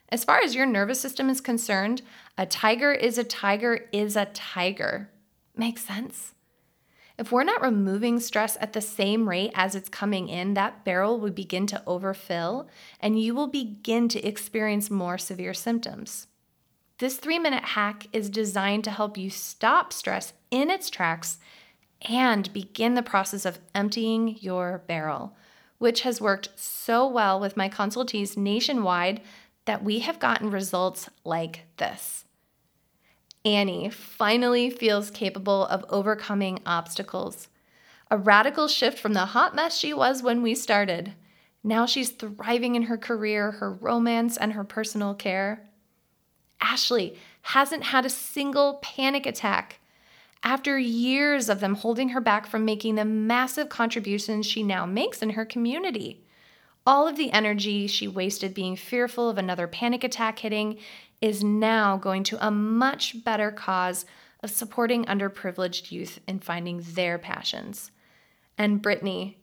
As 0.09 0.23
far 0.23 0.39
as 0.39 0.55
your 0.55 0.65
nervous 0.65 0.99
system 0.99 1.29
is 1.29 1.41
concerned, 1.41 2.01
a 2.37 2.45
tiger 2.45 2.91
is 2.91 3.17
a 3.17 3.23
tiger 3.23 3.87
is 3.91 4.15
a 4.15 4.25
tiger. 4.25 5.09
Makes 5.55 5.83
sense? 5.85 6.33
If 7.17 7.31
we're 7.31 7.45
not 7.45 7.61
removing 7.61 8.19
stress 8.19 8.57
at 8.59 8.73
the 8.73 8.81
same 8.81 9.29
rate 9.29 9.51
as 9.55 9.73
it's 9.73 9.87
coming 9.87 10.27
in, 10.27 10.53
that 10.53 10.83
barrel 10.83 11.19
will 11.19 11.31
begin 11.31 11.65
to 11.67 11.81
overfill 11.87 12.67
and 12.99 13.19
you 13.19 13.33
will 13.33 13.47
begin 13.47 14.09
to 14.09 14.27
experience 14.27 14.91
more 14.91 15.17
severe 15.17 15.53
symptoms. 15.53 16.27
This 16.99 17.17
three 17.17 17.39
minute 17.39 17.63
hack 17.63 18.07
is 18.11 18.29
designed 18.29 18.83
to 18.85 18.91
help 18.91 19.17
you 19.17 19.29
stop 19.29 19.93
stress 19.93 20.33
in 20.51 20.69
its 20.69 20.89
tracks 20.89 21.39
and 22.01 22.51
begin 22.53 22.95
the 22.95 23.01
process 23.01 23.45
of 23.45 23.59
emptying 23.73 24.37
your 24.39 24.83
barrel, 24.85 25.35
which 25.77 26.01
has 26.01 26.21
worked 26.21 26.49
so 26.55 27.07
well 27.07 27.39
with 27.39 27.57
my 27.57 27.69
consultees 27.69 28.37
nationwide 28.37 29.21
that 29.65 29.83
we 29.83 29.99
have 29.99 30.19
gotten 30.19 30.51
results 30.51 31.09
like 31.23 31.65
this. 31.77 32.25
Annie 33.43 33.89
finally 33.89 34.69
feels 34.69 35.11
capable 35.11 35.65
of 35.67 35.85
overcoming 35.89 36.59
obstacles. 36.65 37.47
A 38.09 38.17
radical 38.17 38.67
shift 38.67 38.97
from 38.97 39.13
the 39.13 39.27
hot 39.27 39.55
mess 39.55 39.77
she 39.77 39.93
was 39.93 40.23
when 40.23 40.41
we 40.41 40.55
started. 40.55 41.13
Now 41.63 41.85
she's 41.85 42.11
thriving 42.11 42.75
in 42.75 42.83
her 42.83 42.97
career, 42.97 43.51
her 43.51 43.71
romance, 43.71 44.37
and 44.37 44.53
her 44.53 44.63
personal 44.63 45.13
care. 45.13 45.67
Ashley 46.61 47.17
hasn't 47.41 47.85
had 47.85 48.05
a 48.05 48.09
single 48.09 48.75
panic 48.81 49.25
attack 49.25 49.79
after 50.43 50.77
years 50.77 51.49
of 51.49 51.59
them 51.59 51.75
holding 51.75 52.09
her 52.09 52.21
back 52.21 52.45
from 52.47 52.65
making 52.65 52.95
the 52.95 53.05
massive 53.05 53.69
contributions 53.69 54.45
she 54.45 54.63
now 54.63 54.85
makes 54.85 55.21
in 55.21 55.31
her 55.31 55.45
community. 55.45 56.24
All 56.87 57.07
of 57.07 57.17
the 57.17 57.31
energy 57.31 57.87
she 57.87 58.07
wasted 58.07 58.53
being 58.53 58.75
fearful 58.75 59.29
of 59.29 59.37
another 59.37 59.67
panic 59.67 60.03
attack 60.03 60.39
hitting 60.39 60.77
is 61.19 61.43
now 61.43 61.97
going 61.97 62.23
to 62.25 62.45
a 62.45 62.51
much 62.51 63.23
better 63.23 63.51
cause 63.51 64.05
of 64.43 64.51
supporting 64.51 65.05
underprivileged 65.05 65.91
youth 65.91 66.19
in 66.27 66.39
finding 66.39 66.81
their 66.83 67.17
passions. 67.17 67.89
And 68.57 68.81
Brittany, 68.81 69.39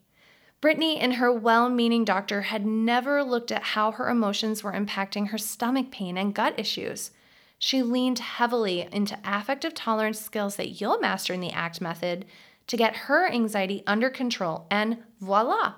Brittany 0.60 0.98
and 0.98 1.14
her 1.14 1.32
well 1.32 1.68
meaning 1.68 2.04
doctor 2.04 2.42
had 2.42 2.64
never 2.64 3.24
looked 3.24 3.50
at 3.50 3.62
how 3.64 3.90
her 3.90 4.08
emotions 4.08 4.62
were 4.62 4.72
impacting 4.72 5.30
her 5.30 5.38
stomach 5.38 5.90
pain 5.90 6.16
and 6.16 6.32
gut 6.32 6.54
issues. 6.56 7.10
She 7.58 7.82
leaned 7.82 8.20
heavily 8.20 8.88
into 8.92 9.18
affective 9.24 9.74
tolerance 9.74 10.20
skills 10.20 10.54
that 10.56 10.80
you'll 10.80 11.00
master 11.00 11.34
in 11.34 11.40
the 11.40 11.50
ACT 11.50 11.80
method 11.80 12.24
to 12.68 12.76
get 12.76 12.94
her 12.94 13.28
anxiety 13.28 13.82
under 13.88 14.08
control, 14.08 14.66
and 14.70 14.98
voila, 15.20 15.74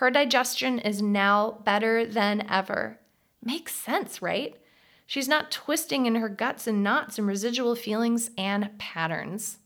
her 0.00 0.10
digestion 0.10 0.78
is 0.78 1.02
now 1.02 1.58
better 1.62 2.06
than 2.06 2.46
ever. 2.48 2.98
Makes 3.44 3.74
sense, 3.74 4.22
right? 4.22 4.56
She's 5.06 5.28
not 5.28 5.50
twisting 5.50 6.06
in 6.06 6.14
her 6.14 6.30
guts 6.30 6.66
and 6.66 6.82
knots 6.82 7.18
and 7.18 7.28
residual 7.28 7.74
feelings 7.74 8.30
and 8.38 8.70
patterns. 8.78 9.58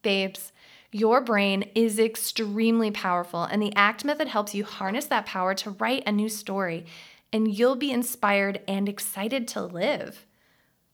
Babes, 0.00 0.52
your 0.90 1.20
brain 1.20 1.64
is 1.74 1.98
extremely 1.98 2.90
powerful, 2.90 3.42
and 3.44 3.60
the 3.60 3.76
ACT 3.76 4.06
method 4.06 4.28
helps 4.28 4.54
you 4.54 4.64
harness 4.64 5.04
that 5.04 5.26
power 5.26 5.52
to 5.56 5.72
write 5.72 6.04
a 6.06 6.12
new 6.12 6.30
story, 6.30 6.86
and 7.30 7.54
you'll 7.54 7.76
be 7.76 7.90
inspired 7.90 8.62
and 8.66 8.88
excited 8.88 9.46
to 9.48 9.60
live. 9.60 10.24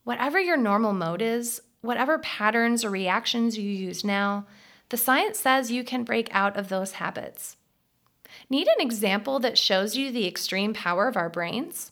Whatever 0.03 0.41
your 0.41 0.57
normal 0.57 0.95
mode 0.95 1.23
is, 1.23 1.63
whatever 1.81 2.19
patterns 2.19 2.85
or 2.85 2.91
reactions 2.91 3.57
you 3.57 3.71
use 3.71 4.03
now, 4.03 4.47
the 4.95 4.99
science 4.99 5.41
says 5.41 5.73
you 5.73 5.83
can 5.83 6.05
break 6.05 6.33
out 6.33 6.57
of 6.57 6.69
those 6.69 6.93
habits. 6.93 7.57
Need 8.49 8.69
an 8.69 8.79
example 8.79 9.41
that 9.41 9.59
shows 9.59 9.97
you 9.97 10.13
the 10.13 10.29
extreme 10.29 10.73
power 10.73 11.09
of 11.09 11.17
our 11.17 11.29
brains? 11.29 11.91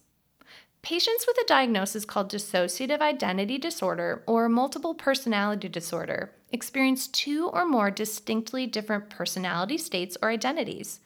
Patients 0.82 1.26
with 1.26 1.36
a 1.38 1.48
diagnosis 1.48 2.04
called 2.04 2.30
dissociative 2.30 3.00
identity 3.00 3.58
disorder 3.58 4.22
or 4.24 4.48
multiple 4.48 4.94
personality 4.94 5.68
disorder 5.68 6.30
experience 6.52 7.08
two 7.08 7.48
or 7.52 7.66
more 7.66 7.90
distinctly 7.90 8.68
different 8.68 9.10
personality 9.10 9.78
states 9.78 10.16
or 10.22 10.30
identities. 10.30 11.00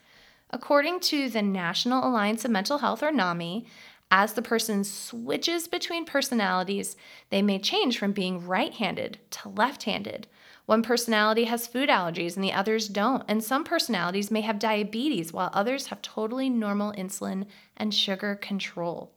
According 0.50 1.00
to 1.00 1.30
the 1.30 1.40
National 1.40 2.06
Alliance 2.06 2.44
of 2.44 2.50
Mental 2.50 2.76
Health 2.76 3.02
or 3.02 3.10
NAMI, 3.10 3.64
as 4.10 4.34
the 4.34 4.42
person 4.42 4.84
switches 4.84 5.66
between 5.66 6.04
personalities, 6.04 6.94
they 7.30 7.40
may 7.40 7.58
change 7.58 7.98
from 7.98 8.12
being 8.12 8.46
right 8.46 8.74
handed 8.74 9.18
to 9.30 9.48
left 9.48 9.84
handed. 9.84 10.26
One 10.66 10.82
personality 10.82 11.44
has 11.44 11.68
food 11.68 11.88
allergies 11.88 12.34
and 12.34 12.42
the 12.42 12.52
others 12.52 12.88
don't, 12.88 13.22
and 13.28 13.42
some 13.42 13.62
personalities 13.62 14.32
may 14.32 14.40
have 14.40 14.58
diabetes 14.58 15.32
while 15.32 15.50
others 15.52 15.86
have 15.86 16.02
totally 16.02 16.50
normal 16.50 16.92
insulin 16.92 17.46
and 17.76 17.94
sugar 17.94 18.34
control. 18.34 19.12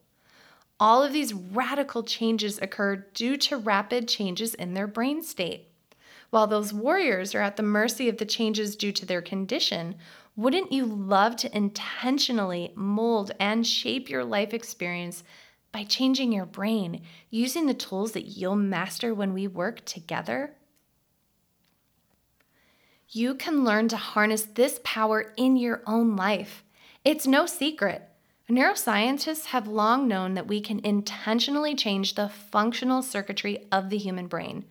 All 0.80 1.04
of 1.04 1.12
these 1.12 1.34
radical 1.34 2.04
changes 2.04 2.60
occur 2.62 2.98
due 3.16 3.36
to 3.38 3.58
rapid 3.58 4.08
changes 4.08 4.54
in 4.54 4.76
their 4.76 4.86
brain 4.88 5.24
state. 5.24 5.66
While 6.30 6.46
those 6.46 6.72
warriors 6.72 7.34
are 7.34 7.42
at 7.42 7.58
the 7.58 7.64
mercy 7.64 8.08
of 8.08 8.18
the 8.18 8.26
changes 8.26 8.76
due 8.76 8.92
to 8.92 9.06
their 9.06 9.22
condition, 9.22 9.96
wouldn't 10.36 10.72
you 10.72 10.86
love 10.86 11.36
to 11.38 11.58
intentionally 11.58 12.72
mold 12.76 13.32
and 13.40 13.66
shape 13.66 14.08
your 14.08 14.24
life 14.24 14.54
experience 14.54 15.24
by 15.72 15.84
changing 15.84 16.32
your 16.32 16.46
brain 16.46 17.02
using 17.32 17.66
the 17.66 17.74
tools 17.74 18.12
that 18.12 18.38
you'll 18.38 18.56
master 18.56 19.16
when 19.16 19.34
we 19.34 19.48
work 19.48 19.84
together? 19.86 20.54
You 23.12 23.34
can 23.34 23.64
learn 23.64 23.88
to 23.88 23.98
harness 23.98 24.44
this 24.44 24.80
power 24.84 25.34
in 25.36 25.58
your 25.58 25.82
own 25.88 26.16
life. 26.16 26.64
It's 27.04 27.26
no 27.26 27.48
secret. 27.48 28.08
Neuroscientists 28.48 29.46
have 29.46 29.68
long 29.68 30.08
known 30.08 30.36
that 30.36 30.48
we 30.48 30.62
can 30.62 30.80
intentionally 30.86 31.74
change 31.74 32.14
the 32.14 32.30
functional 32.30 33.02
circuitry 33.02 33.66
of 33.72 33.90
the 33.90 33.98
human 33.98 34.28
brain. 34.28 34.66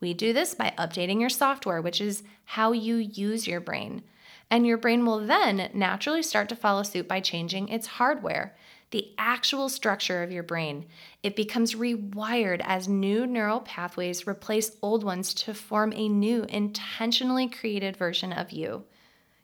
We 0.00 0.12
do 0.12 0.34
this 0.34 0.54
by 0.54 0.74
updating 0.76 1.18
your 1.18 1.30
software, 1.30 1.80
which 1.80 1.98
is 2.02 2.22
how 2.44 2.72
you 2.72 2.96
use 2.96 3.46
your 3.46 3.60
brain. 3.60 4.02
And 4.50 4.66
your 4.66 4.76
brain 4.76 5.06
will 5.06 5.20
then 5.20 5.70
naturally 5.72 6.22
start 6.22 6.50
to 6.50 6.56
follow 6.56 6.82
suit 6.82 7.08
by 7.08 7.20
changing 7.20 7.70
its 7.70 7.86
hardware, 7.86 8.54
the 8.90 9.12
actual 9.18 9.68
structure 9.68 10.22
of 10.22 10.32
your 10.32 10.42
brain. 10.42 10.86
It 11.22 11.36
becomes 11.36 11.74
rewired 11.74 12.62
as 12.64 12.88
new 12.88 13.26
neural 13.26 13.60
pathways 13.60 14.26
replace 14.26 14.76
old 14.80 15.04
ones 15.04 15.34
to 15.34 15.54
form 15.54 15.92
a 15.94 16.08
new, 16.08 16.44
intentionally 16.44 17.48
created 17.48 17.96
version 17.96 18.32
of 18.32 18.50
you. 18.50 18.84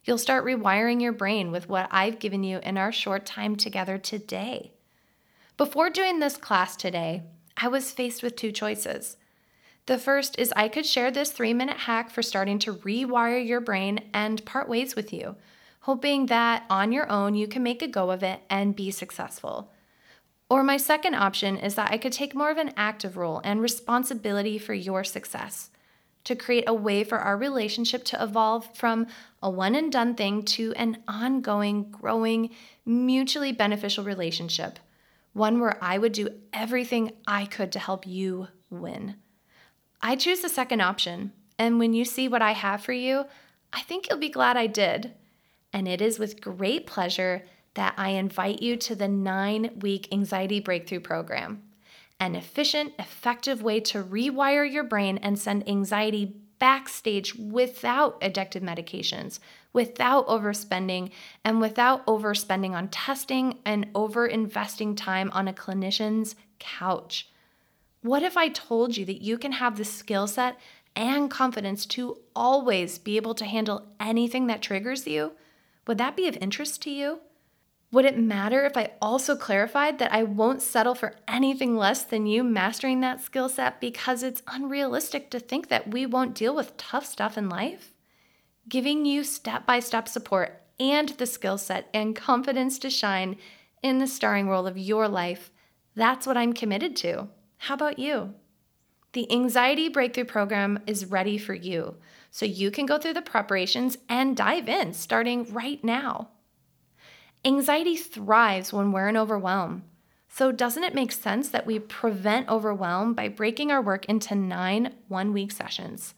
You'll 0.03 0.17
start 0.17 0.45
rewiring 0.45 1.01
your 1.01 1.13
brain 1.13 1.51
with 1.51 1.69
what 1.69 1.87
I've 1.91 2.19
given 2.19 2.43
you 2.43 2.59
in 2.63 2.77
our 2.77 2.91
short 2.91 3.25
time 3.25 3.55
together 3.55 3.97
today. 3.97 4.71
Before 5.57 5.89
doing 5.89 6.19
this 6.19 6.37
class 6.37 6.75
today, 6.75 7.23
I 7.57 7.67
was 7.69 7.91
faced 7.91 8.21
with 8.21 8.35
two 8.35 8.51
choices. 8.51 9.17
The 9.85 9.97
first 9.99 10.37
is 10.39 10.51
I 10.55 10.67
could 10.67 10.85
share 10.85 11.11
this 11.11 11.31
three 11.31 11.53
minute 11.53 11.77
hack 11.77 12.09
for 12.09 12.21
starting 12.21 12.59
to 12.59 12.73
rewire 12.73 13.45
your 13.45 13.61
brain 13.61 14.09
and 14.13 14.43
part 14.45 14.67
ways 14.67 14.95
with 14.95 15.13
you. 15.13 15.35
Hoping 15.85 16.25
that 16.25 16.63
on 16.67 16.91
your 16.91 17.07
own 17.11 17.35
you 17.35 17.47
can 17.47 17.61
make 17.61 17.83
a 17.83 17.87
go 17.87 18.09
of 18.09 18.23
it 18.23 18.41
and 18.49 18.75
be 18.75 18.89
successful. 18.89 19.71
Or 20.49 20.63
my 20.63 20.77
second 20.77 21.13
option 21.13 21.57
is 21.57 21.75
that 21.75 21.91
I 21.91 21.99
could 21.99 22.11
take 22.11 22.33
more 22.33 22.49
of 22.49 22.57
an 22.57 22.73
active 22.75 23.17
role 23.17 23.39
and 23.43 23.61
responsibility 23.61 24.57
for 24.57 24.73
your 24.73 25.03
success 25.03 25.69
to 26.23 26.35
create 26.35 26.63
a 26.65 26.73
way 26.73 27.03
for 27.03 27.19
our 27.19 27.37
relationship 27.37 28.03
to 28.05 28.23
evolve 28.23 28.75
from 28.75 29.05
a 29.43 29.49
one 29.51 29.75
and 29.75 29.91
done 29.91 30.15
thing 30.15 30.41
to 30.43 30.73
an 30.73 31.03
ongoing, 31.07 31.91
growing, 31.91 32.49
mutually 32.83 33.51
beneficial 33.51 34.03
relationship. 34.03 34.79
One 35.33 35.59
where 35.59 35.77
I 35.83 35.99
would 35.99 36.13
do 36.13 36.29
everything 36.51 37.11
I 37.27 37.45
could 37.45 37.71
to 37.73 37.79
help 37.79 38.07
you 38.07 38.47
win. 38.71 39.17
I 40.01 40.15
choose 40.15 40.39
the 40.39 40.49
second 40.49 40.81
option, 40.81 41.31
and 41.59 41.77
when 41.77 41.93
you 41.93 42.05
see 42.05 42.27
what 42.27 42.41
I 42.41 42.53
have 42.53 42.81
for 42.81 42.93
you, 42.93 43.25
I 43.71 43.81
think 43.81 44.09
you'll 44.09 44.17
be 44.17 44.29
glad 44.29 44.57
I 44.57 44.65
did. 44.65 45.13
And 45.75 45.89
it 45.89 46.01
is 46.01 46.17
with 46.17 46.39
great 46.39 46.87
pleasure 46.87 47.43
that 47.73 47.95
I 47.97 48.11
invite 48.11 48.61
you 48.61 48.77
to 48.77 48.95
the 48.95 49.09
nine 49.09 49.71
week 49.81 50.07
Anxiety 50.09 50.61
Breakthrough 50.61 51.01
Program, 51.01 51.63
an 52.17 52.33
efficient, 52.33 52.93
effective 52.97 53.61
way 53.61 53.81
to 53.81 54.01
rewire 54.01 54.71
your 54.71 54.85
brain 54.85 55.17
and 55.17 55.37
send 55.37 55.67
anxiety 55.67 56.33
backstage 56.59 57.35
without 57.35 58.21
addictive 58.21 58.61
medications, 58.61 59.39
without 59.73 60.25
overspending, 60.29 61.11
and 61.43 61.59
without 61.59 62.07
overspending 62.07 62.71
on 62.71 62.87
testing 62.87 63.59
and 63.65 63.89
over 63.93 64.25
investing 64.25 64.95
time 64.95 65.29
on 65.33 65.49
a 65.49 65.53
clinician's 65.53 66.37
couch. 66.57 67.27
What 68.01 68.23
if 68.23 68.37
I 68.37 68.47
told 68.47 68.95
you 68.95 69.03
that 69.07 69.21
you 69.21 69.37
can 69.37 69.51
have 69.51 69.75
the 69.75 69.83
skill 69.83 70.27
set 70.27 70.57
and 70.95 71.29
confidence 71.29 71.85
to 71.87 72.19
always 72.33 72.97
be 72.97 73.17
able 73.17 73.35
to 73.35 73.43
handle 73.43 73.89
anything 73.99 74.47
that 74.47 74.61
triggers 74.61 75.05
you? 75.05 75.33
Would 75.87 75.97
that 75.97 76.15
be 76.15 76.27
of 76.27 76.37
interest 76.41 76.81
to 76.83 76.89
you? 76.89 77.19
Would 77.91 78.05
it 78.05 78.17
matter 78.17 78.65
if 78.65 78.75
I 78.75 78.91
also 79.01 79.35
clarified 79.35 79.99
that 79.99 80.11
I 80.11 80.23
won't 80.23 80.61
settle 80.61 80.95
for 80.95 81.15
anything 81.27 81.77
less 81.77 82.03
than 82.03 82.25
you 82.25 82.43
mastering 82.43 82.99
that 83.01 83.21
skill 83.21 83.47
set 83.47 83.79
because 83.79 84.23
it's 84.23 84.41
unrealistic 84.47 85.29
to 85.31 85.39
think 85.39 85.69
that 85.69 85.91
we 85.91 86.05
won't 86.05 86.35
deal 86.35 86.55
with 86.55 86.75
tough 86.77 87.05
stuff 87.05 87.37
in 87.37 87.47
life? 87.47 87.93
Giving 88.67 89.05
you 89.05 89.23
step 89.23 89.65
by 89.65 89.79
step 89.79 90.07
support 90.07 90.61
and 90.79 91.09
the 91.09 91.25
skill 91.25 91.57
set 91.57 91.87
and 91.93 92.15
confidence 92.15 92.79
to 92.79 92.89
shine 92.89 93.37
in 93.81 93.99
the 93.99 94.07
starring 94.07 94.49
role 94.49 94.67
of 94.67 94.77
your 94.77 95.07
life, 95.07 95.51
that's 95.95 96.27
what 96.27 96.35
I'm 96.35 96.53
committed 96.53 96.95
to. 96.97 97.29
How 97.57 97.75
about 97.75 97.99
you? 97.99 98.33
The 99.13 99.31
Anxiety 99.31 99.87
Breakthrough 99.87 100.25
Program 100.25 100.79
is 100.87 101.05
ready 101.05 101.37
for 101.37 101.53
you, 101.53 101.95
so 102.35 102.45
you 102.45 102.69
can 102.69 102.85
go 102.85 102.97
through 102.97 103.13
the 103.13 103.21
preparations 103.21 103.97
and 104.09 104.35
dive 104.35 104.67
in 104.67 104.91
starting 104.91 105.53
right 105.53 105.81
now. 105.85 106.27
Anxiety 107.45 107.95
thrives 107.95 108.73
when 108.73 108.91
we're 108.91 109.07
in 109.07 109.15
overwhelm. 109.15 109.85
So, 110.27 110.51
doesn't 110.51 110.83
it 110.83 110.93
make 110.93 111.13
sense 111.13 111.47
that 111.47 111.65
we 111.65 111.79
prevent 111.79 112.49
overwhelm 112.49 113.13
by 113.13 113.29
breaking 113.29 113.71
our 113.71 113.81
work 113.81 114.03
into 114.07 114.35
nine 114.35 114.95
one 115.07 115.31
week 115.31 115.53
sessions? 115.53 116.13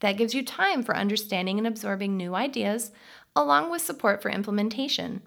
That 0.00 0.16
gives 0.16 0.32
you 0.32 0.42
time 0.42 0.82
for 0.82 0.96
understanding 0.96 1.58
and 1.58 1.66
absorbing 1.66 2.16
new 2.16 2.34
ideas, 2.34 2.90
along 3.36 3.70
with 3.70 3.82
support 3.82 4.22
for 4.22 4.30
implementation. 4.30 5.20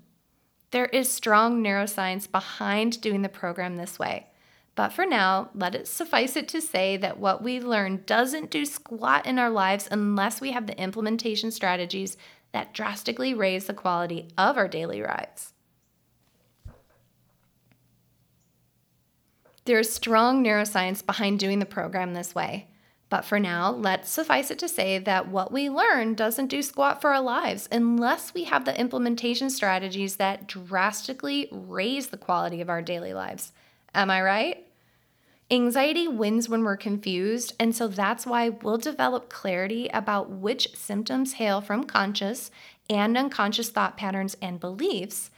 There 0.71 0.87
is 0.87 1.07
strong 1.07 1.63
neuroscience 1.63 2.31
behind 2.31 2.99
doing 2.99 3.21
the 3.21 3.29
program 3.29 3.77
this 3.77 3.99
way. 3.99 4.30
But 4.75 4.93
for 4.93 5.05
now, 5.05 5.49
let 5.53 5.75
it 5.75 5.87
suffice 5.87 6.35
it 6.35 6.47
to 6.49 6.61
say 6.61 6.97
that 6.97 7.19
what 7.19 7.43
we 7.43 7.59
learn 7.59 8.03
doesn't 8.05 8.49
do 8.49 8.65
squat 8.65 9.25
in 9.25 9.37
our 9.37 9.49
lives 9.49 9.87
unless 9.91 10.39
we 10.39 10.51
have 10.51 10.67
the 10.67 10.81
implementation 10.81 11.51
strategies 11.51 12.17
that 12.53 12.73
drastically 12.73 13.33
raise 13.33 13.65
the 13.65 13.73
quality 13.73 14.29
of 14.37 14.57
our 14.57 14.67
daily 14.67 15.01
lives. 15.01 15.53
There 19.65 19.79
is 19.79 19.93
strong 19.93 20.43
neuroscience 20.43 21.05
behind 21.05 21.39
doing 21.39 21.59
the 21.59 21.65
program 21.65 22.13
this 22.13 22.33
way. 22.33 22.67
But 23.09 23.25
for 23.25 23.39
now, 23.39 23.71
let's 23.71 24.09
suffice 24.09 24.51
it 24.51 24.59
to 24.59 24.69
say 24.69 24.97
that 24.97 25.27
what 25.27 25.51
we 25.51 25.69
learn 25.69 26.15
doesn't 26.15 26.47
do 26.47 26.61
squat 26.61 27.01
for 27.01 27.13
our 27.13 27.21
lives 27.21 27.67
unless 27.69 28.33
we 28.33 28.45
have 28.45 28.63
the 28.63 28.79
implementation 28.79 29.49
strategies 29.49 30.15
that 30.15 30.47
drastically 30.47 31.49
raise 31.51 32.07
the 32.07 32.17
quality 32.17 32.61
of 32.61 32.69
our 32.69 32.81
daily 32.81 33.13
lives. 33.13 33.51
Am 33.93 34.09
I 34.09 34.21
right? 34.21 34.67
Anxiety 35.49 36.07
wins 36.07 36.47
when 36.47 36.63
we're 36.63 36.77
confused, 36.77 37.53
and 37.59 37.75
so 37.75 37.89
that's 37.89 38.25
why 38.25 38.47
we'll 38.47 38.77
develop 38.77 39.29
clarity 39.29 39.89
about 39.93 40.29
which 40.29 40.73
symptoms 40.77 41.33
hail 41.33 41.59
from 41.59 41.83
conscious 41.83 42.51
and 42.89 43.17
unconscious 43.17 43.69
thought 43.69 43.97
patterns 43.97 44.37
and 44.41 44.61
beliefs, 44.61 45.29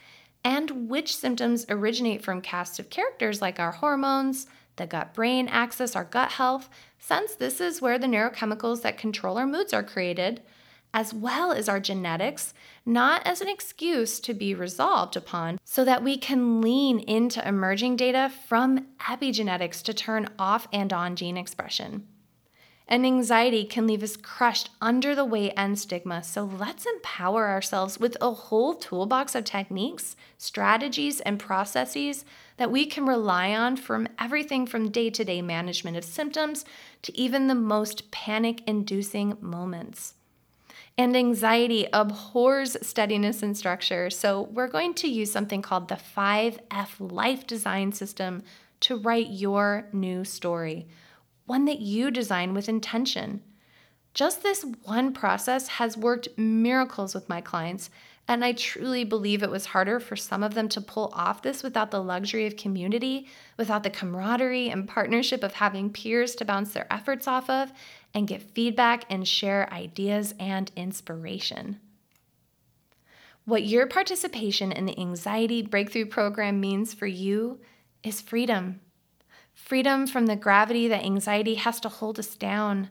and 0.44 0.88
which 0.88 1.16
symptoms 1.16 1.66
originate 1.68 2.24
from 2.24 2.42
casts 2.42 2.78
of 2.78 2.92
characters 2.92 3.42
like 3.42 3.60
our 3.60 3.72
hormones, 3.72 4.46
the 4.76 4.86
gut 4.86 5.16
brain 5.16 5.48
axis, 5.48 5.96
our 5.96 6.04
gut 6.04 6.34
health, 6.34 6.70
since 7.00 7.34
this 7.34 7.60
is 7.60 7.82
where 7.82 7.98
the 7.98 8.06
neurochemicals 8.06 8.84
that 8.84 9.00
control 9.00 9.40
our 9.40 9.48
moods 9.48 9.74
are 9.74 9.84
created, 9.84 10.42
as 10.94 11.14
well 11.14 11.52
as 11.52 11.68
our 11.68 11.80
genetics, 11.80 12.54
not 12.86 13.26
as 13.26 13.42
an 13.42 13.50
excuse 13.50 14.20
to 14.20 14.34
be 14.34 14.54
resolved 14.54 15.16
upon, 15.16 15.60
so 15.64 15.84
that 15.84 16.04
we 16.04 16.18
can 16.18 16.62
lean 16.62 17.00
into 17.00 17.46
emerging 17.48 17.96
data 17.96 18.32
from 18.48 18.86
epigenetics 19.00 19.82
to 19.82 19.94
turn 19.94 20.30
off 20.38 20.68
and 20.72 20.94
on 20.94 21.16
gene 21.16 21.38
expression. 21.38 22.08
And 22.88 23.06
anxiety 23.06 23.64
can 23.64 23.88
leave 23.88 24.04
us 24.04 24.18
crushed 24.18 24.70
under 24.82 25.16
the 25.16 25.26
weight 25.26 25.54
and 25.56 25.80
stigma, 25.80 26.22
so 26.22 26.44
let's 26.44 26.86
empower 26.86 27.48
ourselves 27.48 27.98
with 27.98 28.18
a 28.20 28.32
whole 28.32 28.76
toolbox 28.76 29.36
of 29.36 29.46
techniques, 29.46 30.18
strategies, 30.38 31.22
and 31.22 31.40
processes 31.40 32.26
that 32.58 32.72
we 32.72 32.86
can 32.86 33.06
rely 33.06 33.56
on 33.56 33.78
from 33.78 34.08
everything 34.20 34.68
from 34.68 34.92
day 34.92 35.10
to 35.10 35.24
day 35.24 35.42
management 35.42 35.96
of 35.96 36.04
symptoms 36.04 36.66
to 37.02 37.18
even 37.18 37.48
the 37.48 37.56
most 37.56 38.12
panic 38.12 38.62
inducing 38.68 39.38
moments. 39.40 40.16
And 40.98 41.18
anxiety 41.18 41.88
abhors 41.92 42.78
steadiness 42.86 43.42
and 43.42 43.58
structure. 43.58 44.12
So 44.12 44.44
we're 44.44 44.68
going 44.68 44.94
to 44.96 45.08
use 45.08 45.32
something 45.32 45.64
called 45.64 45.88
the 45.88 45.96
5F 45.96 46.90
Life 47.00 47.48
Design 47.48 47.92
System 47.92 48.44
to 48.82 48.98
write 48.98 49.30
your 49.30 49.88
new 49.92 50.24
story, 50.24 50.88
one 51.46 51.66
that 51.66 51.80
you 51.80 52.12
design 52.12 52.54
with 52.54 52.70
intention. 52.70 53.42
Just 54.14 54.44
this 54.44 54.64
one 54.84 55.14
process 55.14 55.68
has 55.68 55.98
worked 55.98 56.28
miracles 56.38 57.16
with 57.16 57.28
my 57.28 57.42
clients, 57.42 57.90
and 58.28 58.44
I 58.44 58.54
truly 58.54 59.04
believe 59.04 59.44
it 59.44 59.50
was 59.50 59.68
harder 59.68 60.00
for 60.00 60.16
some 60.16 60.44
of 60.44 60.54
them 60.54 60.70
to 60.70 60.82
pull 60.82 61.12
off 61.14 61.42
this 61.42 61.62
without 61.62 61.92
the 61.92 62.02
luxury 62.02 62.48
of 62.48 62.56
community, 62.56 63.28
without 63.58 63.84
the 63.84 63.90
camaraderie 63.90 64.70
and 64.70 64.88
partnership 64.88 65.44
of 65.44 65.54
having 65.54 65.92
peers 65.92 66.34
to 66.36 66.46
bounce 66.46 66.74
their 66.74 66.92
efforts 66.92 67.28
off 67.28 67.50
of, 67.50 67.74
and 68.14 68.28
get 68.28 68.42
feedback 68.42 69.04
and 69.10 69.28
share 69.28 69.72
ideas 69.74 70.34
and 70.40 70.72
inspiration. 70.76 71.80
What 73.46 73.66
your 73.66 73.88
participation 73.88 74.72
in 74.72 74.86
the 74.86 74.98
Anxiety 74.98 75.62
Breakthrough 75.62 76.06
Program 76.06 76.62
means 76.62 76.94
for 76.94 77.08
you 77.08 77.60
is 78.02 78.22
freedom. 78.22 78.80
Freedom 79.54 80.08
from 80.08 80.28
the 80.28 80.38
gravity 80.38 80.88
that 80.88 81.04
anxiety 81.04 81.56
has 81.56 81.82
to 81.82 81.90
hold 81.90 82.18
us 82.20 82.36
down. 82.36 82.90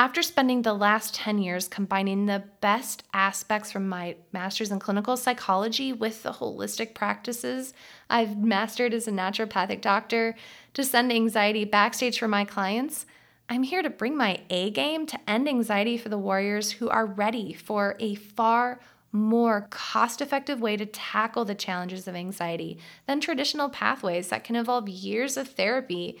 After 0.00 0.22
spending 0.22 0.62
the 0.62 0.74
last 0.74 1.12
10 1.16 1.38
years 1.38 1.66
combining 1.66 2.26
the 2.26 2.44
best 2.60 3.02
aspects 3.12 3.72
from 3.72 3.88
my 3.88 4.14
master's 4.32 4.70
in 4.70 4.78
clinical 4.78 5.16
psychology 5.16 5.92
with 5.92 6.22
the 6.22 6.34
holistic 6.34 6.94
practices 6.94 7.74
I've 8.08 8.38
mastered 8.38 8.94
as 8.94 9.08
a 9.08 9.10
naturopathic 9.10 9.80
doctor 9.80 10.36
to 10.74 10.84
send 10.84 11.12
anxiety 11.12 11.64
backstage 11.64 12.16
for 12.16 12.28
my 12.28 12.44
clients, 12.44 13.06
I'm 13.48 13.64
here 13.64 13.82
to 13.82 13.90
bring 13.90 14.16
my 14.16 14.40
A 14.50 14.70
game 14.70 15.04
to 15.06 15.18
end 15.28 15.48
anxiety 15.48 15.98
for 15.98 16.10
the 16.10 16.18
warriors 16.18 16.70
who 16.70 16.88
are 16.88 17.04
ready 17.04 17.52
for 17.52 17.96
a 17.98 18.14
far 18.14 18.78
more 19.10 19.66
cost 19.70 20.20
effective 20.20 20.60
way 20.60 20.76
to 20.76 20.86
tackle 20.86 21.44
the 21.44 21.56
challenges 21.56 22.06
of 22.06 22.14
anxiety 22.14 22.78
than 23.08 23.20
traditional 23.20 23.68
pathways 23.68 24.28
that 24.28 24.44
can 24.44 24.54
involve 24.54 24.88
years 24.88 25.36
of 25.36 25.48
therapy 25.48 26.20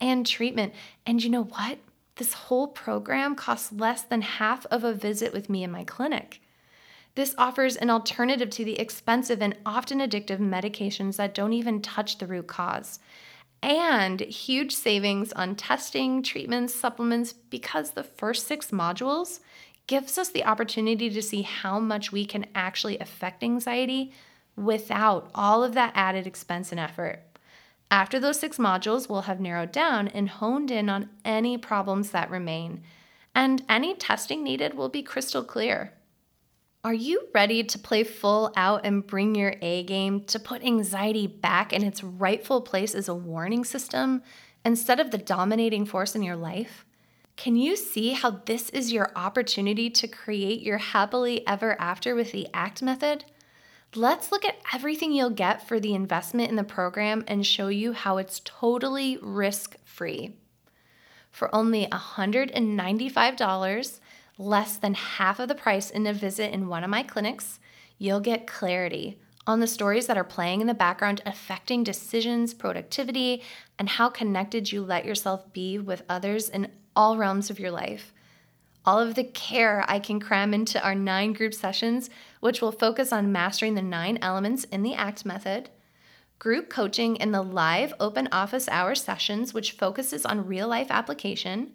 and 0.00 0.26
treatment. 0.26 0.72
And 1.04 1.22
you 1.22 1.28
know 1.28 1.44
what? 1.44 1.78
This 2.20 2.34
whole 2.34 2.68
program 2.68 3.34
costs 3.34 3.72
less 3.72 4.02
than 4.02 4.20
half 4.20 4.66
of 4.66 4.84
a 4.84 4.92
visit 4.92 5.32
with 5.32 5.48
me 5.48 5.64
in 5.64 5.70
my 5.70 5.84
clinic. 5.84 6.42
This 7.14 7.34
offers 7.38 7.76
an 7.76 7.88
alternative 7.88 8.50
to 8.50 8.64
the 8.66 8.78
expensive 8.78 9.40
and 9.40 9.56
often 9.64 10.00
addictive 10.00 10.38
medications 10.38 11.16
that 11.16 11.32
don't 11.32 11.54
even 11.54 11.80
touch 11.80 12.18
the 12.18 12.26
root 12.26 12.46
cause 12.46 13.00
and 13.62 14.20
huge 14.20 14.74
savings 14.74 15.32
on 15.32 15.54
testing, 15.54 16.22
treatments, 16.22 16.74
supplements 16.74 17.32
because 17.32 17.92
the 17.92 18.04
first 18.04 18.46
six 18.46 18.70
modules 18.70 19.40
gives 19.86 20.18
us 20.18 20.28
the 20.28 20.44
opportunity 20.44 21.08
to 21.08 21.22
see 21.22 21.40
how 21.40 21.80
much 21.80 22.12
we 22.12 22.26
can 22.26 22.44
actually 22.54 22.98
affect 22.98 23.42
anxiety 23.42 24.12
without 24.56 25.30
all 25.34 25.64
of 25.64 25.72
that 25.72 25.92
added 25.94 26.26
expense 26.26 26.70
and 26.70 26.78
effort. 26.78 27.29
After 27.90 28.20
those 28.20 28.38
six 28.38 28.56
modules, 28.58 29.08
we'll 29.08 29.22
have 29.22 29.40
narrowed 29.40 29.72
down 29.72 30.08
and 30.08 30.28
honed 30.28 30.70
in 30.70 30.88
on 30.88 31.10
any 31.24 31.58
problems 31.58 32.10
that 32.10 32.30
remain, 32.30 32.82
and 33.34 33.64
any 33.68 33.94
testing 33.94 34.44
needed 34.44 34.74
will 34.74 34.88
be 34.88 35.02
crystal 35.02 35.42
clear. 35.42 35.92
Are 36.82 36.94
you 36.94 37.28
ready 37.34 37.62
to 37.64 37.78
play 37.78 38.04
full 38.04 38.52
out 38.56 38.86
and 38.86 39.06
bring 39.06 39.34
your 39.34 39.54
A 39.60 39.82
game 39.82 40.24
to 40.24 40.38
put 40.38 40.64
anxiety 40.64 41.26
back 41.26 41.72
in 41.72 41.82
its 41.82 42.02
rightful 42.02 42.62
place 42.62 42.94
as 42.94 43.08
a 43.08 43.14
warning 43.14 43.64
system 43.64 44.22
instead 44.64 45.00
of 45.00 45.10
the 45.10 45.18
dominating 45.18 45.84
force 45.84 46.14
in 46.14 46.22
your 46.22 46.36
life? 46.36 46.86
Can 47.36 47.56
you 47.56 47.76
see 47.76 48.12
how 48.12 48.30
this 48.46 48.70
is 48.70 48.92
your 48.92 49.10
opportunity 49.16 49.90
to 49.90 50.08
create 50.08 50.62
your 50.62 50.78
happily 50.78 51.46
ever 51.46 51.78
after 51.80 52.14
with 52.14 52.32
the 52.32 52.48
ACT 52.54 52.82
method? 52.82 53.24
Let's 53.96 54.30
look 54.30 54.44
at 54.44 54.60
everything 54.72 55.12
you'll 55.12 55.30
get 55.30 55.66
for 55.66 55.80
the 55.80 55.94
investment 55.94 56.48
in 56.48 56.54
the 56.54 56.62
program 56.62 57.24
and 57.26 57.44
show 57.44 57.66
you 57.66 57.92
how 57.92 58.18
it's 58.18 58.40
totally 58.44 59.18
risk 59.20 59.74
free. 59.84 60.36
For 61.32 61.52
only 61.52 61.86
$195, 61.86 64.00
less 64.38 64.76
than 64.76 64.94
half 64.94 65.40
of 65.40 65.48
the 65.48 65.56
price 65.56 65.90
in 65.90 66.06
a 66.06 66.12
visit 66.12 66.54
in 66.54 66.68
one 66.68 66.84
of 66.84 66.90
my 66.90 67.02
clinics, 67.02 67.58
you'll 67.98 68.20
get 68.20 68.46
clarity 68.46 69.18
on 69.44 69.58
the 69.58 69.66
stories 69.66 70.06
that 70.06 70.16
are 70.16 70.22
playing 70.22 70.60
in 70.60 70.68
the 70.68 70.74
background 70.74 71.20
affecting 71.26 71.82
decisions, 71.82 72.54
productivity, 72.54 73.42
and 73.76 73.88
how 73.88 74.08
connected 74.08 74.70
you 74.70 74.82
let 74.82 75.04
yourself 75.04 75.52
be 75.52 75.80
with 75.80 76.04
others 76.08 76.48
in 76.48 76.70
all 76.94 77.16
realms 77.16 77.50
of 77.50 77.58
your 77.58 77.72
life. 77.72 78.12
All 78.86 79.00
of 79.00 79.16
the 79.16 79.24
care 79.24 79.84
I 79.88 79.98
can 79.98 80.20
cram 80.20 80.54
into 80.54 80.80
our 80.80 80.94
nine 80.94 81.32
group 81.32 81.54
sessions, 81.54 82.08
which 82.40 82.60
will 82.60 82.72
focus 82.72 83.12
on 83.12 83.32
mastering 83.32 83.74
the 83.74 83.82
nine 83.82 84.18
elements 84.20 84.64
in 84.64 84.82
the 84.82 84.94
ACT 84.94 85.24
method, 85.24 85.70
group 86.38 86.68
coaching 86.68 87.16
in 87.16 87.32
the 87.32 87.42
live 87.42 87.94
open 88.00 88.28
office 88.32 88.68
hour 88.68 88.94
sessions, 88.94 89.54
which 89.54 89.72
focuses 89.72 90.26
on 90.26 90.46
real 90.46 90.66
life 90.68 90.90
application 90.90 91.72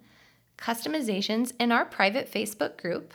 customizations 0.57 1.51
in 1.59 1.71
our 1.71 1.85
private 1.85 2.31
Facebook 2.31 2.77
group, 2.77 3.13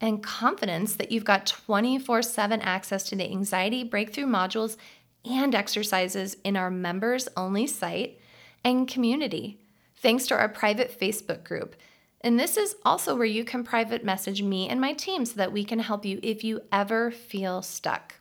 and 0.00 0.22
confidence 0.22 0.96
that 0.96 1.12
you've 1.12 1.24
got 1.24 1.46
24 1.46 2.22
7 2.22 2.60
access 2.60 3.04
to 3.04 3.16
the 3.16 3.30
anxiety 3.30 3.84
breakthrough 3.84 4.26
modules 4.26 4.76
and 5.24 5.54
exercises 5.54 6.36
in 6.44 6.56
our 6.56 6.70
members 6.70 7.28
only 7.36 7.66
site 7.66 8.18
and 8.64 8.88
community, 8.88 9.60
thanks 9.96 10.26
to 10.26 10.36
our 10.36 10.48
private 10.48 10.98
Facebook 10.98 11.44
group. 11.44 11.76
And 12.24 12.38
this 12.38 12.56
is 12.56 12.76
also 12.84 13.16
where 13.16 13.26
you 13.26 13.44
can 13.44 13.64
private 13.64 14.04
message 14.04 14.42
me 14.42 14.68
and 14.68 14.80
my 14.80 14.92
team 14.92 15.24
so 15.24 15.34
that 15.34 15.52
we 15.52 15.64
can 15.64 15.80
help 15.80 16.04
you 16.04 16.20
if 16.22 16.44
you 16.44 16.60
ever 16.70 17.10
feel 17.10 17.62
stuck. 17.62 18.14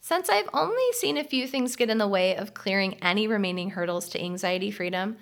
Since 0.00 0.28
I've 0.28 0.48
only 0.52 0.92
seen 0.92 1.16
a 1.16 1.24
few 1.24 1.46
things 1.46 1.76
get 1.76 1.90
in 1.90 1.98
the 1.98 2.08
way 2.08 2.36
of 2.36 2.54
clearing 2.54 2.94
any 3.02 3.26
remaining 3.26 3.70
hurdles 3.70 4.08
to 4.10 4.22
anxiety 4.22 4.70
freedom, 4.70 5.16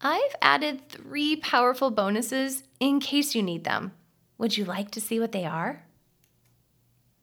I've 0.00 0.34
added 0.42 0.88
three 0.88 1.36
powerful 1.36 1.90
bonuses 1.90 2.64
in 2.80 2.98
case 2.98 3.34
you 3.34 3.42
need 3.42 3.64
them. 3.64 3.92
Would 4.38 4.56
you 4.56 4.64
like 4.64 4.90
to 4.92 5.00
see 5.00 5.20
what 5.20 5.32
they 5.32 5.44
are? 5.44 5.84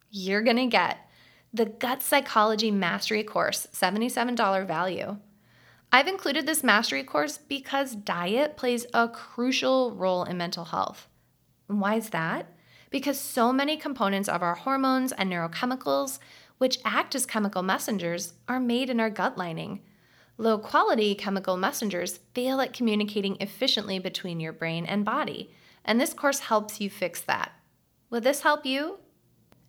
You're 0.10 0.44
to 0.44 0.68
get 0.68 1.00
the 1.54 1.66
Gut 1.66 2.02
Psychology 2.02 2.72
Mastery 2.72 3.24
course, 3.24 3.68
$77 3.74 4.66
value. 4.66 5.18
I've 5.94 6.08
included 6.08 6.46
this 6.46 6.64
mastery 6.64 7.04
course 7.04 7.38
because 7.38 7.96
diet 7.96 8.56
plays 8.56 8.86
a 8.94 9.10
crucial 9.10 9.94
role 9.94 10.24
in 10.24 10.38
mental 10.38 10.66
health. 10.66 11.08
And 11.68 11.82
why 11.82 11.96
is 11.96 12.12
that? 12.12 12.48
Because 12.90 13.20
so 13.20 13.52
many 13.52 13.76
components 13.76 14.30
of 14.30 14.42
our 14.42 14.56
hormones 14.56 15.12
and 15.12 15.30
neurochemicals, 15.30 16.20
which 16.60 16.80
act 16.86 17.14
as 17.14 17.26
chemical 17.26 17.62
messengers, 17.62 18.34
are 18.48 18.60
made 18.60 18.90
in 18.90 19.02
our 19.02 19.10
gut 19.10 19.38
lining. 19.38 19.82
Low 20.38 20.58
quality 20.58 21.14
chemical 21.14 21.58
messengers 21.58 22.20
fail 22.34 22.62
at 22.62 22.74
communicating 22.74 23.36
efficiently 23.42 24.00
between 24.00 24.40
your 24.40 24.54
brain 24.54 24.86
and 24.86 25.04
body, 25.04 25.52
and 25.84 26.00
this 26.00 26.14
course 26.14 26.40
helps 26.40 26.80
you 26.80 26.90
fix 26.90 27.22
that. 27.22 27.52
Will 28.10 28.22
this 28.22 28.42
help 28.42 28.66
you? 28.66 29.00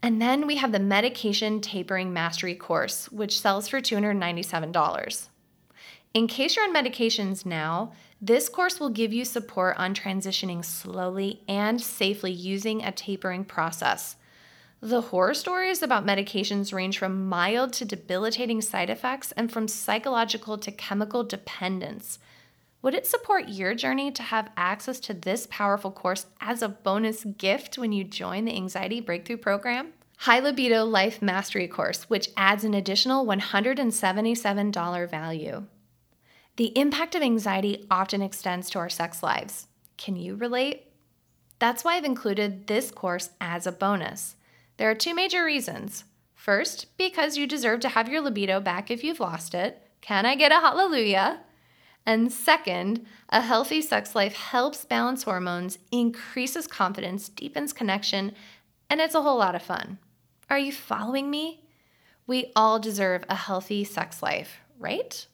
And 0.02 0.22
then 0.22 0.46
we 0.46 0.56
have 0.56 0.72
the 0.72 0.78
Medication 0.78 1.60
Tapering 1.60 2.12
Mastery 2.12 2.54
course, 2.54 3.10
which 3.10 3.40
sells 3.40 3.68
for 3.68 3.80
$297. 3.80 5.28
In 6.14 6.26
case 6.26 6.56
you're 6.56 6.66
on 6.66 6.74
medications 6.74 7.46
now, 7.46 7.92
this 8.20 8.50
course 8.50 8.78
will 8.78 8.90
give 8.90 9.14
you 9.14 9.24
support 9.24 9.78
on 9.78 9.94
transitioning 9.94 10.62
slowly 10.62 11.40
and 11.48 11.80
safely 11.80 12.30
using 12.30 12.82
a 12.82 12.92
tapering 12.92 13.46
process. 13.46 14.16
The 14.82 15.00
horror 15.00 15.32
stories 15.32 15.80
about 15.82 16.04
medications 16.04 16.74
range 16.74 16.98
from 16.98 17.28
mild 17.28 17.72
to 17.74 17.86
debilitating 17.86 18.60
side 18.60 18.90
effects 18.90 19.32
and 19.32 19.50
from 19.50 19.68
psychological 19.68 20.58
to 20.58 20.70
chemical 20.70 21.24
dependence. 21.24 22.18
Would 22.82 22.94
it 22.94 23.06
support 23.06 23.48
your 23.48 23.74
journey 23.74 24.10
to 24.12 24.22
have 24.22 24.50
access 24.56 25.00
to 25.00 25.14
this 25.14 25.46
powerful 25.50 25.92
course 25.92 26.26
as 26.40 26.60
a 26.60 26.68
bonus 26.68 27.24
gift 27.24 27.78
when 27.78 27.92
you 27.92 28.04
join 28.04 28.44
the 28.44 28.56
Anxiety 28.56 29.00
Breakthrough 29.00 29.38
Program? 29.38 29.92
High 30.18 30.40
Libido 30.40 30.84
Life 30.84 31.22
Mastery 31.22 31.68
course, 31.68 32.10
which 32.10 32.28
adds 32.36 32.64
an 32.64 32.74
additional 32.74 33.24
$177 33.24 35.10
value. 35.10 35.64
The 36.56 36.78
impact 36.78 37.14
of 37.14 37.22
anxiety 37.22 37.86
often 37.90 38.20
extends 38.20 38.68
to 38.70 38.78
our 38.78 38.90
sex 38.90 39.22
lives. 39.22 39.68
Can 39.96 40.16
you 40.16 40.34
relate? 40.34 40.92
That's 41.58 41.82
why 41.82 41.94
I've 41.96 42.04
included 42.04 42.66
this 42.66 42.90
course 42.90 43.30
as 43.40 43.66
a 43.66 43.72
bonus. 43.72 44.36
There 44.76 44.90
are 44.90 44.94
two 44.94 45.14
major 45.14 45.44
reasons. 45.44 46.04
First, 46.34 46.96
because 46.98 47.38
you 47.38 47.46
deserve 47.46 47.80
to 47.80 47.88
have 47.88 48.08
your 48.08 48.20
libido 48.20 48.60
back 48.60 48.90
if 48.90 49.02
you've 49.02 49.20
lost 49.20 49.54
it. 49.54 49.80
Can 50.02 50.26
I 50.26 50.34
get 50.34 50.52
a 50.52 50.56
hallelujah? 50.56 51.40
And 52.04 52.32
second, 52.32 53.06
a 53.28 53.40
healthy 53.40 53.80
sex 53.80 54.14
life 54.14 54.34
helps 54.34 54.84
balance 54.84 55.22
hormones, 55.22 55.78
increases 55.90 56.66
confidence, 56.66 57.28
deepens 57.28 57.72
connection, 57.72 58.34
and 58.90 59.00
it's 59.00 59.14
a 59.14 59.22
whole 59.22 59.38
lot 59.38 59.54
of 59.54 59.62
fun. 59.62 59.98
Are 60.50 60.58
you 60.58 60.72
following 60.72 61.30
me? 61.30 61.64
We 62.26 62.52
all 62.54 62.78
deserve 62.78 63.24
a 63.28 63.36
healthy 63.36 63.84
sex 63.84 64.22
life, 64.22 64.58
right? 64.78 65.26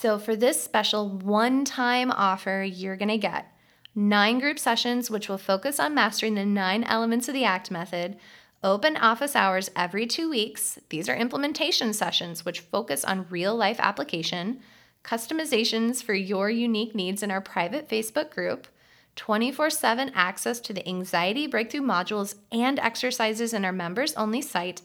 So, 0.00 0.16
for 0.16 0.36
this 0.36 0.62
special 0.62 1.08
one 1.08 1.64
time 1.64 2.12
offer, 2.12 2.62
you're 2.62 2.96
going 2.96 3.08
to 3.08 3.18
get 3.18 3.52
nine 3.96 4.38
group 4.38 4.56
sessions, 4.56 5.10
which 5.10 5.28
will 5.28 5.38
focus 5.38 5.80
on 5.80 5.92
mastering 5.92 6.36
the 6.36 6.46
nine 6.46 6.84
elements 6.84 7.26
of 7.26 7.34
the 7.34 7.42
ACT 7.42 7.72
method, 7.72 8.16
open 8.62 8.96
office 8.96 9.34
hours 9.34 9.72
every 9.74 10.06
two 10.06 10.30
weeks. 10.30 10.78
These 10.90 11.08
are 11.08 11.16
implementation 11.16 11.92
sessions, 11.92 12.44
which 12.44 12.60
focus 12.60 13.04
on 13.04 13.26
real 13.28 13.56
life 13.56 13.80
application, 13.80 14.60
customizations 15.02 16.00
for 16.00 16.14
your 16.14 16.48
unique 16.48 16.94
needs 16.94 17.24
in 17.24 17.32
our 17.32 17.40
private 17.40 17.88
Facebook 17.88 18.30
group. 18.30 18.68
24 19.16 19.68
7 19.68 20.12
access 20.14 20.60
to 20.60 20.72
the 20.72 20.88
anxiety 20.88 21.48
breakthrough 21.48 21.80
modules 21.80 22.36
and 22.52 22.78
exercises 22.78 23.52
in 23.52 23.64
our 23.64 23.72
members 23.72 24.14
only 24.14 24.40
site, 24.40 24.80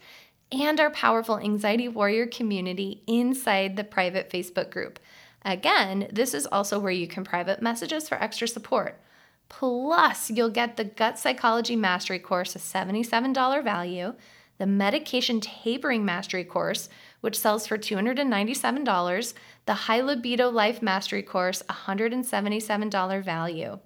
and 0.53 0.79
our 0.79 0.91
powerful 0.91 1.39
Anxiety 1.39 1.87
Warrior 1.87 2.27
community 2.27 3.01
inside 3.07 3.75
the 3.75 3.83
private 3.83 4.29
Facebook 4.29 4.69
group. 4.69 4.99
Again, 5.43 6.07
this 6.11 6.33
is 6.33 6.45
also 6.45 6.79
where 6.79 6.91
you 6.91 7.07
can 7.07 7.23
private 7.23 7.61
message 7.61 7.91
us 7.91 8.07
for 8.07 8.15
extra 8.15 8.47
support. 8.47 9.01
Plus, 9.49 10.29
you'll 10.29 10.49
get 10.49 10.77
the 10.77 10.85
Gut 10.85 11.19
Psychology 11.19 11.75
Mastery 11.75 12.19
course, 12.19 12.55
a 12.55 12.59
$77 12.59 13.63
value, 13.63 14.13
the 14.57 14.65
Medication 14.65 15.41
Tapering 15.41 16.05
Mastery 16.05 16.43
course, 16.43 16.87
which 17.21 17.37
sells 17.37 17.67
for 17.67 17.77
$297, 17.77 19.33
the 19.65 19.73
High 19.73 20.01
Libido 20.01 20.49
Life 20.49 20.81
Mastery 20.81 21.23
course, 21.23 21.61
$177 21.69 23.23
value. 23.23 23.79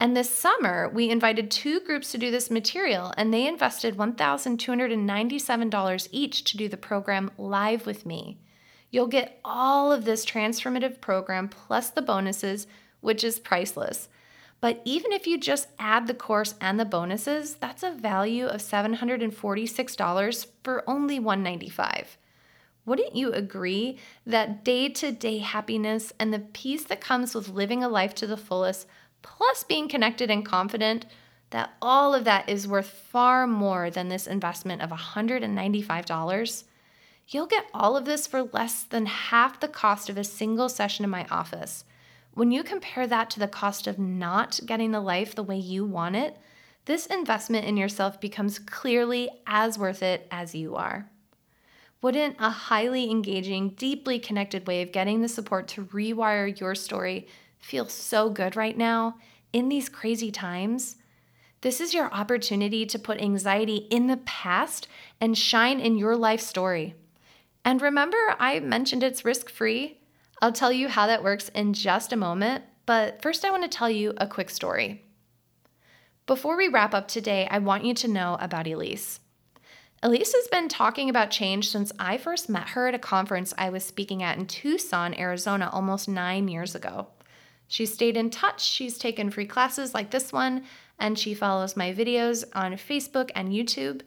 And 0.00 0.16
this 0.16 0.30
summer, 0.30 0.88
we 0.88 1.10
invited 1.10 1.50
two 1.50 1.80
groups 1.80 2.12
to 2.12 2.18
do 2.18 2.30
this 2.30 2.50
material, 2.50 3.12
and 3.16 3.32
they 3.32 3.46
invested 3.46 3.96
$1,297 3.96 6.08
each 6.10 6.44
to 6.44 6.56
do 6.56 6.68
the 6.68 6.76
program 6.76 7.30
live 7.38 7.86
with 7.86 8.04
me. 8.04 8.38
You'll 8.90 9.06
get 9.06 9.38
all 9.44 9.92
of 9.92 10.04
this 10.04 10.26
transformative 10.26 11.00
program 11.00 11.48
plus 11.48 11.90
the 11.90 12.02
bonuses, 12.02 12.66
which 13.00 13.22
is 13.24 13.38
priceless. 13.38 14.08
But 14.60 14.82
even 14.84 15.12
if 15.12 15.26
you 15.26 15.38
just 15.38 15.68
add 15.78 16.06
the 16.06 16.14
course 16.14 16.54
and 16.60 16.78
the 16.78 16.84
bonuses, 16.84 17.54
that's 17.56 17.82
a 17.82 17.90
value 17.90 18.46
of 18.46 18.60
$746 18.60 20.46
for 20.62 20.84
only 20.88 21.18
195. 21.18 22.16
Wouldn't 22.84 23.16
you 23.16 23.32
agree 23.32 23.98
that 24.26 24.64
day 24.64 24.88
to 24.88 25.10
day 25.10 25.38
happiness 25.38 26.12
and 26.18 26.32
the 26.32 26.38
peace 26.38 26.84
that 26.84 27.00
comes 27.00 27.34
with 27.34 27.48
living 27.48 27.82
a 27.82 27.88
life 27.88 28.14
to 28.16 28.26
the 28.26 28.36
fullest, 28.36 28.86
plus 29.22 29.64
being 29.64 29.88
connected 29.88 30.30
and 30.30 30.44
confident, 30.44 31.06
that 31.50 31.72
all 31.80 32.14
of 32.14 32.24
that 32.24 32.48
is 32.48 32.66
worth 32.66 32.88
far 32.88 33.46
more 33.46 33.90
than 33.90 34.08
this 34.08 34.26
investment 34.26 34.82
of 34.82 34.90
$195? 34.90 36.64
You'll 37.28 37.46
get 37.46 37.66
all 37.72 37.96
of 37.96 38.04
this 38.04 38.26
for 38.26 38.42
less 38.42 38.82
than 38.82 39.06
half 39.06 39.60
the 39.60 39.68
cost 39.68 40.10
of 40.10 40.18
a 40.18 40.24
single 40.24 40.68
session 40.68 41.04
in 41.04 41.10
my 41.10 41.26
office. 41.30 41.84
When 42.34 42.50
you 42.50 42.62
compare 42.62 43.06
that 43.06 43.30
to 43.30 43.40
the 43.40 43.48
cost 43.48 43.86
of 43.86 43.98
not 43.98 44.60
getting 44.66 44.90
the 44.90 45.00
life 45.00 45.34
the 45.34 45.42
way 45.42 45.56
you 45.56 45.84
want 45.84 46.16
it, 46.16 46.38
this 46.86 47.06
investment 47.06 47.66
in 47.66 47.76
yourself 47.76 48.20
becomes 48.20 48.58
clearly 48.58 49.30
as 49.46 49.78
worth 49.78 50.02
it 50.02 50.26
as 50.30 50.54
you 50.54 50.74
are. 50.74 51.08
Wouldn't 52.00 52.36
a 52.40 52.50
highly 52.50 53.10
engaging, 53.10 53.70
deeply 53.70 54.18
connected 54.18 54.66
way 54.66 54.82
of 54.82 54.90
getting 54.90 55.20
the 55.20 55.28
support 55.28 55.68
to 55.68 55.84
rewire 55.84 56.58
your 56.58 56.74
story 56.74 57.28
feel 57.62 57.88
so 57.88 58.28
good 58.28 58.56
right 58.56 58.76
now 58.76 59.16
in 59.52 59.70
these 59.70 59.88
crazy 59.88 60.30
times? 60.30 60.96
This 61.62 61.80
is 61.80 61.94
your 61.94 62.12
opportunity 62.12 62.84
to 62.86 62.98
put 62.98 63.20
anxiety 63.20 63.86
in 63.90 64.08
the 64.08 64.18
past 64.18 64.88
and 65.20 65.38
shine 65.38 65.80
in 65.80 65.96
your 65.96 66.16
life 66.16 66.40
story. 66.40 66.94
And 67.64 67.80
remember, 67.80 68.18
I 68.38 68.58
mentioned 68.60 69.02
it's 69.02 69.24
risk 69.24 69.48
free. 69.48 70.00
I'll 70.42 70.52
tell 70.52 70.72
you 70.72 70.88
how 70.88 71.06
that 71.06 71.22
works 71.22 71.48
in 71.50 71.72
just 71.72 72.12
a 72.12 72.16
moment, 72.16 72.64
but 72.84 73.22
first, 73.22 73.44
I 73.44 73.52
want 73.52 73.62
to 73.62 73.68
tell 73.68 73.88
you 73.88 74.12
a 74.16 74.26
quick 74.26 74.50
story. 74.50 75.04
Before 76.26 76.56
we 76.56 76.66
wrap 76.66 76.94
up 76.94 77.06
today, 77.06 77.46
I 77.48 77.58
want 77.58 77.84
you 77.84 77.94
to 77.94 78.08
know 78.08 78.36
about 78.40 78.66
Elise. 78.66 79.20
Elise 80.02 80.32
has 80.32 80.48
been 80.48 80.68
talking 80.68 81.08
about 81.08 81.30
change 81.30 81.68
since 81.68 81.92
I 81.96 82.18
first 82.18 82.48
met 82.48 82.70
her 82.70 82.88
at 82.88 82.94
a 82.94 82.98
conference 82.98 83.54
I 83.56 83.70
was 83.70 83.84
speaking 83.84 84.20
at 84.20 84.36
in 84.36 84.46
Tucson, 84.46 85.14
Arizona, 85.14 85.70
almost 85.72 86.08
nine 86.08 86.48
years 86.48 86.74
ago. 86.74 87.06
She's 87.72 87.94
stayed 87.94 88.18
in 88.18 88.28
touch, 88.28 88.60
she's 88.60 88.98
taken 88.98 89.30
free 89.30 89.46
classes 89.46 89.94
like 89.94 90.10
this 90.10 90.30
one, 90.30 90.64
and 90.98 91.18
she 91.18 91.32
follows 91.32 91.74
my 91.74 91.94
videos 91.94 92.44
on 92.54 92.74
Facebook 92.74 93.30
and 93.34 93.48
YouTube. 93.48 94.02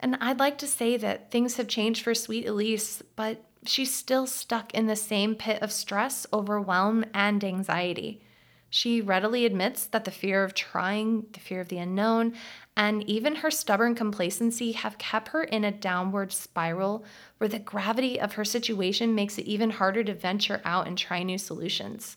And 0.00 0.16
I'd 0.22 0.38
like 0.38 0.56
to 0.56 0.66
say 0.66 0.96
that 0.96 1.30
things 1.30 1.58
have 1.58 1.68
changed 1.68 2.02
for 2.02 2.14
sweet 2.14 2.46
Elise, 2.46 3.02
but 3.14 3.44
she's 3.66 3.92
still 3.92 4.26
stuck 4.26 4.72
in 4.72 4.86
the 4.86 4.96
same 4.96 5.34
pit 5.34 5.60
of 5.60 5.70
stress, 5.70 6.26
overwhelm, 6.32 7.04
and 7.12 7.44
anxiety. 7.44 8.22
She 8.70 9.02
readily 9.02 9.44
admits 9.44 9.84
that 9.84 10.06
the 10.06 10.10
fear 10.10 10.42
of 10.42 10.54
trying, 10.54 11.26
the 11.34 11.40
fear 11.40 11.60
of 11.60 11.68
the 11.68 11.76
unknown, 11.76 12.32
and 12.74 13.02
even 13.02 13.34
her 13.36 13.50
stubborn 13.50 13.94
complacency 13.94 14.72
have 14.72 14.96
kept 14.96 15.28
her 15.28 15.44
in 15.44 15.62
a 15.64 15.70
downward 15.70 16.32
spiral 16.32 17.04
where 17.36 17.48
the 17.48 17.58
gravity 17.58 18.18
of 18.18 18.32
her 18.32 18.46
situation 18.46 19.14
makes 19.14 19.36
it 19.36 19.44
even 19.44 19.68
harder 19.68 20.02
to 20.04 20.14
venture 20.14 20.62
out 20.64 20.86
and 20.86 20.96
try 20.96 21.22
new 21.22 21.36
solutions. 21.36 22.16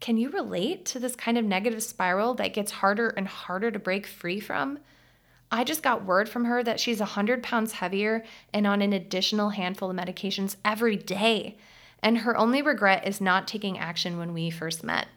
Can 0.00 0.16
you 0.16 0.30
relate 0.30 0.86
to 0.86 0.98
this 0.98 1.14
kind 1.14 1.36
of 1.36 1.44
negative 1.44 1.82
spiral 1.82 2.34
that 2.34 2.54
gets 2.54 2.72
harder 2.72 3.10
and 3.10 3.28
harder 3.28 3.70
to 3.70 3.78
break 3.78 4.06
free 4.06 4.40
from? 4.40 4.78
I 5.52 5.62
just 5.62 5.82
got 5.82 6.04
word 6.04 6.28
from 6.28 6.46
her 6.46 6.62
that 6.62 6.80
she's 6.80 7.00
100 7.00 7.42
pounds 7.42 7.72
heavier 7.72 8.24
and 8.52 8.66
on 8.66 8.80
an 8.80 8.94
additional 8.94 9.50
handful 9.50 9.90
of 9.90 9.96
medications 9.96 10.56
every 10.64 10.96
day. 10.96 11.58
And 12.02 12.18
her 12.18 12.36
only 12.36 12.62
regret 12.62 13.06
is 13.06 13.20
not 13.20 13.46
taking 13.46 13.78
action 13.78 14.16
when 14.16 14.32
we 14.32 14.48
first 14.48 14.82
met. 14.82 15.08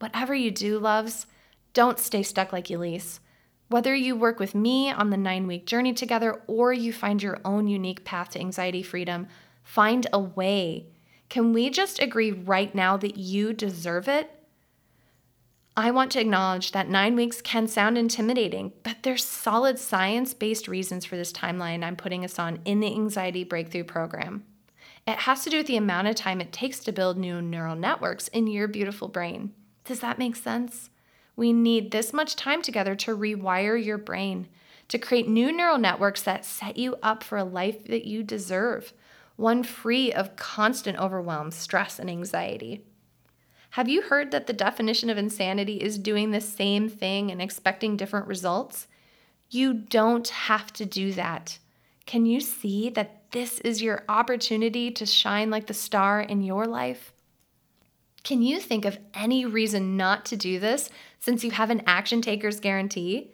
Whatever 0.00 0.34
you 0.34 0.50
do, 0.50 0.78
loves, 0.78 1.26
don't 1.72 2.00
stay 2.00 2.22
stuck 2.22 2.52
like 2.52 2.70
Elise. 2.70 3.20
Whether 3.68 3.94
you 3.94 4.16
work 4.16 4.40
with 4.40 4.54
me 4.54 4.90
on 4.90 5.10
the 5.10 5.16
nine 5.16 5.46
week 5.46 5.66
journey 5.66 5.92
together 5.92 6.42
or 6.46 6.72
you 6.72 6.92
find 6.92 7.22
your 7.22 7.40
own 7.44 7.68
unique 7.68 8.04
path 8.04 8.30
to 8.30 8.40
anxiety 8.40 8.82
freedom, 8.82 9.28
find 9.62 10.06
a 10.12 10.18
way. 10.18 10.86
Can 11.28 11.52
we 11.52 11.70
just 11.70 12.00
agree 12.00 12.30
right 12.30 12.74
now 12.74 12.96
that 12.96 13.16
you 13.16 13.52
deserve 13.52 14.08
it? 14.08 14.30
I 15.76 15.90
want 15.90 16.12
to 16.12 16.20
acknowledge 16.20 16.70
that 16.70 16.88
nine 16.88 17.16
weeks 17.16 17.42
can 17.42 17.66
sound 17.66 17.98
intimidating, 17.98 18.72
but 18.84 18.98
there's 19.02 19.24
solid 19.24 19.80
science 19.80 20.32
based 20.32 20.68
reasons 20.68 21.04
for 21.04 21.16
this 21.16 21.32
timeline 21.32 21.82
I'm 21.82 21.96
putting 21.96 22.24
us 22.24 22.38
on 22.38 22.60
in 22.64 22.78
the 22.78 22.92
Anxiety 22.92 23.42
Breakthrough 23.42 23.82
Program. 23.82 24.44
It 25.06 25.18
has 25.18 25.42
to 25.42 25.50
do 25.50 25.58
with 25.58 25.66
the 25.66 25.76
amount 25.76 26.06
of 26.06 26.14
time 26.14 26.40
it 26.40 26.52
takes 26.52 26.78
to 26.80 26.92
build 26.92 27.18
new 27.18 27.42
neural 27.42 27.74
networks 27.74 28.28
in 28.28 28.46
your 28.46 28.68
beautiful 28.68 29.08
brain. 29.08 29.52
Does 29.84 29.98
that 30.00 30.18
make 30.18 30.36
sense? 30.36 30.90
We 31.34 31.52
need 31.52 31.90
this 31.90 32.12
much 32.12 32.36
time 32.36 32.62
together 32.62 32.94
to 32.94 33.16
rewire 33.16 33.82
your 33.82 33.98
brain, 33.98 34.46
to 34.88 34.98
create 34.98 35.28
new 35.28 35.50
neural 35.50 35.78
networks 35.78 36.22
that 36.22 36.44
set 36.44 36.76
you 36.76 36.96
up 37.02 37.24
for 37.24 37.36
a 37.36 37.44
life 37.44 37.84
that 37.86 38.06
you 38.06 38.22
deserve 38.22 38.92
one 39.36 39.62
free 39.62 40.12
of 40.12 40.36
constant 40.36 40.98
overwhelm, 40.98 41.50
stress, 41.50 41.98
and 41.98 42.08
anxiety. 42.08 42.84
Have 43.70 43.88
you 43.88 44.02
heard 44.02 44.30
that 44.30 44.46
the 44.46 44.52
definition 44.52 45.10
of 45.10 45.18
insanity 45.18 45.78
is 45.78 45.98
doing 45.98 46.30
the 46.30 46.40
same 46.40 46.88
thing 46.88 47.32
and 47.32 47.42
expecting 47.42 47.96
different 47.96 48.28
results? 48.28 48.86
You 49.50 49.74
don't 49.74 50.28
have 50.28 50.72
to 50.74 50.86
do 50.86 51.12
that. 51.14 51.58
Can 52.06 52.26
you 52.26 52.40
see 52.40 52.88
that 52.90 53.32
this 53.32 53.58
is 53.60 53.82
your 53.82 54.04
opportunity 54.08 54.90
to 54.92 55.06
shine 55.06 55.50
like 55.50 55.66
the 55.66 55.74
star 55.74 56.20
in 56.20 56.42
your 56.42 56.66
life? 56.66 57.12
Can 58.22 58.42
you 58.42 58.60
think 58.60 58.84
of 58.84 58.98
any 59.12 59.44
reason 59.44 59.96
not 59.96 60.24
to 60.26 60.36
do 60.36 60.58
this 60.58 60.88
since 61.18 61.42
you 61.44 61.50
have 61.50 61.70
an 61.70 61.82
action 61.86 62.22
taker's 62.22 62.60
guarantee? 62.60 63.33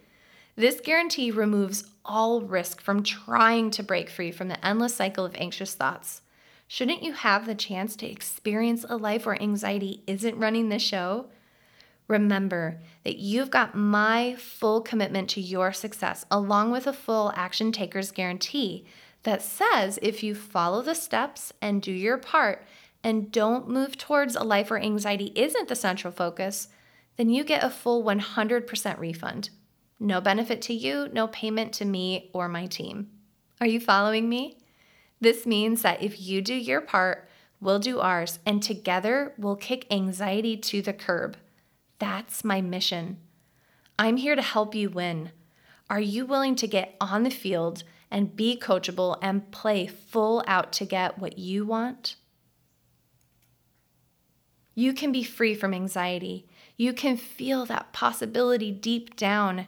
This 0.61 0.79
guarantee 0.79 1.31
removes 1.31 1.85
all 2.05 2.43
risk 2.43 2.83
from 2.83 3.03
trying 3.03 3.71
to 3.71 3.83
break 3.83 4.11
free 4.11 4.31
from 4.31 4.49
the 4.49 4.63
endless 4.63 4.95
cycle 4.95 5.25
of 5.25 5.35
anxious 5.37 5.73
thoughts. 5.73 6.21
Shouldn't 6.69 7.03
you 7.03 7.15
have 7.15 7.47
the 7.47 7.55
chance 7.55 7.97
to 7.97 8.07
experience 8.07 8.85
a 8.87 8.99
life 8.99 9.25
where 9.25 9.41
anxiety 9.41 10.03
isn't 10.07 10.39
running 10.39 10.69
the 10.69 10.79
show? 10.79 11.31
Remember 12.09 12.79
that 13.05 13.17
you've 13.17 13.51
got 13.51 13.75
my 13.75 14.37
full 14.39 14.83
commitment 14.83 15.31
to 15.31 15.41
your 15.41 15.73
success, 15.73 16.27
along 16.31 16.73
with 16.73 16.87
a 16.87 16.93
full 16.93 17.33
action 17.35 17.73
taker's 17.73 18.13
guarantee 18.13 18.85
that 19.23 19.41
says 19.41 19.99
if 20.03 20.23
you 20.23 20.35
follow 20.35 20.83
the 20.83 20.95
steps 20.95 21.55
and 21.63 21.81
do 21.81 21.91
your 21.91 22.19
part 22.19 22.67
and 23.03 23.33
don't 23.33 23.67
move 23.67 23.97
towards 23.97 24.37
a 24.37 24.45
life 24.45 24.69
where 24.69 24.79
anxiety 24.79 25.33
isn't 25.35 25.69
the 25.69 25.75
central 25.75 26.13
focus, 26.13 26.69
then 27.17 27.31
you 27.31 27.45
get 27.45 27.65
a 27.65 27.71
full 27.71 28.05
100% 28.05 28.99
refund. 28.99 29.49
No 30.03 30.21
benefit 30.23 30.63
to 30.63 30.75
you, 30.75 31.09
no 31.13 31.29
payment 31.29 31.75
to 31.75 31.85
me 31.85 32.31
or 32.33 32.49
my 32.49 32.67
team. 32.67 33.11
Are 33.61 33.67
you 33.67 33.79
following 33.79 34.31
me? 34.31 34.57
This 35.21 35.45
means 35.45 35.83
that 35.83 36.03
if 36.03 36.19
you 36.19 36.41
do 36.41 36.55
your 36.55 36.81
part, 36.81 37.29
we'll 37.61 37.79
do 37.79 38.01
ours, 38.01 38.39
and 38.47 38.63
together 38.63 39.35
we'll 39.37 39.57
kick 39.57 39.87
anxiety 39.91 40.57
to 40.57 40.81
the 40.81 40.95
curb. 40.95 41.37
That's 41.99 42.43
my 42.43 42.63
mission. 42.63 43.19
I'm 43.99 44.17
here 44.17 44.35
to 44.35 44.41
help 44.41 44.75
you 44.75 44.89
win. 44.89 45.33
Are 45.91 46.01
you 46.01 46.25
willing 46.25 46.55
to 46.57 46.67
get 46.67 46.97
on 46.99 47.23
the 47.23 47.31
field 47.31 47.85
and 48.11 48.35
be 48.35 48.59
coachable 48.59 49.19
and 49.21 49.51
play 49.51 49.87
full 49.87 50.43
out 50.47 50.73
to 50.73 50.87
get 50.87 51.19
what 51.19 51.39
you 51.39 51.67
want? 51.67 52.17
You 54.75 54.95
can 54.95 55.13
be 55.13 55.23
free 55.23 55.55
from 55.55 55.75
anxiety. 55.75 56.47
You 56.79 56.95
can 56.95 57.19
feel 57.19 57.67
that 57.67 57.93
possibility 57.93 58.73
deep 58.73 59.15
down. 59.17 59.67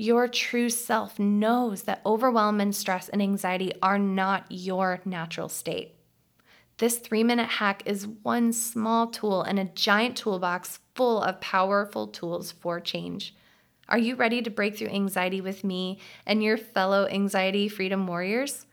Your 0.00 0.28
true 0.28 0.70
self 0.70 1.18
knows 1.18 1.82
that 1.82 2.00
overwhelm 2.06 2.58
and 2.58 2.74
stress 2.74 3.10
and 3.10 3.20
anxiety 3.20 3.72
are 3.82 3.98
not 3.98 4.46
your 4.48 5.02
natural 5.04 5.50
state. 5.50 5.94
This 6.78 6.98
three 6.98 7.22
minute 7.22 7.50
hack 7.50 7.82
is 7.84 8.06
one 8.06 8.54
small 8.54 9.08
tool 9.08 9.42
in 9.42 9.58
a 9.58 9.66
giant 9.66 10.16
toolbox 10.16 10.78
full 10.94 11.20
of 11.20 11.42
powerful 11.42 12.06
tools 12.06 12.50
for 12.50 12.80
change. 12.80 13.34
Are 13.90 13.98
you 13.98 14.14
ready 14.14 14.40
to 14.40 14.48
break 14.48 14.78
through 14.78 14.88
anxiety 14.88 15.42
with 15.42 15.64
me 15.64 15.98
and 16.24 16.42
your 16.42 16.56
fellow 16.56 17.06
anxiety 17.06 17.68
freedom 17.68 18.06
warriors? 18.06 18.64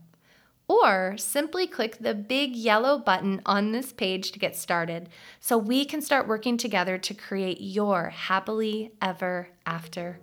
Or 0.69 1.17
simply 1.19 1.67
click 1.67 1.99
the 1.99 2.15
big 2.15 2.55
yellow 2.55 2.99
button 2.99 3.43
on 3.45 3.73
this 3.73 3.93
page 3.93 4.31
to 4.31 4.39
get 4.39 4.55
started 4.55 5.09
so 5.41 5.59
we 5.59 5.85
can 5.85 6.01
start 6.01 6.29
working 6.29 6.57
together 6.57 6.97
to 6.97 7.15
create 7.15 7.61
your 7.61 8.11
happily 8.11 8.93
ever 9.03 9.49
after. 9.67 10.21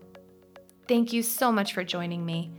Thank 0.87 1.11
you 1.11 1.21
so 1.21 1.51
much 1.51 1.73
for 1.73 1.83
joining 1.83 2.25
me. 2.25 2.51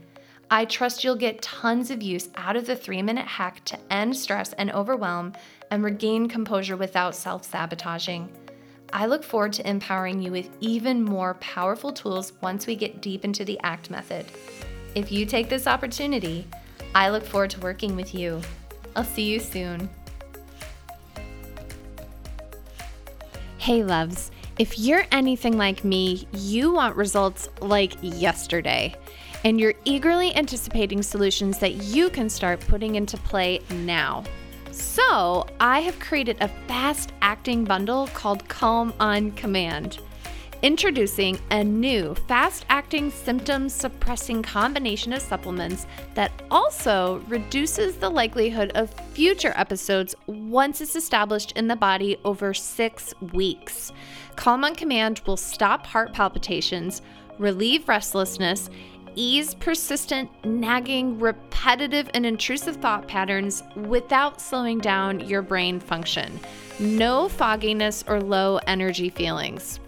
I 0.51 0.65
trust 0.65 1.03
you'll 1.03 1.15
get 1.15 1.41
tons 1.41 1.89
of 1.89 2.01
use 2.03 2.29
out 2.35 2.55
of 2.55 2.67
the 2.67 2.75
three 2.75 3.01
minute 3.01 3.27
hack 3.27 3.63
to 3.65 3.79
end 3.91 4.15
stress 4.15 4.53
and 4.53 4.71
overwhelm 4.71 5.33
and 5.71 5.83
regain 5.83 6.27
composure 6.27 6.77
without 6.77 7.15
self 7.15 7.43
sabotaging. 7.43 8.29
I 8.91 9.05
look 9.05 9.23
forward 9.23 9.53
to 9.53 9.69
empowering 9.69 10.21
you 10.21 10.31
with 10.31 10.49
even 10.59 11.03
more 11.03 11.35
powerful 11.35 11.91
tools 11.91 12.33
once 12.41 12.65
we 12.65 12.75
get 12.75 13.01
deep 13.01 13.23
into 13.23 13.45
the 13.45 13.59
ACT 13.61 13.91
method. 13.91 14.25
If 14.99 15.13
you 15.13 15.25
take 15.25 15.47
this 15.47 15.65
opportunity, 15.65 16.45
I 16.93 17.09
look 17.09 17.23
forward 17.23 17.51
to 17.51 17.59
working 17.61 17.95
with 17.95 18.13
you. 18.13 18.41
I'll 18.97 19.05
see 19.05 19.31
you 19.31 19.39
soon. 19.39 19.89
Hey, 23.59 23.81
loves. 23.81 24.29
If 24.57 24.77
you're 24.77 25.05
anything 25.13 25.57
like 25.57 25.85
me, 25.85 26.27
you 26.33 26.73
want 26.73 26.97
results 26.97 27.47
like 27.61 27.93
yesterday, 28.01 28.93
and 29.45 29.57
you're 29.57 29.73
eagerly 29.85 30.35
anticipating 30.35 31.01
solutions 31.01 31.59
that 31.59 31.75
you 31.75 32.09
can 32.09 32.29
start 32.29 32.59
putting 32.59 32.95
into 32.95 33.15
play 33.15 33.61
now. 33.69 34.25
So, 34.71 35.47
I 35.61 35.79
have 35.79 35.97
created 36.01 36.35
a 36.41 36.49
fast 36.67 37.13
acting 37.21 37.63
bundle 37.63 38.07
called 38.07 38.49
Calm 38.49 38.93
on 38.99 39.31
Command. 39.31 39.99
Introducing 40.61 41.39
a 41.51 41.63
new 41.63 42.13
fast 42.27 42.65
acting 42.67 43.11
symptom 43.11 43.69
suppressing 43.69 44.43
combination 44.43 45.13
of 45.13 45.21
supplements 45.21 45.87
that 46.15 46.33
also 46.51 47.19
reduces 47.29 47.95
the 47.95 48.09
likelihood 48.09 48.73
of 48.75 48.93
future 49.13 49.53
episodes 49.55 50.15
once 50.27 50.81
it's 50.81 50.97
established 50.97 51.53
in 51.53 51.69
the 51.69 51.77
body 51.77 52.17
over 52.25 52.53
six 52.53 53.13
weeks. 53.31 53.93
Calm 54.35 54.65
on 54.65 54.75
Command 54.75 55.21
will 55.25 55.37
stop 55.37 55.85
heart 55.85 56.11
palpitations, 56.11 57.03
relieve 57.37 57.87
restlessness, 57.87 58.69
ease 59.15 59.53
persistent, 59.55 60.29
nagging, 60.43 61.17
repetitive, 61.19 62.09
and 62.13 62.25
intrusive 62.25 62.75
thought 62.75 63.07
patterns 63.07 63.63
without 63.77 64.41
slowing 64.41 64.79
down 64.79 65.21
your 65.21 65.41
brain 65.41 65.79
function. 65.79 66.37
No 66.81 67.29
fogginess 67.29 68.03
or 68.09 68.19
low 68.19 68.59
energy 68.67 69.09
feelings. 69.09 69.79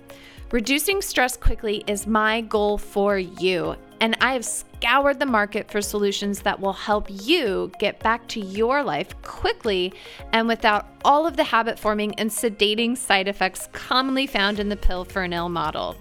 Reducing 0.52 1.02
stress 1.02 1.38
quickly 1.38 1.82
is 1.88 2.06
my 2.06 2.42
goal 2.42 2.78
for 2.78 3.18
you, 3.18 3.78
and 4.02 4.18
I 4.20 4.34
have 4.34 4.44
scoured 4.44 5.18
the 5.18 5.26
market 5.26 5.72
for 5.72 5.82
solutions 5.82 6.42
that 6.42 6.60
will 6.60 6.74
help 6.74 7.08
you 7.10 7.72
get 7.80 8.00
back 8.00 8.28
to 8.30 8.42
your 8.42 8.84
life 8.84 9.16
quickly 9.22 9.94
and 10.34 10.50
without 10.50 10.88
all 11.06 11.26
of 11.26 11.38
the 11.38 11.46
habit 11.46 11.80
forming 11.80 12.14
and 12.16 12.30
sedating 12.30 12.98
side 12.98 13.30
effects 13.30 13.70
commonly 13.72 14.28
found 14.28 14.60
in 14.60 14.68
the 14.68 14.76
pill 14.76 15.06
for 15.06 15.24
an 15.24 15.32
ill 15.32 15.48
model. 15.48 15.96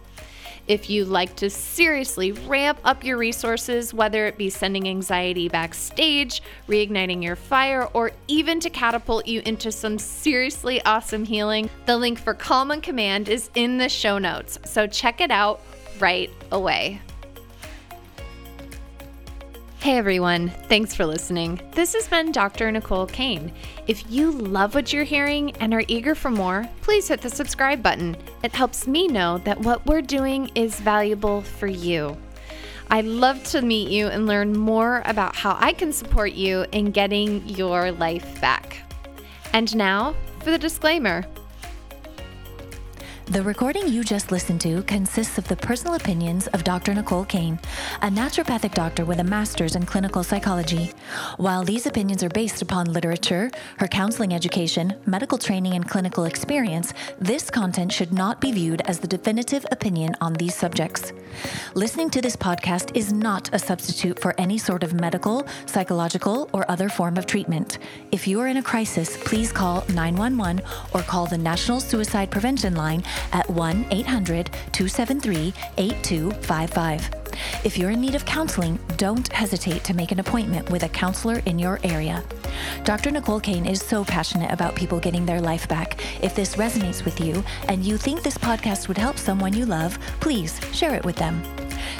If 0.71 0.89
you 0.89 1.05
like 1.05 1.35
to 1.35 1.51
seriously 1.51 2.31
ramp 2.31 2.79
up 2.85 3.03
your 3.03 3.18
resources, 3.18 3.93
whether 3.93 4.27
it 4.27 4.39
be 4.39 4.51
sending 4.51 4.87
anxiety 4.87 5.49
backstage, 5.49 6.45
reigniting 6.68 7.25
your 7.25 7.35
fire, 7.35 7.89
or 7.93 8.12
even 8.29 8.61
to 8.61 8.71
catapult 8.71 9.27
you 9.27 9.43
into 9.45 9.73
some 9.73 9.99
seriously 9.99 10.81
awesome 10.85 11.25
healing, 11.25 11.68
the 11.87 11.97
link 11.97 12.21
for 12.21 12.35
Calm 12.35 12.71
and 12.71 12.85
Command 12.85 13.29
is 13.29 13.51
in 13.57 13.79
the 13.79 13.89
show 13.89 14.18
notes. 14.18 14.61
So 14.64 14.87
check 14.87 15.21
it 15.21 15.33
out 15.33 15.61
right 15.99 16.31
away. 16.53 17.01
Hey 19.83 19.97
everyone, 19.97 20.51
thanks 20.68 20.95
for 20.95 21.07
listening. 21.07 21.59
This 21.72 21.95
has 21.95 22.07
been 22.07 22.33
Dr. 22.33 22.70
Nicole 22.70 23.07
Cain. 23.07 23.51
If 23.87 24.11
you 24.11 24.31
love 24.31 24.74
what 24.74 24.93
you're 24.93 25.05
hearing 25.05 25.53
and 25.53 25.72
are 25.72 25.85
eager 25.89 26.14
for 26.14 26.31
more, 26.31 26.68
please 26.83 27.09
hit 27.09 27.22
the 27.22 27.31
subscribe 27.31 27.83
button. 27.83 28.14
It 28.43 28.53
helps 28.53 28.87
me 28.87 29.09
know 29.09 29.39
that 29.39 29.59
what 29.59 29.87
we're 29.87 30.03
doing 30.03 30.51
is 30.55 30.78
valuable 30.78 31.41
for 31.41 31.66
you. 31.66 32.14
I'd 32.91 33.07
love 33.07 33.43
to 33.45 33.62
meet 33.62 33.89
you 33.89 34.09
and 34.09 34.26
learn 34.26 34.53
more 34.53 35.01
about 35.07 35.35
how 35.35 35.57
I 35.59 35.72
can 35.72 35.95
support 35.95 36.33
you 36.33 36.66
in 36.72 36.91
getting 36.91 37.49
your 37.49 37.91
life 37.91 38.39
back. 38.39 38.83
And 39.55 39.74
now 39.74 40.14
for 40.41 40.51
the 40.51 40.59
disclaimer. 40.59 41.24
The 43.31 43.45
recording 43.45 43.87
you 43.87 44.03
just 44.03 44.33
listened 44.33 44.61
to 44.62 44.83
consists 44.83 45.39
of 45.39 45.47
the 45.47 45.55
personal 45.55 45.95
opinions 45.95 46.49
of 46.49 46.64
Dr. 46.64 46.93
Nicole 46.93 47.24
Cain, 47.24 47.61
a 48.03 48.09
naturopathic 48.09 48.74
doctor 48.74 49.05
with 49.05 49.20
a 49.20 49.24
master's 49.24 49.76
in 49.76 49.87
clinical 49.87 50.24
psychology. 50.24 50.91
While 51.37 51.62
these 51.62 51.87
opinions 51.87 52.24
are 52.24 52.28
based 52.28 52.61
upon 52.61 52.93
literature, 52.93 53.53
her 53.76 53.87
counseling 53.87 54.35
education, 54.35 54.97
medical 55.07 55.39
training, 55.39 55.74
and 55.74 55.89
clinical 55.89 56.24
experience, 56.24 56.93
this 57.20 57.51
content 57.51 57.93
should 57.93 58.12
not 58.12 58.41
be 58.41 58.51
viewed 58.51 58.81
as 58.87 58.99
the 58.99 59.07
definitive 59.07 59.64
opinion 59.70 60.16
on 60.20 60.33
these 60.33 60.57
subjects. 60.57 61.12
Listening 61.74 62.11
to 62.11 62.20
this 62.20 62.35
podcast 62.35 62.97
is 62.97 63.12
not 63.12 63.49
a 63.55 63.61
substitute 63.61 64.18
for 64.18 64.35
any 64.39 64.59
sort 64.59 64.83
of 64.83 64.93
medical, 64.93 65.47
psychological, 65.66 66.51
or 66.53 66.68
other 66.68 66.89
form 66.89 67.16
of 67.16 67.26
treatment. 67.26 67.78
If 68.11 68.26
you 68.26 68.41
are 68.41 68.49
in 68.49 68.57
a 68.57 68.62
crisis, 68.62 69.16
please 69.18 69.53
call 69.53 69.85
911 69.95 70.62
or 70.93 71.03
call 71.03 71.26
the 71.26 71.39
National 71.39 71.78
Suicide 71.78 72.33
Prevention 72.33 72.74
Line 72.74 73.05
at 73.33 73.49
1 73.51 73.87
800 73.91 74.51
273 74.73 75.53
8255. 75.77 77.20
If 77.64 77.76
you're 77.76 77.91
in 77.91 78.01
need 78.01 78.14
of 78.14 78.24
counseling, 78.24 78.78
don't 78.97 79.31
hesitate 79.33 79.85
to 79.85 79.95
make 79.95 80.12
an 80.12 80.20
appointment 80.20 80.70
with 80.70 80.83
a 80.83 80.89
counselor 80.89 81.41
in 81.47 81.59
your 81.59 81.78
area. 81.85 82.22
Dr. 82.85 83.11
Nicole 83.11 83.41
Cain 83.41 83.66
is 83.66 83.81
so 83.81 84.05
passionate 84.05 84.53
about 84.53 84.74
people 84.74 85.01
getting 85.01 85.26
their 85.26 85.41
life 85.41 85.68
back. 85.68 86.01
If 86.22 86.35
this 86.35 86.57
resonates 86.57 87.05
with 87.05 87.20
you 87.20 87.43
and 87.68 87.85
you 87.85 87.97
think 87.97 88.22
this 88.22 88.39
podcast 88.39 88.89
would 88.89 88.99
help 88.99 89.18
someone 89.18 89.53
you 89.53 89.66
love, 89.66 89.99
please 90.20 90.61
share 90.72 90.95
it 90.95 91.05
with 91.05 91.16
them. 91.16 91.43